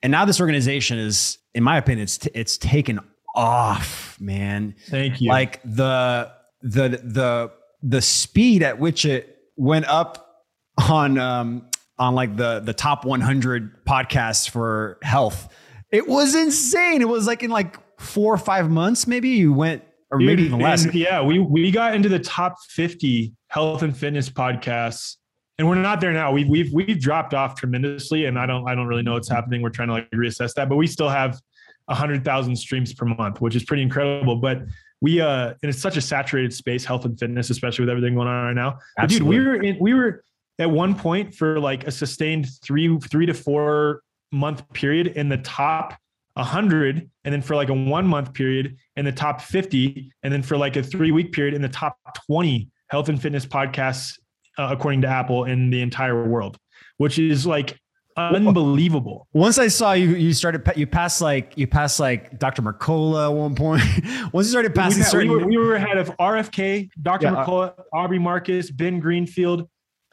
and 0.03 0.11
now 0.11 0.24
this 0.24 0.40
organization 0.40 0.98
is, 0.98 1.38
in 1.55 1.62
my 1.62 1.77
opinion, 1.77 2.05
it's, 2.05 2.18
t- 2.18 2.31
it's 2.35 2.57
taken 2.57 3.01
off, 3.35 4.16
man. 4.20 4.74
Thank 4.88 5.20
you. 5.20 5.29
Like 5.29 5.61
the, 5.64 6.33
the, 6.62 6.88
the, 7.03 7.53
the 7.83 8.01
speed 8.01 8.62
at 8.62 8.79
which 8.79 9.05
it 9.05 9.38
went 9.57 9.87
up 9.87 10.44
on, 10.88 11.18
um, 11.18 11.68
on 11.98 12.14
like 12.14 12.37
the, 12.37 12.61
the 12.61 12.72
top 12.72 13.05
100 13.05 13.85
podcasts 13.85 14.48
for 14.48 14.98
health 15.03 15.48
it 15.90 16.07
was 16.07 16.35
insane. 16.35 17.01
It 17.03 17.09
was 17.09 17.27
like 17.27 17.42
in 17.42 17.51
like 17.51 17.79
four 18.01 18.33
or 18.33 18.38
five 18.38 18.70
months, 18.70 19.07
maybe 19.07 19.31
you 19.31 19.53
went, 19.53 19.83
or 20.11 20.18
Dude, 20.18 20.27
maybe 20.27 20.42
even 20.44 20.61
less. 20.61 20.92
yeah, 20.94 21.22
we 21.22 21.38
we 21.38 21.70
got 21.70 21.94
into 21.94 22.09
the 22.09 22.18
top 22.18 22.57
fifty 22.68 23.35
health 23.48 23.83
and 23.83 23.96
fitness 23.96 24.29
podcasts, 24.29 25.16
and 25.59 25.68
we're 25.68 25.74
not 25.74 26.01
there 26.01 26.12
now. 26.12 26.33
We've 26.33 26.48
we've 26.48 26.72
we've 26.72 27.01
dropped 27.01 27.35
off 27.35 27.55
tremendously, 27.55 28.27
and 28.27 28.38
I 28.38 28.46
don't 28.46 28.68
I 28.68 28.74
don't 28.74 28.87
really 28.87 29.03
know 29.03 29.14
what's 29.14 29.29
happening. 29.29 29.62
We're 29.62 29.70
trying 29.70 29.88
to 29.88 29.94
like 29.94 30.11
reassess 30.11 30.55
that, 30.55 30.68
but 30.68 30.77
we 30.77 30.87
still 30.87 31.09
have 31.09 31.40
a 31.88 31.94
hundred 31.94 32.24
thousand 32.24 32.57
streams 32.57 32.92
per 32.92 33.07
month, 33.07 33.40
which 33.40 33.57
is 33.57 33.64
pretty 33.64 33.83
incredible. 33.83 34.37
But 34.37 34.62
we 35.01 35.20
uh, 35.20 35.55
and 35.62 35.70
it's 35.70 35.81
such 35.81 35.96
a 35.96 36.01
saturated 36.01 36.53
space, 36.53 36.85
health 36.85 37.05
and 37.05 37.18
fitness, 37.18 37.51
especially 37.51 37.85
with 37.85 37.90
everything 37.90 38.14
going 38.14 38.29
on 38.29 38.46
right 38.46 38.53
now. 38.53 38.79
But 38.96 39.09
dude, 39.11 39.22
we 39.22 39.38
were 39.38 39.62
in, 39.62 39.79
we 39.81 39.94
were 39.94 40.24
at 40.59 40.70
one 40.70 40.94
point 40.94 41.35
for 41.35 41.61
like 41.61 41.87
a 41.87 41.90
sustained 41.90 42.48
three 42.62 42.98
three 42.98 43.27
to 43.27 43.35
four 43.35 44.03
month 44.31 44.71
period 44.73 45.09
in 45.09 45.29
the 45.29 45.38
top 45.38 45.95
100 46.35 47.11
and 47.25 47.33
then 47.35 47.43
for 47.43 47.57
like 47.57 47.69
a 47.69 47.75
one 47.75 48.07
month 48.07 48.33
period 48.33 48.77
in 48.97 49.05
the 49.05 49.12
top 49.12 49.41
50 49.41 50.12
and 50.23 50.33
then 50.33 50.43
for 50.43 50.57
like 50.57 50.77
a 50.77 50.83
three 50.83 51.11
week 51.11 51.33
period 51.33 51.55
in 51.55 51.62
the 51.62 51.69
top 51.69 51.97
20 52.27 52.69
health 52.88 53.09
and 53.09 53.21
fitness 53.21 53.45
podcasts 53.45 54.12
uh, 54.57 54.69
according 54.71 55.03
to 55.03 55.09
apple 55.09 55.45
in 55.45 55.71
the 55.71 55.83
entire 55.83 56.29
world 56.29 56.57
which 56.99 57.19
is 57.19 57.47
like 57.47 57.79
unbelievable. 58.17 59.29
Once 59.33 59.59
i 59.59 59.69
saw 59.69 59.93
you 59.93 60.09
you 60.11 60.33
started 60.33 60.69
you 60.77 60.87
passed 60.87 61.21
like 61.21 61.53
you 61.57 61.67
passed 61.67 62.01
like 62.01 62.37
dr 62.38 62.61
mercola 62.62 63.27
at 63.27 63.35
one 63.35 63.55
point. 63.55 63.83
Once 64.33 64.47
you 64.47 64.51
started 64.51 64.75
passing 64.75 65.01
we, 65.01 65.05
certain- 65.05 65.31
we, 65.31 65.37
were, 65.37 65.47
we 65.47 65.57
were 65.57 65.75
ahead 65.75 65.99
of 65.99 66.09
rfk 66.19 66.88
dr 67.01 67.25
yeah, 67.25 67.33
uh, 67.33 67.47
mercola 67.47 67.75
aubrey 67.93 68.19
marcus 68.19 68.71
ben 68.71 68.99
greenfield 68.99 69.69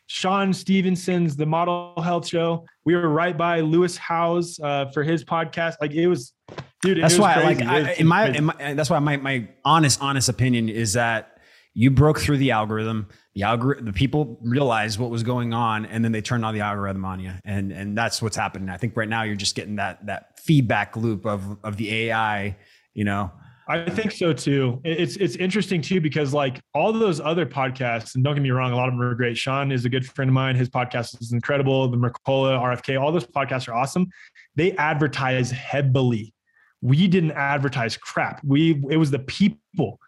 Shawn 0.07 0.53
Stevenson's 0.53 1.35
The 1.35 1.45
Model 1.45 1.93
Health 2.01 2.27
Show. 2.27 2.65
We 2.85 2.95
were 2.95 3.09
right 3.09 3.37
by 3.37 3.61
Lewis 3.61 3.97
Howes 3.97 4.59
uh, 4.59 4.85
for 4.93 5.03
his 5.03 5.23
podcast. 5.23 5.75
Like 5.81 5.91
it 5.91 6.07
was, 6.07 6.33
dude. 6.81 7.01
That's 7.01 7.17
why, 7.17 7.41
like, 7.41 7.61
I, 7.61 7.93
in, 7.93 8.07
my, 8.07 8.27
in 8.29 8.45
my, 8.45 8.73
that's 8.73 8.89
why 8.89 8.99
my 8.99 9.17
my 9.17 9.47
honest 9.63 10.01
honest 10.01 10.29
opinion 10.29 10.69
is 10.69 10.93
that 10.93 11.39
you 11.73 11.91
broke 11.91 12.19
through 12.19 12.37
the 12.37 12.51
algorithm. 12.51 13.07
The 13.33 13.43
algorithm, 13.43 13.85
the 13.85 13.93
people 13.93 14.39
realized 14.41 14.99
what 14.99 15.09
was 15.09 15.23
going 15.23 15.53
on, 15.53 15.85
and 15.85 16.05
then 16.05 16.11
they 16.11 16.21
turned 16.21 16.45
on 16.45 16.53
the 16.53 16.61
algorithm 16.61 17.03
on 17.03 17.19
you, 17.19 17.33
and 17.43 17.71
and 17.71 17.97
that's 17.97 18.21
what's 18.21 18.37
happening. 18.37 18.69
I 18.69 18.77
think 18.77 18.95
right 18.95 19.09
now 19.09 19.23
you're 19.23 19.35
just 19.35 19.55
getting 19.55 19.77
that 19.77 20.05
that 20.05 20.39
feedback 20.39 20.95
loop 20.95 21.25
of 21.25 21.57
of 21.63 21.77
the 21.77 22.09
AI. 22.09 22.57
You 22.93 23.03
know, 23.03 23.31
I 23.67 23.89
think 23.89 24.12
so 24.12 24.32
too. 24.32 24.80
It's 24.84 25.15
it's 25.17 25.36
interesting 25.38 25.82
too 25.82 25.99
because 25.99 26.34
like 26.34 26.62
all 26.75 26.93
those 26.93 27.19
other 27.19 27.45
podcasts, 27.45 28.13
and 28.15 28.23
don't 28.23 28.36
get 28.36 28.41
me 28.41 28.51
wrong, 28.51 28.71
a 28.71 28.75
lot 28.75 28.88
of 28.88 28.93
them 28.93 29.01
are 29.01 29.15
great. 29.15 29.38
Shawn 29.38 29.71
is 29.71 29.86
a 29.86 29.89
good 29.89 30.06
friend 30.06 30.30
of 30.30 30.34
mine. 30.34 30.56
His 30.56 30.69
podcast 30.69 31.19
is 31.19 31.32
incredible. 31.32 31.88
The 31.88 31.97
Mercola, 31.97 32.60
RFK, 32.60 33.01
all 33.01 33.12
those 33.12 33.25
podcasts 33.25 33.67
are 33.67 33.73
awesome. 33.73 34.08
They 34.56 34.73
advertise 34.73 35.49
heavily. 35.49 36.34
We 36.82 37.08
didn't 37.08 37.32
advertise 37.32 37.97
crap. 37.97 38.43
We 38.43 38.84
it 38.89 38.97
was 38.97 39.10
the 39.10 39.19
people 39.19 39.99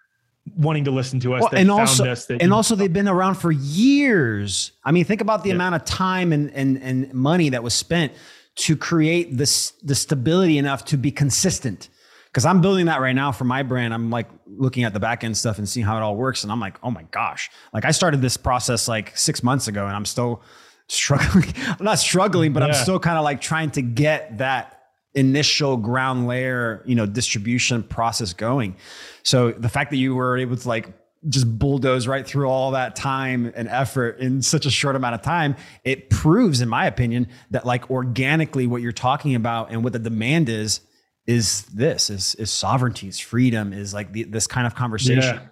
wanting 0.56 0.86
to 0.86 0.92
listen 0.92 1.20
to 1.22 1.34
us 1.34 1.42
well, 1.42 1.52
and 1.56 1.72
also 1.72 2.16
and 2.40 2.54
also 2.54 2.76
they've 2.76 2.94
been 2.94 3.08
around 3.08 3.36
for 3.36 3.52
years. 3.52 4.72
I 4.84 4.92
mean, 4.92 5.04
think 5.04 5.22
about 5.22 5.42
the 5.42 5.50
yeah. 5.50 5.56
amount 5.56 5.74
of 5.74 5.84
time 5.84 6.32
and 6.32 6.52
and 6.54 6.82
and 6.84 7.12
money 7.12 7.50
that 7.50 7.64
was 7.64 7.74
spent 7.74 8.14
to 8.58 8.78
create 8.78 9.36
this 9.36 9.72
the 9.82 9.96
stability 9.96 10.60
enough 10.60 10.86
to 10.86 10.98
be 10.98 11.10
consistent 11.12 11.90
because 12.38 12.46
I'm 12.46 12.62
building 12.62 12.86
that 12.86 13.02
right 13.02 13.16
now 13.16 13.32
for 13.32 13.46
my 13.46 13.64
brand. 13.64 13.96
I'm 13.96 14.12
like 14.12 14.28
looking 14.46 14.84
at 14.84 14.94
the 14.94 15.00
back 15.00 15.24
end 15.24 15.36
stuff 15.36 15.58
and 15.58 15.68
seeing 15.68 15.88
how 15.88 15.98
it 15.98 16.02
all 16.02 16.16
works. 16.16 16.44
And 16.44 16.52
I'm 16.52 16.60
like, 16.60 16.78
oh 16.84 16.92
my 16.92 17.02
gosh. 17.10 17.50
Like 17.74 17.84
I 17.84 17.90
started 17.90 18.22
this 18.22 18.38
process 18.38 18.88
like 18.88 19.18
six 19.18 19.42
months 19.42 19.68
ago 19.68 19.88
and 19.88 19.96
I'm 19.96 20.06
still 20.06 20.44
struggling. 20.88 21.52
I'm 21.68 21.84
not 21.84 21.98
struggling, 21.98 22.54
but 22.54 22.60
yeah. 22.60 22.68
I'm 22.68 22.74
still 22.76 23.00
kind 23.00 23.18
of 23.18 23.24
like 23.24 23.42
trying 23.42 23.72
to 23.72 23.82
get 23.82 24.38
that 24.38 24.84
initial 25.16 25.78
ground 25.78 26.28
layer, 26.28 26.84
you 26.86 26.94
know, 26.94 27.08
distribution 27.08 27.82
process 27.82 28.34
going. 28.34 28.76
So 29.24 29.54
the 29.54 29.68
fact 29.68 29.90
that 29.90 29.98
you 29.98 30.14
were 30.14 30.38
able 30.38 30.58
to 30.58 30.68
like 30.68 30.94
just 31.28 31.58
bulldoze 31.58 32.06
right 32.06 32.28
through 32.28 32.48
all 32.48 32.70
that 32.70 32.96
time 32.96 33.52
and 33.56 33.68
effort 33.68 34.20
in 34.20 34.44
such 34.44 34.68
a 34.68 34.70
short 34.70 34.96
amount 34.96 35.16
of 35.16 35.24
time, 35.24 35.56
it 35.84 36.12
proves, 36.12 36.62
in 36.62 36.70
my 36.70 36.86
opinion, 36.86 37.30
that 37.50 37.66
like 37.66 37.90
organically 37.90 38.68
what 38.68 38.84
you're 38.84 38.92
talking 38.92 39.34
about 39.34 39.72
and 39.72 39.84
what 39.84 39.92
the 39.92 39.98
demand 39.98 40.50
is 40.50 40.82
is 41.28 41.64
this 41.66 42.10
is 42.10 42.36
is 42.36 42.50
sovereignty 42.50 43.08
is 43.08 43.20
freedom 43.20 43.74
is 43.74 43.94
like 43.94 44.12
the, 44.14 44.24
this 44.24 44.48
kind 44.48 44.66
of 44.66 44.74
conversation. 44.74 45.36
Yeah. 45.36 45.48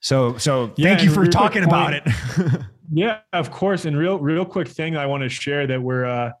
so 0.00 0.36
so 0.36 0.72
yeah, 0.76 0.90
thank 0.90 1.04
you 1.04 1.10
for 1.10 1.26
talking 1.26 1.64
about 1.64 1.94
it. 1.94 2.02
Yeah 2.92 3.20
of 3.32 3.50
course 3.50 3.86
and 3.86 3.96
real 3.96 4.18
real 4.18 4.44
quick 4.44 4.68
thing 4.68 4.94
i 4.94 5.06
want 5.06 5.22
to 5.22 5.28
share 5.30 5.66
that 5.66 5.80
we're 5.80 6.04
uh 6.04 6.32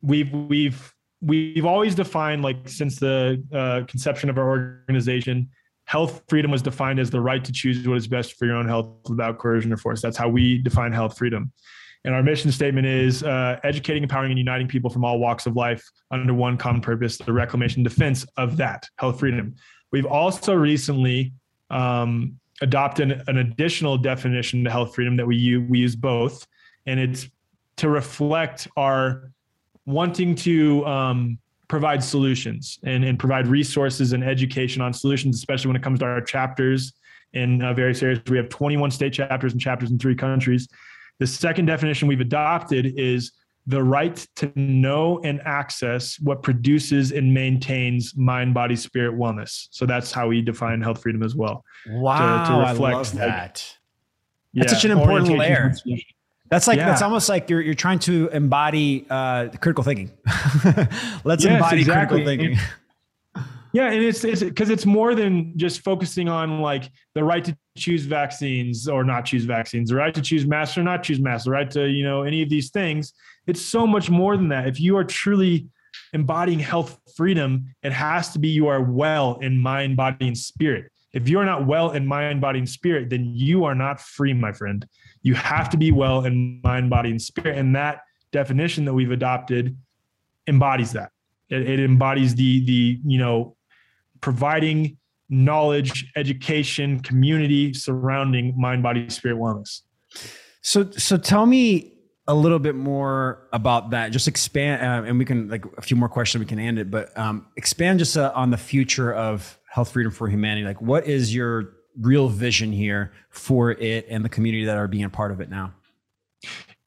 we've 0.00 0.32
we've 0.32 0.94
we've 1.20 1.66
always 1.66 1.94
defined 1.94 2.42
like 2.42 2.66
since 2.66 2.96
the 2.96 3.42
uh, 3.52 3.82
conception 3.86 4.30
of 4.30 4.38
our 4.38 4.48
organization 4.48 5.50
health 5.84 6.22
freedom 6.28 6.50
was 6.50 6.62
defined 6.62 6.98
as 6.98 7.10
the 7.10 7.20
right 7.20 7.44
to 7.44 7.52
choose 7.52 7.86
what 7.86 7.96
is 7.96 8.06
best 8.08 8.34
for 8.34 8.46
your 8.46 8.56
own 8.56 8.66
health 8.66 8.88
without 9.08 9.38
coercion 9.38 9.72
or 9.72 9.76
force. 9.76 10.00
That's 10.00 10.16
how 10.16 10.28
we 10.28 10.58
define 10.58 10.92
health 10.92 11.16
freedom 11.16 11.52
And 12.04 12.14
our 12.14 12.22
mission 12.22 12.52
statement 12.52 12.86
is 12.86 13.22
uh, 13.22 13.58
educating, 13.64 14.02
empowering, 14.02 14.30
and 14.30 14.38
uniting 14.38 14.68
people 14.68 14.90
from 14.90 15.04
all 15.04 15.18
walks 15.18 15.46
of 15.46 15.56
life 15.56 15.82
under 16.10 16.34
one 16.34 16.58
common 16.58 16.82
purpose 16.82 17.16
the 17.16 17.32
reclamation 17.32 17.82
defense 17.82 18.26
of 18.36 18.56
that 18.58 18.86
health 18.98 19.20
freedom. 19.20 19.54
We've 19.90 20.06
also 20.06 20.54
recently 20.54 21.32
um, 21.70 22.38
adopted 22.60 23.22
an, 23.26 23.38
additional 23.38 23.96
definition 23.96 24.64
to 24.64 24.70
health 24.70 24.94
freedom 24.94 25.16
that 25.16 25.26
we 25.26 25.36
use, 25.36 25.68
we 25.68 25.78
use 25.78 25.96
both, 25.96 26.46
and 26.86 27.00
it's 27.00 27.28
to 27.76 27.88
reflect 27.88 28.68
our 28.76 29.30
wanting 29.86 30.34
to 30.34 30.84
um, 30.86 31.38
provide 31.68 32.04
solutions 32.04 32.78
and, 32.84 33.04
and 33.04 33.18
provide 33.18 33.46
resources 33.46 34.12
and 34.12 34.22
education 34.22 34.82
on 34.82 34.92
solutions, 34.92 35.36
especially 35.36 35.68
when 35.68 35.76
it 35.76 35.82
comes 35.82 35.98
to 35.98 36.04
our 36.04 36.20
chapters 36.20 36.92
in 37.32 37.62
uh, 37.62 37.72
various 37.72 38.02
areas. 38.02 38.20
We 38.28 38.36
have 38.36 38.48
21 38.48 38.90
state 38.90 39.12
chapters 39.12 39.52
and 39.52 39.60
chapters 39.60 39.90
in 39.90 39.98
three 39.98 40.14
countries. 40.14 40.68
The 41.18 41.26
second 41.26 41.66
definition 41.66 42.08
we've 42.08 42.20
adopted 42.20 42.98
is 42.98 43.32
the 43.66 43.82
right 43.82 44.26
to 44.36 44.52
know 44.56 45.20
and 45.24 45.40
access 45.46 46.18
what 46.20 46.42
produces 46.42 47.12
and 47.12 47.32
maintains 47.32 48.14
mind, 48.16 48.52
body, 48.52 48.76
spirit 48.76 49.16
wellness. 49.18 49.68
So 49.70 49.86
that's 49.86 50.12
how 50.12 50.28
we 50.28 50.42
define 50.42 50.82
health 50.82 51.02
freedom 51.02 51.22
as 51.22 51.34
well. 51.34 51.64
Wow, 51.88 52.44
to, 52.44 52.50
to 52.50 52.58
reflect 52.58 52.94
I 52.94 52.98
love 52.98 53.12
that. 53.14 53.28
Like, 53.28 53.50
that's 54.54 54.72
yeah, 54.72 54.78
such 54.78 54.84
an 54.84 54.90
important 54.90 55.38
layer. 55.38 55.74
That's 56.50 56.68
like 56.68 56.76
yeah. 56.76 56.86
that's 56.86 57.02
almost 57.02 57.28
like 57.28 57.48
you're 57.48 57.62
you're 57.62 57.74
trying 57.74 57.98
to 58.00 58.28
embody 58.28 59.06
uh, 59.08 59.48
critical 59.60 59.82
thinking. 59.82 60.12
Let's 61.24 61.42
yes, 61.42 61.54
embody 61.54 61.80
exactly. 61.80 62.22
critical 62.22 62.24
thinking. 62.24 62.58
Yeah, 63.74 63.90
and 63.90 64.04
it's 64.04 64.22
it's 64.22 64.40
because 64.40 64.70
it's 64.70 64.86
more 64.86 65.16
than 65.16 65.58
just 65.58 65.80
focusing 65.80 66.28
on 66.28 66.60
like 66.60 66.92
the 67.14 67.24
right 67.24 67.44
to 67.44 67.58
choose 67.76 68.04
vaccines 68.04 68.88
or 68.88 69.04
not 69.04 69.24
choose 69.24 69.44
vaccines, 69.44 69.90
the 69.90 69.96
right 69.96 70.14
to 70.14 70.22
choose 70.22 70.46
masks 70.46 70.78
or 70.78 70.82
not 70.82 71.02
choose 71.02 71.20
masks, 71.20 71.44
the 71.44 71.50
right 71.50 71.70
to 71.70 71.88
you 71.88 72.04
know 72.04 72.22
any 72.22 72.42
of 72.42 72.48
these 72.48 72.70
things. 72.70 73.12
It's 73.46 73.62
so 73.62 73.86
much 73.86 74.10
more 74.10 74.36
than 74.36 74.48
that. 74.48 74.68
If 74.68 74.80
you 74.80 74.96
are 74.96 75.04
truly 75.04 75.68
embodying 76.12 76.58
health 76.58 76.98
freedom, 77.16 77.74
it 77.82 77.92
has 77.92 78.32
to 78.32 78.38
be 78.38 78.48
you 78.48 78.68
are 78.68 78.82
well 78.82 79.38
in 79.40 79.58
mind, 79.58 79.96
body, 79.96 80.28
and 80.28 80.38
spirit. 80.38 80.90
If 81.12 81.28
you 81.28 81.38
are 81.38 81.44
not 81.44 81.66
well 81.66 81.92
in 81.92 82.06
mind, 82.06 82.40
body, 82.40 82.58
and 82.58 82.68
spirit, 82.68 83.08
then 83.08 83.24
you 83.24 83.64
are 83.64 83.74
not 83.74 84.00
free, 84.00 84.32
my 84.32 84.52
friend. 84.52 84.84
You 85.22 85.34
have 85.34 85.70
to 85.70 85.76
be 85.76 85.92
well 85.92 86.24
in 86.24 86.60
mind, 86.62 86.90
body, 86.90 87.10
and 87.10 87.22
spirit, 87.22 87.56
and 87.56 87.74
that 87.76 88.00
definition 88.32 88.84
that 88.84 88.94
we've 88.94 89.12
adopted 89.12 89.76
embodies 90.48 90.92
that. 90.92 91.12
It, 91.48 91.68
it 91.68 91.80
embodies 91.80 92.34
the 92.34 92.64
the 92.64 93.00
you 93.04 93.18
know 93.18 93.56
providing 94.20 94.96
knowledge, 95.28 96.10
education, 96.16 97.00
community 97.00 97.72
surrounding 97.72 98.54
mind, 98.58 98.82
body, 98.82 99.08
spirit 99.10 99.38
wellness. 99.38 99.80
So, 100.62 100.90
so 100.90 101.16
tell 101.16 101.46
me 101.46 101.94
a 102.26 102.34
little 102.34 102.58
bit 102.58 102.74
more 102.74 103.46
about 103.52 103.90
that. 103.90 104.10
Just 104.12 104.28
expand, 104.28 104.82
uh, 104.82 105.08
and 105.08 105.18
we 105.18 105.24
can 105.24 105.48
like 105.48 105.64
a 105.76 105.82
few 105.82 105.96
more 105.96 106.08
questions. 106.08 106.40
We 106.40 106.46
can 106.46 106.58
end 106.58 106.78
it, 106.78 106.90
but 106.90 107.16
um, 107.18 107.46
expand 107.56 107.98
just 107.98 108.16
uh, 108.16 108.32
on 108.34 108.50
the 108.50 108.56
future 108.56 109.12
of 109.12 109.58
health 109.68 109.92
freedom 109.92 110.12
for 110.12 110.28
humanity. 110.28 110.66
Like, 110.66 110.80
what 110.80 111.06
is 111.06 111.34
your 111.34 111.74
real 112.00 112.28
vision 112.28 112.72
here 112.72 113.12
for 113.30 113.72
it 113.72 114.06
and 114.08 114.24
the 114.24 114.28
community 114.28 114.64
that 114.64 114.76
are 114.76 114.88
being 114.88 115.04
a 115.04 115.10
part 115.10 115.32
of 115.32 115.40
it 115.40 115.50
now? 115.50 115.74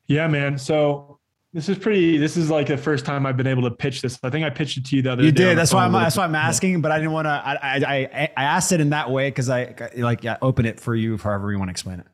Yeah, 0.07 0.27
man. 0.27 0.57
So 0.57 1.16
this 1.53 1.69
is 1.69 1.77
pretty. 1.77 2.17
This 2.17 2.35
is 2.35 2.49
like 2.49 2.67
the 2.67 2.77
first 2.77 3.05
time 3.05 3.25
I've 3.25 3.37
been 3.37 3.47
able 3.47 3.63
to 3.63 3.71
pitch 3.71 4.01
this. 4.01 4.19
I 4.21 4.29
think 4.29 4.45
I 4.45 4.49
pitched 4.49 4.77
it 4.77 4.85
to 4.87 4.95
you 4.95 5.01
the 5.01 5.13
other. 5.13 5.21
Day. 5.21 5.27
You 5.27 5.31
did. 5.31 5.57
That's 5.57 5.73
why 5.73 5.85
I'm. 5.85 5.93
That's 5.93 6.17
why 6.17 6.25
I'm 6.25 6.35
asking. 6.35 6.81
But 6.81 6.91
I 6.91 6.97
didn't 6.97 7.13
want 7.13 7.25
to. 7.25 7.29
I, 7.29 7.57
I 7.63 8.29
I 8.35 8.43
asked 8.43 8.71
it 8.73 8.81
in 8.81 8.89
that 8.89 9.09
way 9.09 9.29
because 9.29 9.49
I 9.49 9.73
like 9.95 10.23
yeah, 10.23 10.37
open 10.41 10.65
it 10.65 10.79
for 10.79 10.93
you, 10.93 11.17
however 11.17 11.51
you 11.51 11.57
want 11.57 11.69
to 11.69 11.71
explain 11.71 11.99
it. 11.99 12.07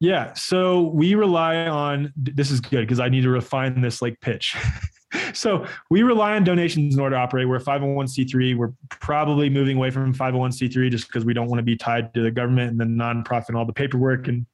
Yeah. 0.00 0.32
So 0.34 0.82
we 0.82 1.14
rely 1.14 1.56
on. 1.68 2.12
This 2.16 2.50
is 2.50 2.60
good 2.60 2.80
because 2.80 2.98
I 2.98 3.08
need 3.08 3.22
to 3.22 3.30
refine 3.30 3.80
this 3.80 4.02
like 4.02 4.20
pitch. 4.20 4.56
so 5.32 5.64
we 5.88 6.02
rely 6.02 6.34
on 6.34 6.42
donations 6.42 6.96
in 6.96 7.00
order 7.00 7.14
to 7.14 7.20
operate. 7.20 7.48
We're 7.48 7.56
a 7.56 7.60
501c3. 7.60 8.56
We're 8.56 8.72
probably 8.88 9.48
moving 9.48 9.76
away 9.76 9.90
from 9.90 10.12
501c3 10.12 10.90
just 10.90 11.06
because 11.06 11.24
we 11.24 11.32
don't 11.32 11.46
want 11.46 11.60
to 11.60 11.64
be 11.64 11.76
tied 11.76 12.12
to 12.14 12.22
the 12.22 12.30
government 12.30 12.72
and 12.72 12.80
the 12.80 12.84
nonprofit 12.84 13.48
and 13.48 13.56
all 13.56 13.64
the 13.64 13.72
paperwork 13.72 14.26
and 14.26 14.46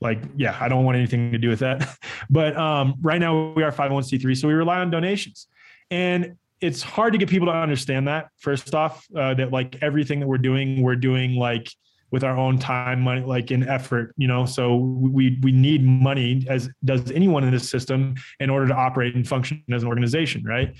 like 0.00 0.20
yeah 0.36 0.56
i 0.60 0.68
don't 0.68 0.84
want 0.84 0.96
anything 0.96 1.32
to 1.32 1.38
do 1.38 1.48
with 1.48 1.60
that. 1.60 1.96
But 2.32 2.56
um, 2.56 2.94
right 3.00 3.18
now 3.18 3.52
we 3.54 3.62
are 3.62 3.72
501c3 3.72 4.36
so 4.36 4.46
we 4.46 4.54
rely 4.54 4.78
on 4.78 4.90
donations. 4.90 5.48
And 5.90 6.36
it's 6.60 6.82
hard 6.82 7.12
to 7.12 7.18
get 7.18 7.28
people 7.28 7.46
to 7.46 7.52
understand 7.52 8.06
that 8.06 8.28
first 8.38 8.74
off 8.74 9.06
uh, 9.16 9.34
that 9.34 9.50
like 9.50 9.78
everything 9.82 10.20
that 10.20 10.26
we're 10.26 10.38
doing 10.38 10.82
we're 10.82 10.96
doing 10.96 11.34
like 11.34 11.68
with 12.12 12.22
our 12.22 12.36
own 12.36 12.58
time 12.58 13.00
money 13.00 13.22
like 13.22 13.50
in 13.50 13.66
effort 13.68 14.14
you 14.16 14.28
know? 14.28 14.44
So 14.44 14.76
we 14.76 15.38
we 15.42 15.52
need 15.52 15.84
money 15.84 16.46
as 16.48 16.68
does 16.84 17.10
anyone 17.10 17.42
in 17.44 17.50
this 17.50 17.68
system 17.68 18.14
in 18.38 18.50
order 18.50 18.68
to 18.68 18.74
operate 18.74 19.14
and 19.14 19.26
function 19.26 19.64
as 19.72 19.82
an 19.82 19.88
organization 19.88 20.44
right? 20.44 20.76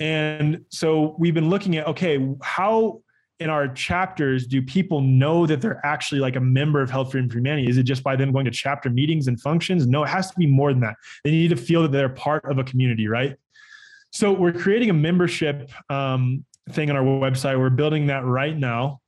And 0.00 0.64
so 0.70 1.14
we've 1.18 1.34
been 1.34 1.48
looking 1.48 1.76
at 1.76 1.86
okay 1.86 2.18
how 2.42 3.01
in 3.42 3.50
our 3.50 3.68
chapters 3.68 4.46
do 4.46 4.62
people 4.62 5.00
know 5.00 5.46
that 5.46 5.60
they're 5.60 5.84
actually 5.84 6.20
like 6.20 6.36
a 6.36 6.40
member 6.40 6.80
of 6.80 6.90
health 6.90 7.12
freedom 7.12 7.28
for 7.28 7.38
humanity 7.38 7.68
is 7.68 7.76
it 7.76 7.82
just 7.82 8.02
by 8.02 8.16
them 8.16 8.32
going 8.32 8.44
to 8.44 8.50
chapter 8.50 8.88
meetings 8.88 9.28
and 9.28 9.40
functions 9.40 9.86
no 9.86 10.02
it 10.04 10.08
has 10.08 10.30
to 10.30 10.38
be 10.38 10.46
more 10.46 10.72
than 10.72 10.80
that 10.80 10.96
they 11.24 11.30
need 11.30 11.48
to 11.48 11.56
feel 11.56 11.82
that 11.82 11.92
they're 11.92 12.08
part 12.08 12.44
of 12.44 12.58
a 12.58 12.64
community 12.64 13.08
right 13.08 13.36
so 14.10 14.32
we're 14.32 14.52
creating 14.52 14.90
a 14.90 14.94
membership 14.94 15.70
um, 15.88 16.44
thing 16.70 16.90
on 16.90 16.96
our 16.96 17.02
website 17.02 17.58
we're 17.58 17.70
building 17.70 18.06
that 18.06 18.24
right 18.24 18.56
now 18.56 19.00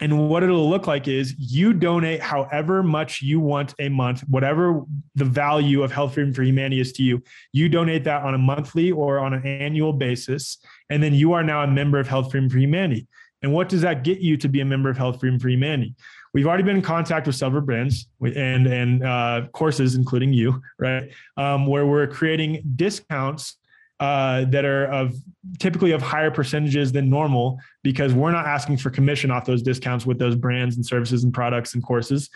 and 0.00 0.30
what 0.30 0.42
it'll 0.42 0.68
look 0.68 0.86
like 0.86 1.08
is 1.08 1.34
you 1.38 1.74
donate 1.74 2.20
however 2.20 2.82
much 2.82 3.20
you 3.20 3.38
want 3.38 3.74
a 3.78 3.90
month, 3.90 4.22
whatever 4.22 4.82
the 5.14 5.26
value 5.26 5.82
of 5.82 5.92
Health 5.92 6.14
Freedom 6.14 6.32
for 6.32 6.42
Humanity 6.42 6.80
is 6.80 6.92
to 6.92 7.02
you. 7.02 7.22
You 7.52 7.68
donate 7.68 8.04
that 8.04 8.22
on 8.22 8.34
a 8.34 8.38
monthly 8.38 8.90
or 8.90 9.18
on 9.18 9.34
an 9.34 9.46
annual 9.46 9.92
basis. 9.92 10.56
And 10.88 11.02
then 11.02 11.12
you 11.12 11.34
are 11.34 11.42
now 11.42 11.62
a 11.62 11.66
member 11.66 11.98
of 12.00 12.08
Health 12.08 12.30
Freedom 12.30 12.48
for 12.48 12.58
Humanity. 12.58 13.08
And 13.42 13.52
what 13.52 13.68
does 13.68 13.80
that 13.82 14.04
get 14.04 14.20
you 14.20 14.36
to 14.36 14.48
be 14.48 14.60
a 14.60 14.64
member 14.64 14.90
of 14.90 14.96
Health 14.96 15.20
Freedom 15.20 15.38
for 15.38 15.48
Humanity? 15.48 15.94
We've 16.32 16.46
already 16.46 16.62
been 16.62 16.76
in 16.76 16.82
contact 16.82 17.26
with 17.26 17.36
several 17.36 17.62
brands 17.62 18.06
and 18.20 18.66
and 18.66 19.02
uh, 19.02 19.46
courses, 19.52 19.94
including 19.94 20.32
you, 20.32 20.62
right? 20.78 21.10
Um, 21.36 21.66
where 21.66 21.86
we're 21.86 22.06
creating 22.06 22.62
discounts 22.76 23.56
uh, 23.98 24.44
that 24.46 24.64
are 24.64 24.86
of 24.86 25.14
typically 25.58 25.92
of 25.92 26.02
higher 26.02 26.30
percentages 26.30 26.92
than 26.92 27.10
normal 27.10 27.58
because 27.82 28.14
we're 28.14 28.30
not 28.30 28.46
asking 28.46 28.76
for 28.76 28.90
commission 28.90 29.30
off 29.30 29.44
those 29.44 29.62
discounts 29.62 30.06
with 30.06 30.18
those 30.18 30.34
brands 30.36 30.76
and 30.76 30.86
services 30.86 31.24
and 31.24 31.34
products 31.34 31.74
and 31.74 31.82
courses. 31.82 32.30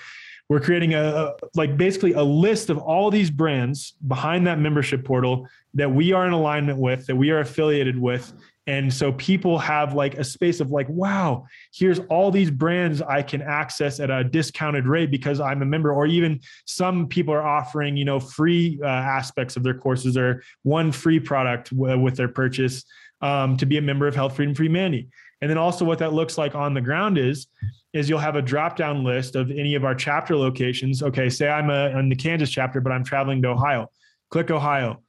We're 0.49 0.61
creating 0.61 0.93
a, 0.93 1.03
a 1.03 1.35
like 1.55 1.77
basically 1.77 2.13
a 2.13 2.23
list 2.23 2.69
of 2.69 2.79
all 2.79 3.11
these 3.11 3.31
brands 3.31 3.95
behind 4.07 4.47
that 4.47 4.59
membership 4.59 5.05
portal 5.05 5.49
that 5.73 5.91
we 5.91 6.13
are 6.13 6.27
in 6.27 6.33
alignment 6.33 6.79
with, 6.79 7.07
that 7.07 7.17
we 7.17 7.31
are 7.31 7.41
affiliated 7.41 7.99
with, 7.99 8.33
and 8.67 8.93
so 8.93 9.13
people 9.13 9.59
have 9.59 9.93
like 9.93 10.15
a 10.15 10.25
space 10.25 10.61
of 10.61 10.71
like, 10.71 10.89
wow, 10.89 11.47
here's 11.75 11.99
all 12.09 12.31
these 12.31 12.51
brands 12.51 13.03
I 13.03 13.21
can 13.21 13.43
access 13.43 14.01
at 14.01 14.11
a 14.11 14.25
discounted 14.25 14.87
rate 14.87 15.11
because 15.11 15.39
I'm 15.39 15.61
a 15.61 15.67
member, 15.67 15.93
or 15.93 16.07
even 16.07 16.41
some 16.65 17.07
people 17.07 17.35
are 17.35 17.43
offering, 17.43 17.97
you 17.97 18.07
know, 18.07 18.19
free 18.19 18.81
uh, 18.83 18.87
aspects 18.87 19.57
of 19.57 19.63
their 19.65 19.75
courses 19.75 20.17
or 20.17 20.43
one 20.63 20.93
free 20.93 21.21
product 21.21 21.77
w- 21.77 21.99
with 21.99 22.17
their 22.17 22.29
purchase 22.29 22.85
um, 23.21 23.57
to 23.59 23.67
be 23.67 23.77
a 23.77 23.83
member 23.83 24.07
of 24.07 24.15
Health 24.15 24.37
Freedom 24.37 24.55
Free 24.55 24.67
Humanity. 24.67 25.09
And 25.43 25.51
then 25.51 25.59
also 25.59 25.85
what 25.85 25.99
that 25.99 26.15
looks 26.15 26.39
like 26.39 26.55
on 26.55 26.73
the 26.73 26.81
ground 26.81 27.19
is, 27.19 27.49
is 27.93 28.09
you'll 28.09 28.19
have 28.19 28.37
a 28.37 28.43
drop 28.43 28.77
down 28.77 29.05
list 29.05 29.37
of 29.37 29.51
any 29.51 29.75
of 29.75 29.85
our 29.85 29.95
chapter 29.95 30.37
locations. 30.37 31.03
Okay, 31.03 31.29
say 31.29 31.49
I'm 31.49 31.69
a, 31.69 31.99
in 31.99 32.09
the 32.09 32.17
Kansas 32.17 32.51
chapter, 32.51 32.81
but 32.81 32.93
I'm 32.93 33.05
traveling 33.05 33.43
to 33.43 33.49
Ohio. 33.49 33.91
Click 34.31 34.51
Ohio. 34.51 35.03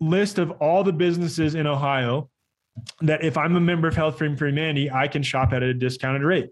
List 0.00 0.38
of 0.38 0.52
all 0.52 0.84
the 0.84 0.92
businesses 0.92 1.56
in 1.56 1.66
Ohio 1.66 2.30
that 3.02 3.24
if 3.24 3.36
I'm 3.36 3.56
a 3.56 3.60
member 3.60 3.88
of 3.88 3.96
Health 3.96 4.18
Freedom 4.18 4.36
for 4.36 4.46
Humanity, 4.46 4.90
I 4.90 5.08
can 5.08 5.22
shop 5.22 5.52
at 5.52 5.62
a 5.62 5.74
discounted 5.74 6.22
rate. 6.22 6.50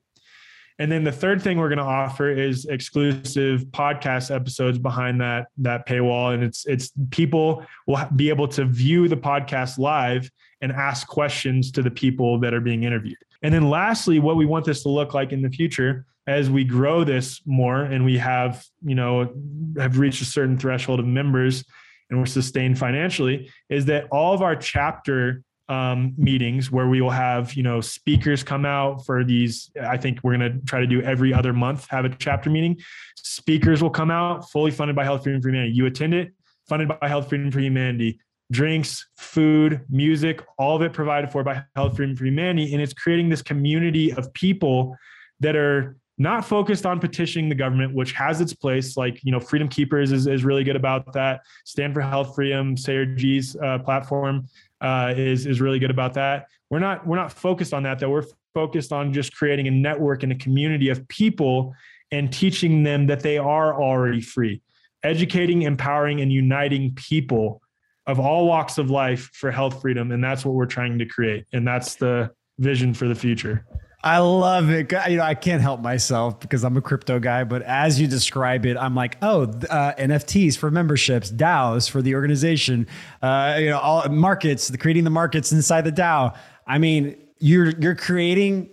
And 0.78 0.90
then 0.90 1.04
the 1.04 1.12
third 1.12 1.40
thing 1.40 1.58
we're 1.58 1.68
going 1.68 1.78
to 1.78 1.84
offer 1.84 2.28
is 2.28 2.64
exclusive 2.64 3.64
podcast 3.66 4.34
episodes 4.34 4.78
behind 4.78 5.20
that 5.20 5.46
that 5.58 5.86
paywall, 5.86 6.34
and 6.34 6.42
it's 6.42 6.66
it's 6.66 6.90
people 7.10 7.64
will 7.86 8.04
be 8.16 8.28
able 8.28 8.48
to 8.48 8.64
view 8.64 9.06
the 9.06 9.16
podcast 9.16 9.78
live 9.78 10.28
and 10.60 10.72
ask 10.72 11.06
questions 11.06 11.70
to 11.72 11.82
the 11.82 11.90
people 11.90 12.40
that 12.40 12.52
are 12.52 12.60
being 12.60 12.82
interviewed. 12.82 13.18
And 13.42 13.54
then 13.54 13.70
lastly, 13.70 14.18
what 14.18 14.36
we 14.36 14.46
want 14.46 14.64
this 14.64 14.82
to 14.82 14.88
look 14.88 15.14
like 15.14 15.30
in 15.30 15.42
the 15.42 15.50
future 15.50 16.06
as 16.26 16.50
we 16.50 16.64
grow 16.64 17.04
this 17.04 17.40
more 17.44 17.82
and 17.82 18.04
we 18.04 18.18
have 18.18 18.64
you 18.82 18.94
know 18.94 19.32
have 19.78 19.98
reached 19.98 20.22
a 20.22 20.24
certain 20.24 20.58
threshold 20.58 20.98
of 20.98 21.06
members 21.06 21.64
and 22.10 22.18
we're 22.18 22.26
sustained 22.26 22.78
financially 22.78 23.50
is 23.68 23.84
that 23.84 24.06
all 24.10 24.34
of 24.34 24.42
our 24.42 24.56
chapter 24.56 25.42
um, 25.68 26.12
meetings 26.18 26.70
where 26.70 26.88
we 26.88 27.00
will 27.00 27.10
have 27.10 27.54
you 27.54 27.62
know 27.62 27.80
speakers 27.80 28.42
come 28.42 28.66
out 28.66 29.04
for 29.06 29.24
these 29.24 29.70
i 29.82 29.96
think 29.96 30.18
we're 30.22 30.36
going 30.36 30.52
to 30.52 30.58
try 30.66 30.78
to 30.78 30.86
do 30.86 31.00
every 31.02 31.32
other 31.32 31.52
month 31.52 31.86
have 31.88 32.04
a 32.04 32.10
chapter 32.10 32.50
meeting 32.50 32.78
speakers 33.16 33.82
will 33.82 33.90
come 33.90 34.10
out 34.10 34.50
fully 34.50 34.70
funded 34.70 34.94
by 34.94 35.04
health 35.04 35.22
freedom 35.22 35.40
for 35.40 35.48
humanity 35.48 35.72
you 35.72 35.86
attend 35.86 36.12
it 36.12 36.32
funded 36.68 36.88
by 36.88 37.08
health 37.08 37.28
freedom 37.28 37.50
for 37.50 37.60
humanity 37.60 38.20
drinks 38.52 39.06
food 39.16 39.80
music 39.88 40.44
all 40.58 40.76
of 40.76 40.82
it 40.82 40.92
provided 40.92 41.32
for 41.32 41.42
by 41.42 41.62
health 41.76 41.96
freedom 41.96 42.14
for 42.14 42.26
humanity 42.26 42.74
and 42.74 42.82
it's 42.82 42.92
creating 42.92 43.30
this 43.30 43.40
community 43.40 44.12
of 44.12 44.30
people 44.34 44.94
that 45.40 45.56
are 45.56 45.96
not 46.18 46.44
focused 46.44 46.86
on 46.86 47.00
petitioning 47.00 47.48
the 47.48 47.54
government, 47.54 47.92
which 47.94 48.12
has 48.12 48.40
its 48.40 48.54
place. 48.54 48.96
Like, 48.96 49.20
you 49.24 49.32
know, 49.32 49.40
Freedom 49.40 49.68
Keepers 49.68 50.12
is, 50.12 50.26
is 50.26 50.44
really 50.44 50.62
good 50.62 50.76
about 50.76 51.12
that. 51.12 51.40
Stand 51.64 51.92
for 51.92 52.00
Health 52.00 52.34
Freedom, 52.34 52.76
Sayer 52.76 53.04
Ji's 53.04 53.56
uh, 53.56 53.78
platform 53.80 54.46
uh, 54.85 55.14
is, 55.16 55.47
is 55.47 55.61
really 55.61 55.78
good 55.78 55.91
about 55.91 56.14
that. 56.14 56.47
We're 56.70 56.78
not, 56.78 57.07
we're 57.07 57.16
not 57.16 57.32
focused 57.32 57.72
on 57.72 57.82
that, 57.85 57.99
though. 57.99 58.11
We're 58.11 58.26
focused 58.53 58.93
on 58.93 59.12
just 59.12 59.35
creating 59.35 59.66
a 59.66 59.70
network 59.70 60.22
and 60.22 60.30
a 60.30 60.35
community 60.35 60.91
of 60.91 61.09
people 61.09 61.74
and 62.12 62.30
teaching 62.32 62.82
them 62.82 63.07
that 63.07 63.20
they 63.20 63.39
are 63.39 63.80
already 63.80 64.20
free, 64.20 64.61
educating, 65.03 65.62
empowering, 65.62 66.20
and 66.20 66.30
uniting 66.30 66.95
people 66.95 67.62
of 68.07 68.20
all 68.20 68.47
walks 68.47 68.76
of 68.76 68.91
life 68.91 69.30
for 69.32 69.51
health 69.51 69.80
freedom. 69.80 70.12
And 70.12 70.22
that's 70.22 70.45
what 70.45 70.55
we're 70.55 70.66
trying 70.66 70.99
to 70.99 71.07
create. 71.07 71.47
And 71.55 71.66
that's 71.66 71.95
the 71.95 72.30
vision 72.59 72.93
for 72.93 73.09
the 73.09 73.14
future. 73.14 73.64
I 74.05 74.18
love 74.18 74.68
it. 74.68 74.92
You 75.09 75.16
know, 75.16 75.22
I 75.22 75.34
can't 75.34 75.62
help 75.62 75.80
myself 75.80 76.38
because 76.38 76.62
I'm 76.62 76.76
a 76.76 76.82
crypto 76.82 77.18
guy, 77.18 77.42
but 77.42 77.62
as 77.62 77.98
you 77.98 78.07
describe 78.07 78.66
it, 78.66 78.76
I'm 78.76 78.94
like, 78.94 79.16
oh, 79.22 79.44
uh, 79.44 79.94
NFTs 79.94 80.59
for 80.59 80.70
memberships, 80.70 81.32
DAOs 81.32 81.88
for 81.88 82.02
the 82.02 82.14
organization, 82.14 82.86
uh, 83.22 83.57
you 83.59 83.70
know, 83.70 83.78
all 83.78 84.07
markets, 84.11 84.68
the 84.68 84.76
creating 84.76 85.05
the 85.05 85.11
markets 85.11 85.52
inside 85.52 85.86
the 85.86 85.92
DAO. 85.92 86.36
I 86.66 86.76
mean, 86.76 87.16
you're 87.38 87.70
you're 87.80 87.94
creating 87.94 88.68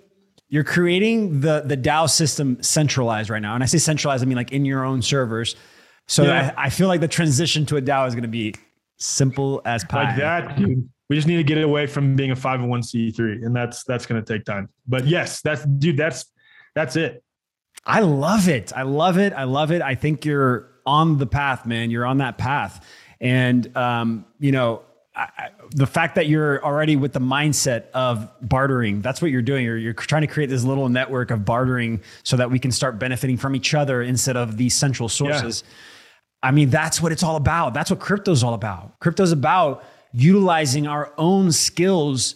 you're 0.49 0.65
creating 0.65 1.39
the 1.39 1.63
the 1.65 1.77
DAO 1.77 2.09
system 2.09 2.61
centralized 2.61 3.29
right 3.29 3.41
now, 3.41 3.55
and 3.55 3.63
I 3.63 3.67
say 3.67 3.77
centralized, 3.77 4.23
I 4.23 4.27
mean 4.27 4.35
like 4.35 4.51
in 4.51 4.65
your 4.65 4.83
own 4.83 5.01
servers. 5.01 5.55
So 6.09 6.23
yeah. 6.23 6.53
I, 6.57 6.65
I, 6.65 6.69
feel 6.69 6.89
like 6.89 6.99
the 6.99 7.07
transition 7.07 7.65
to 7.67 7.77
a 7.77 7.81
DAO 7.81 8.05
is 8.05 8.15
going 8.15 8.23
to 8.23 8.27
be 8.27 8.53
simple 8.97 9.61
as 9.63 9.85
pie. 9.85 10.03
Like 10.03 10.17
that, 10.17 10.57
dude 10.57 10.89
we 11.11 11.17
just 11.17 11.27
need 11.27 11.35
to 11.35 11.43
get 11.43 11.61
away 11.61 11.87
from 11.87 12.15
being 12.15 12.31
a 12.31 12.35
501c3 12.35 13.45
and 13.45 13.53
that's 13.53 13.83
that's 13.83 14.05
going 14.05 14.23
to 14.23 14.33
take 14.33 14.45
time. 14.45 14.69
But 14.87 15.05
yes 15.05 15.41
that's 15.41 15.65
dude 15.65 15.97
that's 15.97 16.31
that's 16.73 16.95
it. 16.95 17.21
I 17.85 17.99
love 17.99 18.47
it. 18.47 18.71
I 18.73 18.83
love 18.83 19.17
it. 19.17 19.33
I 19.33 19.43
love 19.43 19.73
it. 19.73 19.81
I 19.81 19.93
think 19.95 20.23
you're 20.23 20.69
on 20.85 21.17
the 21.17 21.27
path 21.27 21.65
man. 21.65 21.91
You're 21.91 22.05
on 22.05 22.19
that 22.19 22.37
path. 22.37 22.87
And 23.19 23.75
um, 23.75 24.25
you 24.39 24.53
know 24.53 24.83
I, 25.13 25.49
the 25.71 25.85
fact 25.85 26.15
that 26.15 26.27
you're 26.27 26.63
already 26.63 26.95
with 26.95 27.11
the 27.11 27.19
mindset 27.19 27.91
of 27.93 28.31
bartering 28.41 29.01
that's 29.01 29.21
what 29.21 29.31
you're 29.31 29.41
doing. 29.41 29.65
You're, 29.65 29.77
you're 29.77 29.91
trying 29.91 30.21
to 30.21 30.27
create 30.27 30.49
this 30.49 30.63
little 30.63 30.87
network 30.87 31.29
of 31.29 31.43
bartering 31.43 31.99
so 32.23 32.37
that 32.37 32.49
we 32.49 32.57
can 32.57 32.71
start 32.71 32.99
benefiting 32.99 33.35
from 33.35 33.53
each 33.53 33.73
other 33.73 34.01
instead 34.01 34.37
of 34.37 34.55
these 34.55 34.77
central 34.77 35.09
sources. 35.09 35.65
Yeah. 35.67 36.47
i 36.47 36.51
mean 36.51 36.69
that's 36.69 37.01
what 37.01 37.11
it's 37.11 37.21
all 37.21 37.35
about. 37.35 37.73
That's 37.73 37.89
what 37.89 37.99
crypto's 37.99 38.45
all 38.45 38.53
about. 38.53 38.97
Crypto's 39.01 39.33
about 39.33 39.83
utilizing 40.13 40.87
our 40.87 41.13
own 41.17 41.51
skills 41.51 42.35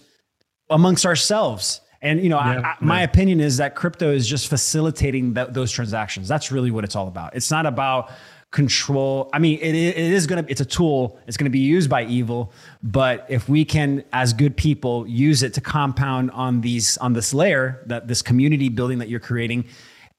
amongst 0.70 1.06
ourselves. 1.06 1.82
And 2.02 2.22
you 2.22 2.30
know, 2.30 2.38
yeah, 2.38 2.62
I, 2.62 2.68
I, 2.68 2.76
my 2.82 3.02
opinion 3.02 3.40
is 3.40 3.58
that 3.58 3.76
crypto 3.76 4.12
is 4.12 4.28
just 4.28 4.48
facilitating 4.48 5.34
th- 5.34 5.50
those 5.52 5.72
transactions. 5.72 6.28
That's 6.28 6.52
really 6.52 6.72
what 6.72 6.84
it's 6.84 6.96
all 6.96 7.08
about. 7.08 7.36
It's 7.36 7.50
not 7.50 7.66
about 7.66 8.12
control. 8.52 9.30
I 9.34 9.40
mean, 9.40 9.60
it, 9.60 9.76
it 9.76 9.98
is 9.98 10.28
going 10.28 10.44
to, 10.44 10.50
it's 10.50 10.62
a 10.62 10.66
tool. 10.66 11.20
It's 11.28 11.36
going 11.36 11.46
to 11.46 11.52
be 11.52 11.60
used 11.60 11.90
by 11.90 12.06
evil. 12.06 12.54
But 12.84 13.26
if 13.28 13.50
we 13.50 13.66
can, 13.66 14.04
as 14.14 14.34
good 14.34 14.56
people, 14.56 15.06
use 15.08 15.44
it 15.44 15.54
to 15.56 15.62
compound 15.62 16.32
on 16.32 16.62
these, 16.62 16.98
on 17.00 17.14
this 17.14 17.34
layer, 17.34 17.84
that 17.88 18.08
this 18.08 18.22
community 18.22 18.70
building 18.70 19.00
that 19.00 19.10
you're 19.10 19.20
creating, 19.20 19.66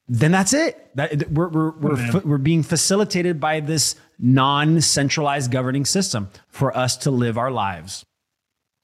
then 0.09 0.33
that's 0.33 0.53
it. 0.53 0.91
That 0.95 1.31
we're 1.31 1.49
we're 1.49 1.71
we're, 1.71 2.11
oh, 2.15 2.23
we're 2.25 2.39
being 2.39 2.63
facilitated 2.63 3.41
by 3.41 3.61
this 3.61 3.97
non-centralized 4.19 5.51
governing 5.51 5.85
system 5.85 6.29
for 6.49 6.77
us 6.77 6.97
to 6.99 7.11
live 7.11 7.37
our 7.37 7.51
lives. 7.51 8.05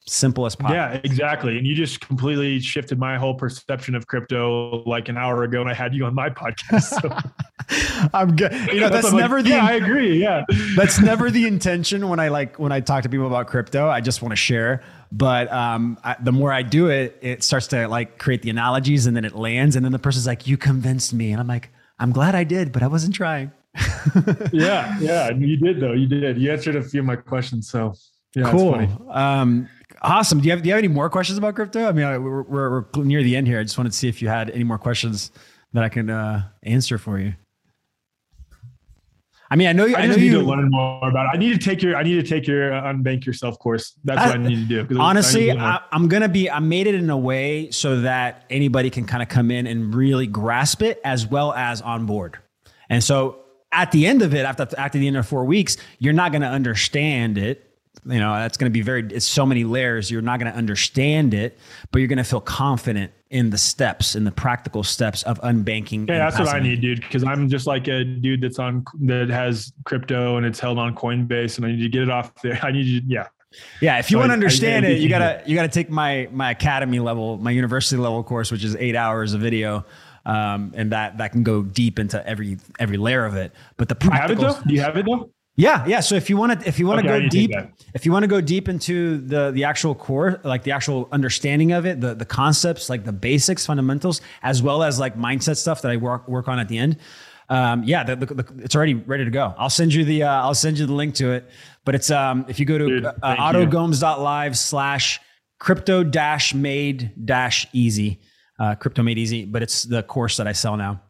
Simple 0.06 0.46
as 0.46 0.56
possible. 0.56 0.74
Yeah, 0.74 1.00
exactly. 1.04 1.58
And 1.58 1.66
you 1.66 1.76
just 1.76 2.00
completely 2.00 2.58
shifted 2.58 2.98
my 2.98 3.16
whole 3.16 3.34
perception 3.34 3.94
of 3.94 4.08
crypto 4.08 4.82
like 4.84 5.08
an 5.08 5.16
hour 5.16 5.44
ago, 5.44 5.60
and 5.60 5.70
I 5.70 5.74
had 5.74 5.94
you 5.94 6.04
on 6.06 6.14
my 6.14 6.28
podcast. 6.42 7.00
So. 7.00 7.30
I'm 8.12 8.34
good. 8.34 8.52
You 8.72 8.80
know, 8.80 8.88
that's, 8.88 9.04
that's 9.04 9.14
never 9.14 9.36
like, 9.36 9.44
the. 9.44 9.50
Yeah, 9.50 9.64
I 9.64 9.72
agree. 9.74 10.20
Yeah, 10.20 10.44
that's 10.76 11.00
never 11.00 11.30
the 11.30 11.46
intention 11.46 12.08
when 12.08 12.18
I 12.18 12.28
like 12.28 12.58
when 12.58 12.72
I 12.72 12.80
talk 12.80 13.04
to 13.04 13.08
people 13.08 13.28
about 13.28 13.46
crypto. 13.46 13.88
I 13.88 14.00
just 14.00 14.22
want 14.22 14.32
to 14.32 14.36
share. 14.36 14.82
But 15.12 15.52
um, 15.52 15.98
I, 16.02 16.16
the 16.20 16.32
more 16.32 16.52
I 16.52 16.62
do 16.62 16.88
it, 16.88 17.18
it 17.20 17.44
starts 17.44 17.68
to 17.68 17.86
like 17.86 18.18
create 18.18 18.42
the 18.42 18.50
analogies, 18.50 19.06
and 19.06 19.16
then 19.16 19.24
it 19.24 19.36
lands, 19.36 19.76
and 19.76 19.84
then 19.84 19.92
the 19.92 19.98
person's 20.00 20.26
like, 20.26 20.48
"You 20.48 20.56
convinced 20.56 21.14
me," 21.14 21.30
and 21.30 21.40
I'm 21.40 21.46
like, 21.46 21.70
"I'm 22.00 22.10
glad 22.10 22.34
I 22.34 22.42
did, 22.42 22.72
but 22.72 22.82
I 22.82 22.88
wasn't 22.88 23.14
trying." 23.14 23.52
yeah, 24.52 24.98
yeah, 24.98 25.30
you 25.30 25.56
did 25.58 25.80
though. 25.80 25.92
You 25.92 26.08
did. 26.08 26.38
You 26.38 26.50
answered 26.50 26.74
a 26.74 26.82
few 26.82 27.00
of 27.00 27.06
my 27.06 27.16
questions, 27.16 27.70
so 27.70 27.94
yeah, 28.34 28.50
cool. 28.50 28.88
Um, 29.10 29.68
awesome. 30.00 30.40
Do 30.40 30.46
you 30.46 30.52
have 30.52 30.62
Do 30.62 30.68
you 30.68 30.74
have 30.74 30.78
any 30.78 30.88
more 30.88 31.10
questions 31.10 31.38
about 31.38 31.54
crypto? 31.54 31.86
I 31.86 31.92
mean, 31.92 32.22
we're, 32.22 32.42
we're, 32.42 32.84
we're 32.94 33.04
near 33.04 33.22
the 33.22 33.36
end 33.36 33.46
here. 33.46 33.60
I 33.60 33.62
just 33.62 33.76
wanted 33.76 33.92
to 33.92 33.98
see 33.98 34.08
if 34.08 34.22
you 34.22 34.28
had 34.28 34.50
any 34.50 34.64
more 34.64 34.78
questions 34.78 35.30
that 35.72 35.84
I 35.84 35.88
can 35.88 36.10
uh, 36.10 36.48
answer 36.62 36.98
for 36.98 37.18
you. 37.18 37.34
I 39.50 39.56
mean, 39.56 39.68
I 39.68 39.72
know 39.72 39.84
you. 39.84 39.94
I, 39.96 40.00
I 40.00 40.06
know 40.06 40.16
need 40.16 40.24
you, 40.24 40.40
to 40.40 40.46
learn 40.46 40.70
more 40.70 41.06
about 41.06 41.26
it. 41.26 41.30
I 41.34 41.36
need 41.36 41.52
to 41.52 41.58
take 41.58 41.82
your. 41.82 41.94
I 41.94 42.02
need 42.02 42.14
to 42.14 42.22
take 42.22 42.46
your 42.46 42.72
uh, 42.72 42.90
unbank 42.90 43.26
yourself 43.26 43.58
course. 43.58 43.92
That's 44.02 44.22
I, 44.22 44.28
what 44.28 44.36
I 44.36 44.42
need 44.42 44.66
to 44.68 44.84
do. 44.84 44.98
Honestly, 44.98 45.52
I, 45.52 45.78
am 45.92 46.08
gonna 46.08 46.28
be. 46.28 46.50
I 46.50 46.58
made 46.58 46.86
it 46.86 46.94
in 46.94 47.10
a 47.10 47.18
way 47.18 47.70
so 47.70 48.00
that 48.00 48.44
anybody 48.48 48.88
can 48.88 49.04
kind 49.04 49.22
of 49.22 49.28
come 49.28 49.50
in 49.50 49.66
and 49.66 49.94
really 49.94 50.26
grasp 50.26 50.80
it 50.80 51.02
as 51.04 51.26
well 51.26 51.52
as 51.52 51.82
on 51.82 52.06
board. 52.06 52.38
And 52.88 53.04
so 53.04 53.40
at 53.72 53.92
the 53.92 54.06
end 54.06 54.22
of 54.22 54.34
it, 54.34 54.46
after 54.46 54.66
after 54.78 54.98
the 54.98 55.06
end 55.06 55.18
of 55.18 55.28
four 55.28 55.44
weeks, 55.44 55.76
you're 55.98 56.14
not 56.14 56.32
gonna 56.32 56.48
understand 56.48 57.36
it 57.36 57.71
you 58.04 58.18
know 58.18 58.34
that's 58.34 58.56
going 58.56 58.70
to 58.70 58.72
be 58.72 58.80
very 58.80 59.06
it's 59.10 59.26
so 59.26 59.46
many 59.46 59.64
layers 59.64 60.10
you're 60.10 60.22
not 60.22 60.40
going 60.40 60.50
to 60.50 60.56
understand 60.56 61.34
it 61.34 61.58
but 61.90 62.00
you're 62.00 62.08
going 62.08 62.16
to 62.16 62.24
feel 62.24 62.40
confident 62.40 63.12
in 63.30 63.50
the 63.50 63.58
steps 63.58 64.16
in 64.16 64.24
the 64.24 64.32
practical 64.32 64.82
steps 64.82 65.22
of 65.22 65.40
unbanking 65.42 66.08
yeah 66.08 66.18
that's 66.18 66.38
what 66.38 66.48
i 66.48 66.58
need 66.58 66.80
dude 66.80 67.00
because 67.00 67.22
i'm 67.24 67.48
just 67.48 67.66
like 67.66 67.86
a 67.88 68.04
dude 68.04 68.40
that's 68.40 68.58
on 68.58 68.84
that 69.00 69.28
has 69.28 69.72
crypto 69.84 70.36
and 70.36 70.44
it's 70.44 70.58
held 70.58 70.78
on 70.78 70.94
coinbase 70.94 71.56
and 71.56 71.66
i 71.66 71.70
need 71.70 71.80
to 71.80 71.88
get 71.88 72.02
it 72.02 72.10
off 72.10 72.34
there. 72.42 72.58
I 72.62 72.70
need 72.70 73.00
to 73.00 73.06
yeah. 73.06 73.28
Yeah 73.82 73.98
if 73.98 74.10
you 74.10 74.16
so 74.16 74.20
want 74.20 74.30
to 74.30 74.34
understand 74.34 74.86
I, 74.86 74.88
I, 74.88 74.92
it 74.92 75.00
you 75.00 75.08
gotta 75.08 75.42
you 75.46 75.54
gotta 75.54 75.68
take 75.68 75.90
my 75.90 76.28
my 76.32 76.50
academy 76.50 76.98
level 76.98 77.36
my 77.36 77.50
university 77.50 78.00
level 78.00 78.22
course 78.24 78.50
which 78.50 78.64
is 78.64 78.74
eight 78.76 78.96
hours 78.96 79.34
of 79.34 79.40
video 79.42 79.84
um, 80.24 80.72
and 80.74 80.92
that 80.92 81.18
that 81.18 81.32
can 81.32 81.42
go 81.42 81.62
deep 81.62 81.98
into 81.98 82.24
every 82.26 82.56
every 82.78 82.96
layer 82.96 83.24
of 83.24 83.34
it. 83.34 83.52
But 83.76 83.88
the 83.88 83.96
practical, 83.96 84.44
you 84.44 84.46
have 84.46 84.56
it 84.56 84.60
though? 84.60 84.68
Do 84.68 84.74
you 84.74 84.80
have 84.80 84.96
it 84.96 85.06
though 85.06 85.31
yeah, 85.54 85.84
yeah. 85.86 86.00
So 86.00 86.14
if 86.14 86.30
you 86.30 86.36
want 86.38 86.60
to, 86.60 86.68
if 86.68 86.78
you 86.78 86.86
want 86.86 87.02
to 87.02 87.08
okay, 87.12 87.24
go 87.24 87.28
deep, 87.28 87.50
if 87.94 88.06
you 88.06 88.12
want 88.12 88.22
to 88.22 88.28
go 88.28 88.40
deep 88.40 88.68
into 88.68 89.18
the 89.18 89.50
the 89.50 89.64
actual 89.64 89.94
core, 89.94 90.40
like 90.44 90.62
the 90.62 90.72
actual 90.72 91.08
understanding 91.12 91.72
of 91.72 91.84
it, 91.84 92.00
the 92.00 92.14
the 92.14 92.24
concepts, 92.24 92.88
like 92.88 93.04
the 93.04 93.12
basics, 93.12 93.66
fundamentals, 93.66 94.22
as 94.42 94.62
well 94.62 94.82
as 94.82 94.98
like 94.98 95.16
mindset 95.16 95.58
stuff 95.58 95.82
that 95.82 95.92
I 95.92 95.96
work 95.96 96.26
work 96.26 96.48
on 96.48 96.58
at 96.58 96.68
the 96.68 96.78
end. 96.78 96.96
Um, 97.50 97.82
yeah, 97.84 98.02
the, 98.02 98.16
the, 98.16 98.26
the, 98.26 98.62
it's 98.62 98.74
already 98.74 98.94
ready 98.94 99.26
to 99.26 99.30
go. 99.30 99.54
I'll 99.58 99.68
send 99.68 99.92
you 99.92 100.06
the 100.06 100.22
uh, 100.22 100.42
I'll 100.42 100.54
send 100.54 100.78
you 100.78 100.86
the 100.86 100.94
link 100.94 101.16
to 101.16 101.32
it. 101.32 101.50
But 101.84 101.94
it's 101.96 102.10
um 102.10 102.46
if 102.48 102.58
you 102.58 102.64
go 102.64 102.78
to 102.78 102.86
Dude, 102.86 103.04
uh, 103.04 103.12
otogomes.live 103.22 104.56
slash 104.56 105.20
crypto 105.58 106.02
dash 106.02 106.54
made 106.54 107.12
dash 107.26 107.66
easy, 107.74 108.22
uh, 108.58 108.74
crypto 108.76 109.02
made 109.02 109.18
easy. 109.18 109.44
But 109.44 109.62
it's 109.62 109.82
the 109.82 110.02
course 110.02 110.38
that 110.38 110.46
I 110.48 110.52
sell 110.52 110.78
now. 110.78 111.02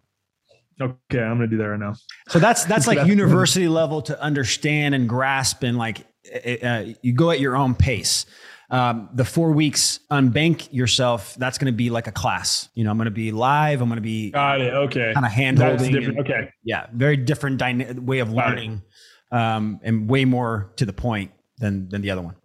Okay, 0.81 1.21
I'm 1.21 1.37
gonna 1.37 1.47
do 1.47 1.59
that 1.59 1.69
right 1.69 1.81
now. 1.81 1.95
So 2.29 2.39
that's 2.39 2.65
that's 2.65 2.87
like 2.89 3.07
university 3.07 3.69
level 3.69 4.03
to 4.03 4.21
understand 4.21 4.95
and 4.95 5.09
grasp, 5.09 5.63
and 5.63 5.79
like 5.79 6.07
uh, 6.63 6.85
you 7.03 7.13
go 7.13 7.31
at 7.31 7.41
your 7.41 7.57
own 7.57 7.75
pace. 7.75 8.27
Um, 8.71 9.11
the 9.13 9.25
four 9.25 9.53
weeks 9.53 10.01
unbank 10.11 10.73
yourself. 10.73 11.35
That's 11.35 11.59
going 11.59 11.71
to 11.71 11.77
be 11.77 11.91
like 11.91 12.07
a 12.07 12.13
class. 12.13 12.71
You 12.75 12.85
know, 12.85 12.91
I'm 12.91 12.97
going 12.97 13.05
to 13.05 13.11
be 13.11 13.31
live. 13.31 13.83
I'm 13.83 13.89
going 13.89 13.97
to 13.97 14.03
be 14.03 14.31
got 14.31 14.63
it. 14.63 14.73
Okay, 14.73 15.13
kind 15.13 15.27
of 15.27 15.33
hand 15.33 15.59
holding. 15.59 16.19
Okay, 16.21 16.51
yeah, 16.65 16.87
very 16.93 17.19
different 17.19 17.59
dyna- 17.59 18.01
way 18.01 18.21
of 18.21 18.33
learning, 18.33 18.83
um, 19.31 19.79
and 19.83 20.09
way 20.09 20.25
more 20.25 20.73
to 20.77 20.87
the 20.87 20.93
point 20.95 21.33
than 21.59 21.91
than 21.91 22.01
the 22.01 22.11
other 22.11 22.23
one. 22.23 22.37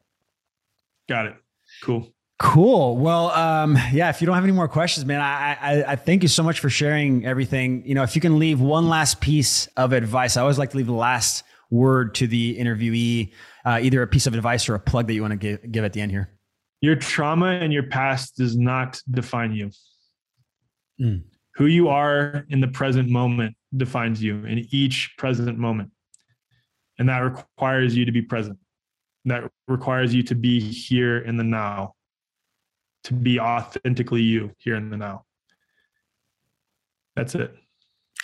Got 1.08 1.28
it. 1.28 1.36
Cool. 1.82 2.14
Cool. 2.40 2.98
Well, 2.98 3.32
um, 3.32 3.80
yeah. 3.92 4.10
If 4.10 4.22
you 4.22 4.28
don't 4.28 4.36
have 4.36 4.44
any 4.44 4.54
more 4.54 4.68
questions, 4.68 5.06
man, 5.08 5.22
I, 5.22 5.58
I, 5.60 5.84
I 5.94 5.96
thank 5.96 6.22
you 6.22 6.30
so 6.30 6.44
much 6.44 6.60
for 6.60 6.70
sharing 6.70 7.26
everything. 7.26 7.84
You 7.84 7.96
know, 7.96 8.04
if 8.04 8.14
you 8.16 8.22
can 8.22 8.38
leave 8.38 8.62
one 8.62 8.88
last 8.88 9.22
piece 9.22 9.66
of 9.76 9.92
advice, 9.92 10.38
I 10.38 10.42
always 10.42 10.60
like 10.60 10.70
to 10.72 10.78
leave 10.78 10.86
the 10.86 10.94
last 10.94 11.44
word 11.72 12.14
to 12.16 12.28
the 12.28 12.58
interviewee, 12.60 13.34
uh, 13.66 13.80
either 13.82 14.04
a 14.04 14.08
piece 14.08 14.28
of 14.28 14.36
advice 14.36 14.70
or 14.70 14.76
a 14.76 14.80
plug 14.80 15.08
that 15.08 15.16
you 15.16 15.22
want 15.22 15.32
to 15.32 15.38
give, 15.38 15.72
give 15.72 15.84
at 15.84 15.94
the 15.94 16.02
end 16.02 16.12
here. 16.12 16.30
Your 16.82 16.96
trauma 16.96 17.48
and 17.48 17.74
your 17.74 17.84
past 17.84 18.38
does 18.38 18.56
not 18.56 19.02
define 19.10 19.54
you. 19.54 19.72
Mm. 21.02 21.24
Who 21.56 21.66
you 21.66 21.90
are 21.90 22.46
in 22.50 22.62
the 22.62 22.68
present 22.68 23.10
moment 23.10 23.56
defines 23.76 24.22
you 24.22 24.46
in 24.46 24.68
each 24.70 25.16
present 25.18 25.58
moment, 25.58 25.92
and 27.00 27.10
that 27.10 27.18
requires 27.18 27.98
you 27.98 28.06
to 28.06 28.12
be 28.12 28.22
present. 28.22 28.60
That 29.26 29.50
requires 29.68 30.14
you 30.14 30.22
to 30.24 30.36
be 30.36 30.60
here 30.60 31.18
in 31.18 31.36
the 31.36 31.44
now 31.44 31.96
to 33.08 33.14
be 33.14 33.40
authentically 33.40 34.22
you 34.22 34.52
here 34.58 34.76
in 34.76 34.90
the 34.90 34.98
now. 34.98 35.24
That's 37.16 37.36
it. 37.36 37.56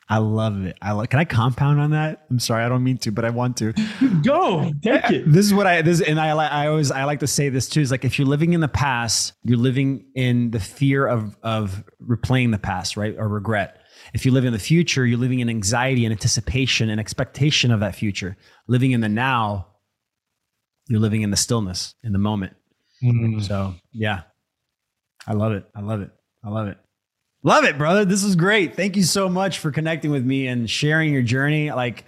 I 0.09 0.17
love 0.17 0.65
it. 0.65 0.77
I 0.81 0.91
like. 0.91 1.09
Can 1.09 1.19
I 1.19 1.25
compound 1.25 1.79
on 1.79 1.91
that? 1.91 2.25
I'm 2.29 2.37
sorry, 2.37 2.63
I 2.65 2.69
don't 2.69 2.83
mean 2.83 2.97
to, 2.99 3.11
but 3.11 3.23
I 3.23 3.29
want 3.29 3.55
to. 3.57 3.73
Go 4.23 4.71
take 4.83 5.09
it. 5.09 5.31
This 5.31 5.45
is 5.45 5.53
what 5.53 5.65
I 5.65 5.81
this 5.81 6.01
and 6.01 6.19
I 6.19 6.31
I 6.31 6.67
always 6.67 6.91
I 6.91 7.05
like 7.05 7.21
to 7.21 7.27
say 7.27 7.47
this 7.47 7.69
too. 7.69 7.79
Is 7.79 7.89
like 7.89 8.03
if 8.03 8.19
you're 8.19 8.27
living 8.27 8.53
in 8.53 8.59
the 8.59 8.67
past, 8.67 9.33
you're 9.43 9.57
living 9.57 10.05
in 10.13 10.51
the 10.51 10.59
fear 10.59 11.07
of 11.07 11.37
of 11.41 11.83
replaying 12.05 12.51
the 12.51 12.59
past, 12.59 12.97
right, 12.97 13.15
or 13.17 13.29
regret. 13.29 13.79
If 14.13 14.25
you 14.25 14.33
live 14.33 14.43
in 14.43 14.51
the 14.51 14.59
future, 14.59 15.05
you're 15.05 15.17
living 15.17 15.39
in 15.39 15.49
anxiety 15.49 16.05
and 16.05 16.11
anticipation 16.11 16.89
and 16.89 16.99
expectation 16.99 17.71
of 17.71 17.79
that 17.79 17.95
future. 17.95 18.35
Living 18.67 18.91
in 18.91 18.99
the 18.99 19.09
now, 19.09 19.67
you're 20.89 20.99
living 20.99 21.21
in 21.21 21.31
the 21.31 21.37
stillness, 21.37 21.95
in 22.03 22.11
the 22.11 22.19
moment. 22.19 22.53
Mm. 23.01 23.41
So, 23.41 23.75
yeah, 23.91 24.23
I 25.27 25.33
love 25.33 25.53
it. 25.53 25.65
I 25.75 25.81
love 25.81 26.01
it. 26.01 26.11
I 26.43 26.49
love 26.49 26.67
it. 26.67 26.77
Love 27.43 27.65
it, 27.65 27.77
brother. 27.77 28.05
This 28.05 28.23
is 28.23 28.35
great. 28.35 28.75
Thank 28.75 28.95
you 28.95 29.03
so 29.03 29.27
much 29.27 29.59
for 29.59 29.71
connecting 29.71 30.11
with 30.11 30.25
me 30.25 30.47
and 30.47 30.69
sharing 30.69 31.11
your 31.11 31.21
journey. 31.21 31.71
Like, 31.71 32.05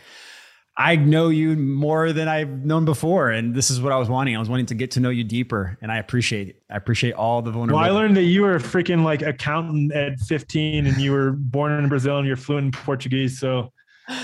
I 0.78 0.98
know 0.98 1.30
you 1.30 1.56
more 1.56 2.12
than 2.12 2.28
I've 2.28 2.66
known 2.66 2.84
before, 2.84 3.32
and 3.32 3.56
this 3.56 3.70
is 3.70 3.82
what 3.82 3.94
I 3.94 3.98
was 3.98 4.10
wanting. 4.10 4.36
I 4.36 4.40
was 4.40 4.50
wanting 4.50 4.66
to 4.68 4.76
get 4.76 4.92
to 4.92 5.00
know 5.00 5.10
you 5.10 5.24
deeper, 5.24 5.78
and 5.82 5.92
I 5.92 5.98
appreciate 5.98 6.50
it. 6.50 6.64
I 6.70 6.76
appreciate 6.76 7.14
all 7.14 7.42
the 7.42 7.52
vulnerability. 7.52 7.90
Well, 7.90 7.98
I 7.98 8.02
learned 8.02 8.18
that 8.18 8.24
you 8.24 8.42
were 8.42 8.56
a 8.56 8.60
freaking 8.60 9.04
like 9.04 9.22
accountant 9.22 9.94
at 9.94 10.20
15, 10.20 10.88
and 10.88 10.98
you 10.98 11.12
were 11.14 11.32
born 11.32 11.72
in 11.72 11.88
Brazil, 11.88 12.18
and 12.18 12.28
you're 12.28 12.36
fluent 12.36 12.66
in 12.66 12.72
Portuguese. 12.72 13.40
So 13.40 13.72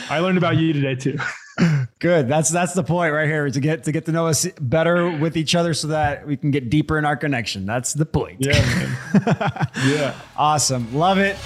I 0.09 0.19
learned 0.19 0.37
about 0.37 0.57
you 0.57 0.73
today 0.73 0.95
too. 0.95 1.17
Good. 1.99 2.27
That's 2.27 2.49
that's 2.49 2.73
the 2.73 2.83
point 2.83 3.13
right 3.13 3.27
here 3.27 3.49
to 3.49 3.59
get 3.59 3.83
to 3.83 3.91
get 3.91 4.05
to 4.05 4.11
know 4.11 4.27
us 4.27 4.47
better 4.59 5.15
with 5.17 5.37
each 5.37 5.55
other, 5.55 5.73
so 5.73 5.87
that 5.87 6.25
we 6.25 6.37
can 6.37 6.51
get 6.51 6.69
deeper 6.69 6.97
in 6.97 7.05
our 7.05 7.15
connection. 7.15 7.65
That's 7.65 7.93
the 7.93 8.05
point. 8.05 8.37
Yeah. 8.39 8.95
yeah. 9.85 10.19
Awesome. 10.35 10.93
Love 10.95 11.19
it. 11.19 11.37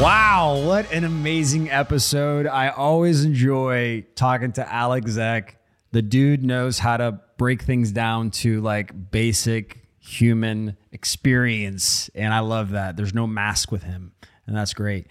Wow, 0.00 0.62
what 0.64 0.90
an 0.92 1.04
amazing 1.04 1.70
episode. 1.70 2.46
I 2.46 2.70
always 2.70 3.22
enjoy 3.22 4.06
talking 4.14 4.50
to 4.52 4.72
Alec 4.72 5.04
Zeck. 5.04 5.56
The 5.92 6.00
dude 6.00 6.42
knows 6.42 6.78
how 6.78 6.96
to 6.96 7.20
break 7.36 7.60
things 7.60 7.92
down 7.92 8.30
to 8.30 8.62
like 8.62 9.10
basic 9.10 9.86
human 9.98 10.78
experience. 10.90 12.08
And 12.14 12.32
I 12.32 12.38
love 12.38 12.70
that. 12.70 12.96
There's 12.96 13.12
no 13.12 13.26
mask 13.26 13.70
with 13.70 13.82
him. 13.82 14.12
And 14.46 14.56
that's 14.56 14.72
great. 14.72 15.06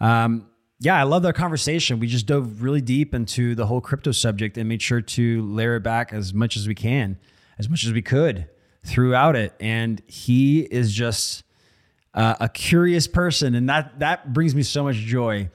Um, 0.00 0.48
yeah, 0.78 0.98
I 0.98 1.04
love 1.04 1.22
that 1.22 1.34
conversation. 1.34 1.98
We 1.98 2.06
just 2.06 2.26
dove 2.26 2.62
really 2.62 2.82
deep 2.82 3.14
into 3.14 3.54
the 3.54 3.66
whole 3.66 3.80
crypto 3.80 4.12
subject 4.12 4.58
and 4.58 4.68
made 4.68 4.82
sure 4.82 5.00
to 5.00 5.42
layer 5.42 5.76
it 5.76 5.80
back 5.80 6.12
as 6.12 6.34
much 6.34 6.56
as 6.56 6.68
we 6.68 6.74
can, 6.74 7.18
as 7.58 7.68
much 7.68 7.84
as 7.84 7.92
we 7.92 8.02
could 8.02 8.48
throughout 8.84 9.36
it. 9.36 9.54
And 9.58 10.02
he 10.06 10.60
is 10.60 10.92
just 10.92 11.44
uh, 12.14 12.34
a 12.40 12.48
curious 12.48 13.06
person, 13.06 13.54
and 13.54 13.68
that 13.68 13.98
that 14.00 14.32
brings 14.32 14.54
me 14.54 14.62
so 14.62 14.84
much 14.84 14.96
joy. 14.96 15.50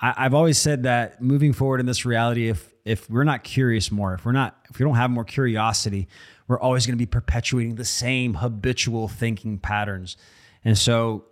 I, 0.00 0.14
I've 0.16 0.34
always 0.34 0.58
said 0.58 0.84
that 0.84 1.22
moving 1.22 1.52
forward 1.52 1.80
in 1.80 1.86
this 1.86 2.04
reality, 2.04 2.48
if 2.48 2.72
if 2.84 3.08
we're 3.08 3.24
not 3.24 3.44
curious 3.44 3.90
more, 3.90 4.14
if 4.14 4.24
we're 4.24 4.32
not, 4.32 4.56
if 4.70 4.78
we 4.78 4.84
don't 4.84 4.96
have 4.96 5.10
more 5.10 5.24
curiosity, 5.24 6.08
we're 6.46 6.60
always 6.60 6.86
going 6.86 6.94
to 6.94 7.02
be 7.02 7.06
perpetuating 7.06 7.76
the 7.76 7.84
same 7.84 8.34
habitual 8.34 9.08
thinking 9.08 9.58
patterns. 9.58 10.16
And 10.64 10.76
so, 10.76 11.24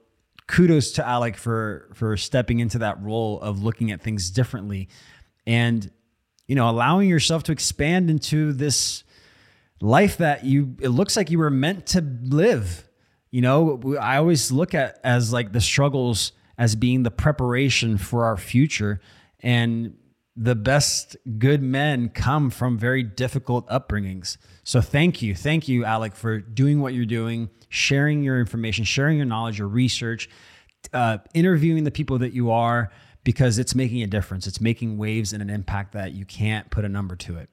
kudos 0.47 0.93
to 0.93 1.07
Alec 1.07 1.37
for 1.37 1.91
for 1.95 2.17
stepping 2.17 2.61
into 2.61 2.79
that 2.79 3.03
role 3.03 3.41
of 3.41 3.63
looking 3.63 3.91
at 3.91 4.03
things 4.03 4.31
differently, 4.31 4.89
and 5.47 5.91
you 6.47 6.55
know, 6.55 6.69
allowing 6.69 7.09
yourself 7.09 7.43
to 7.45 7.53
expand 7.53 8.11
into 8.11 8.53
this 8.53 9.05
life 9.81 10.19
that 10.19 10.45
you 10.45 10.77
it 10.81 10.91
looks 10.91 11.17
like 11.17 11.31
you 11.31 11.39
were 11.39 11.51
meant 11.51 11.87
to 11.87 12.01
live 12.23 12.89
you 13.33 13.41
know, 13.41 13.97
I 13.99 14.19
always 14.19 14.53
look 14.53 14.75
at 14.75 15.01
as 15.03 15.33
like 15.33 15.53
the 15.53 15.61
struggles 15.61 16.33
as 16.59 16.77
being 16.77 17.03
the 17.03 17.11
preparation 17.11 17.97
for 17.97 18.27
our 18.27 18.37
future. 18.37 19.01
And 19.41 19.97
the 20.35 20.55
best 20.55 21.17
good 21.39 21.63
men 21.63 22.09
come 22.09 22.51
from 22.51 22.79
very 22.79 23.03
difficult 23.03 23.69
upbringings. 23.69 24.39
So 24.65 24.81
thank 24.81 25.21
you. 25.21 25.35
Thank 25.35 25.69
you, 25.69 25.85
Alec, 25.85 26.15
for 26.15 26.41
doing 26.41 26.81
what 26.81 26.95
you're 26.95 27.05
doing, 27.05 27.51
sharing 27.69 28.23
your 28.23 28.41
information, 28.41 28.85
sharing 28.85 29.19
your 29.19 29.27
knowledge, 29.27 29.59
your 29.59 29.69
research, 29.69 30.31
uh, 30.93 31.19
interviewing 31.35 31.85
the 31.85 31.91
people 31.91 32.19
that 32.19 32.33
you 32.33 32.51
are, 32.51 32.91
because 33.25 33.59
it's 33.59 33.75
making 33.75 34.03
a 34.03 34.07
difference. 34.07 34.47
It's 34.47 34.61
making 34.61 34.97
waves 34.97 35.33
and 35.33 35.43
an 35.43 35.51
impact 35.51 35.93
that 35.93 36.13
you 36.13 36.25
can't 36.25 36.71
put 36.71 36.85
a 36.85 36.89
number 36.89 37.15
to 37.17 37.37
it. 37.37 37.51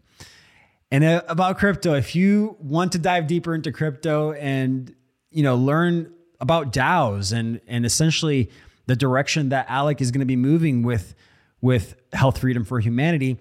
And 0.92 1.04
uh, 1.04 1.22
about 1.28 1.60
crypto, 1.60 1.94
if 1.94 2.16
you 2.16 2.56
want 2.60 2.94
to 2.94 2.98
dive 3.00 3.28
deeper 3.28 3.54
into 3.54 3.72
crypto 3.72 4.32
and 4.32 4.96
you 5.32 5.44
know, 5.44 5.56
learn 5.56 6.14
about 6.40 6.72
DAOs 6.72 7.34
and 7.34 7.60
and 7.68 7.86
essentially 7.86 8.50
the 8.88 8.96
direction 8.96 9.50
that 9.50 9.70
Alec 9.70 10.02
is 10.02 10.12
going 10.12 10.22
to 10.22 10.26
be 10.26 10.36
moving 10.36 10.82
with 10.82 11.14
with 11.62 11.96
Health 12.14 12.40
Freedom 12.40 12.64
for 12.64 12.80
Humanity, 12.80 13.38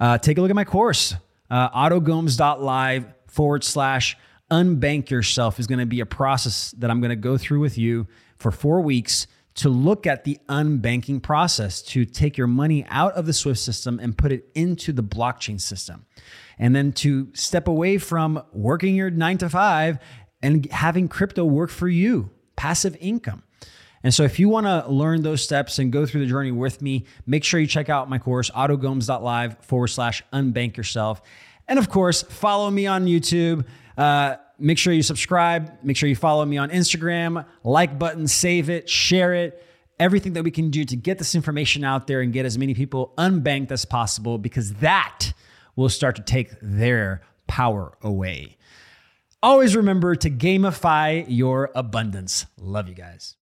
uh, 0.00 0.18
take 0.18 0.38
a 0.38 0.40
look 0.40 0.50
at 0.50 0.56
my 0.56 0.64
course. 0.64 1.14
Uh, 1.50 1.68
otogomes.live 1.70 3.06
forward 3.26 3.64
slash 3.64 4.16
unbank 4.50 5.10
yourself 5.10 5.58
is 5.58 5.66
going 5.66 5.78
to 5.78 5.86
be 5.86 6.00
a 6.00 6.06
process 6.06 6.72
that 6.78 6.90
I'm 6.90 7.00
going 7.00 7.10
to 7.10 7.16
go 7.16 7.38
through 7.38 7.60
with 7.60 7.78
you 7.78 8.06
for 8.36 8.50
four 8.50 8.80
weeks 8.80 9.26
to 9.54 9.68
look 9.68 10.06
at 10.06 10.24
the 10.24 10.38
unbanking 10.48 11.22
process 11.22 11.82
to 11.82 12.04
take 12.04 12.38
your 12.38 12.46
money 12.46 12.86
out 12.88 13.12
of 13.14 13.26
the 13.26 13.32
Swift 13.32 13.60
system 13.60 13.98
and 14.00 14.16
put 14.16 14.32
it 14.32 14.48
into 14.54 14.92
the 14.92 15.02
blockchain 15.02 15.60
system. 15.60 16.06
And 16.58 16.74
then 16.74 16.92
to 16.94 17.28
step 17.34 17.68
away 17.68 17.98
from 17.98 18.42
working 18.52 18.94
your 18.94 19.10
nine 19.10 19.38
to 19.38 19.48
five 19.48 19.98
and 20.42 20.70
having 20.70 21.08
crypto 21.08 21.44
work 21.44 21.70
for 21.70 21.88
you, 21.88 22.30
passive 22.56 22.96
income. 23.00 23.42
And 24.04 24.12
so 24.12 24.24
if 24.24 24.38
you 24.38 24.48
want 24.48 24.66
to 24.66 24.88
learn 24.90 25.22
those 25.22 25.42
steps 25.42 25.78
and 25.78 25.92
go 25.92 26.06
through 26.06 26.22
the 26.22 26.26
journey 26.26 26.50
with 26.50 26.82
me, 26.82 27.04
make 27.26 27.44
sure 27.44 27.60
you 27.60 27.66
check 27.66 27.88
out 27.88 28.10
my 28.10 28.18
course, 28.18 28.50
otogomes.live 28.50 29.58
forward 29.64 29.88
slash 29.88 30.22
unbank 30.32 30.76
yourself. 30.76 31.22
And 31.68 31.78
of 31.78 31.88
course, 31.88 32.22
follow 32.22 32.70
me 32.70 32.86
on 32.86 33.06
YouTube. 33.06 33.64
Uh, 33.96 34.36
make 34.58 34.78
sure 34.78 34.92
you 34.92 35.02
subscribe. 35.02 35.72
Make 35.84 35.96
sure 35.96 36.08
you 36.08 36.16
follow 36.16 36.44
me 36.44 36.58
on 36.58 36.70
Instagram, 36.70 37.46
like 37.62 37.98
button, 37.98 38.26
save 38.26 38.68
it, 38.70 38.88
share 38.88 39.34
it. 39.34 39.64
Everything 40.00 40.32
that 40.32 40.42
we 40.42 40.50
can 40.50 40.70
do 40.70 40.84
to 40.84 40.96
get 40.96 41.18
this 41.18 41.36
information 41.36 41.84
out 41.84 42.08
there 42.08 42.22
and 42.22 42.32
get 42.32 42.44
as 42.44 42.58
many 42.58 42.74
people 42.74 43.14
unbanked 43.16 43.70
as 43.70 43.84
possible, 43.84 44.36
because 44.36 44.74
that 44.74 45.32
will 45.76 45.88
start 45.88 46.16
to 46.16 46.22
take 46.22 46.50
their 46.60 47.22
power 47.46 47.96
away. 48.02 48.56
Always 49.42 49.76
remember 49.76 50.16
to 50.16 50.30
gamify 50.30 51.24
your 51.28 51.70
abundance. 51.74 52.46
Love 52.58 52.88
you 52.88 52.94
guys. 52.94 53.36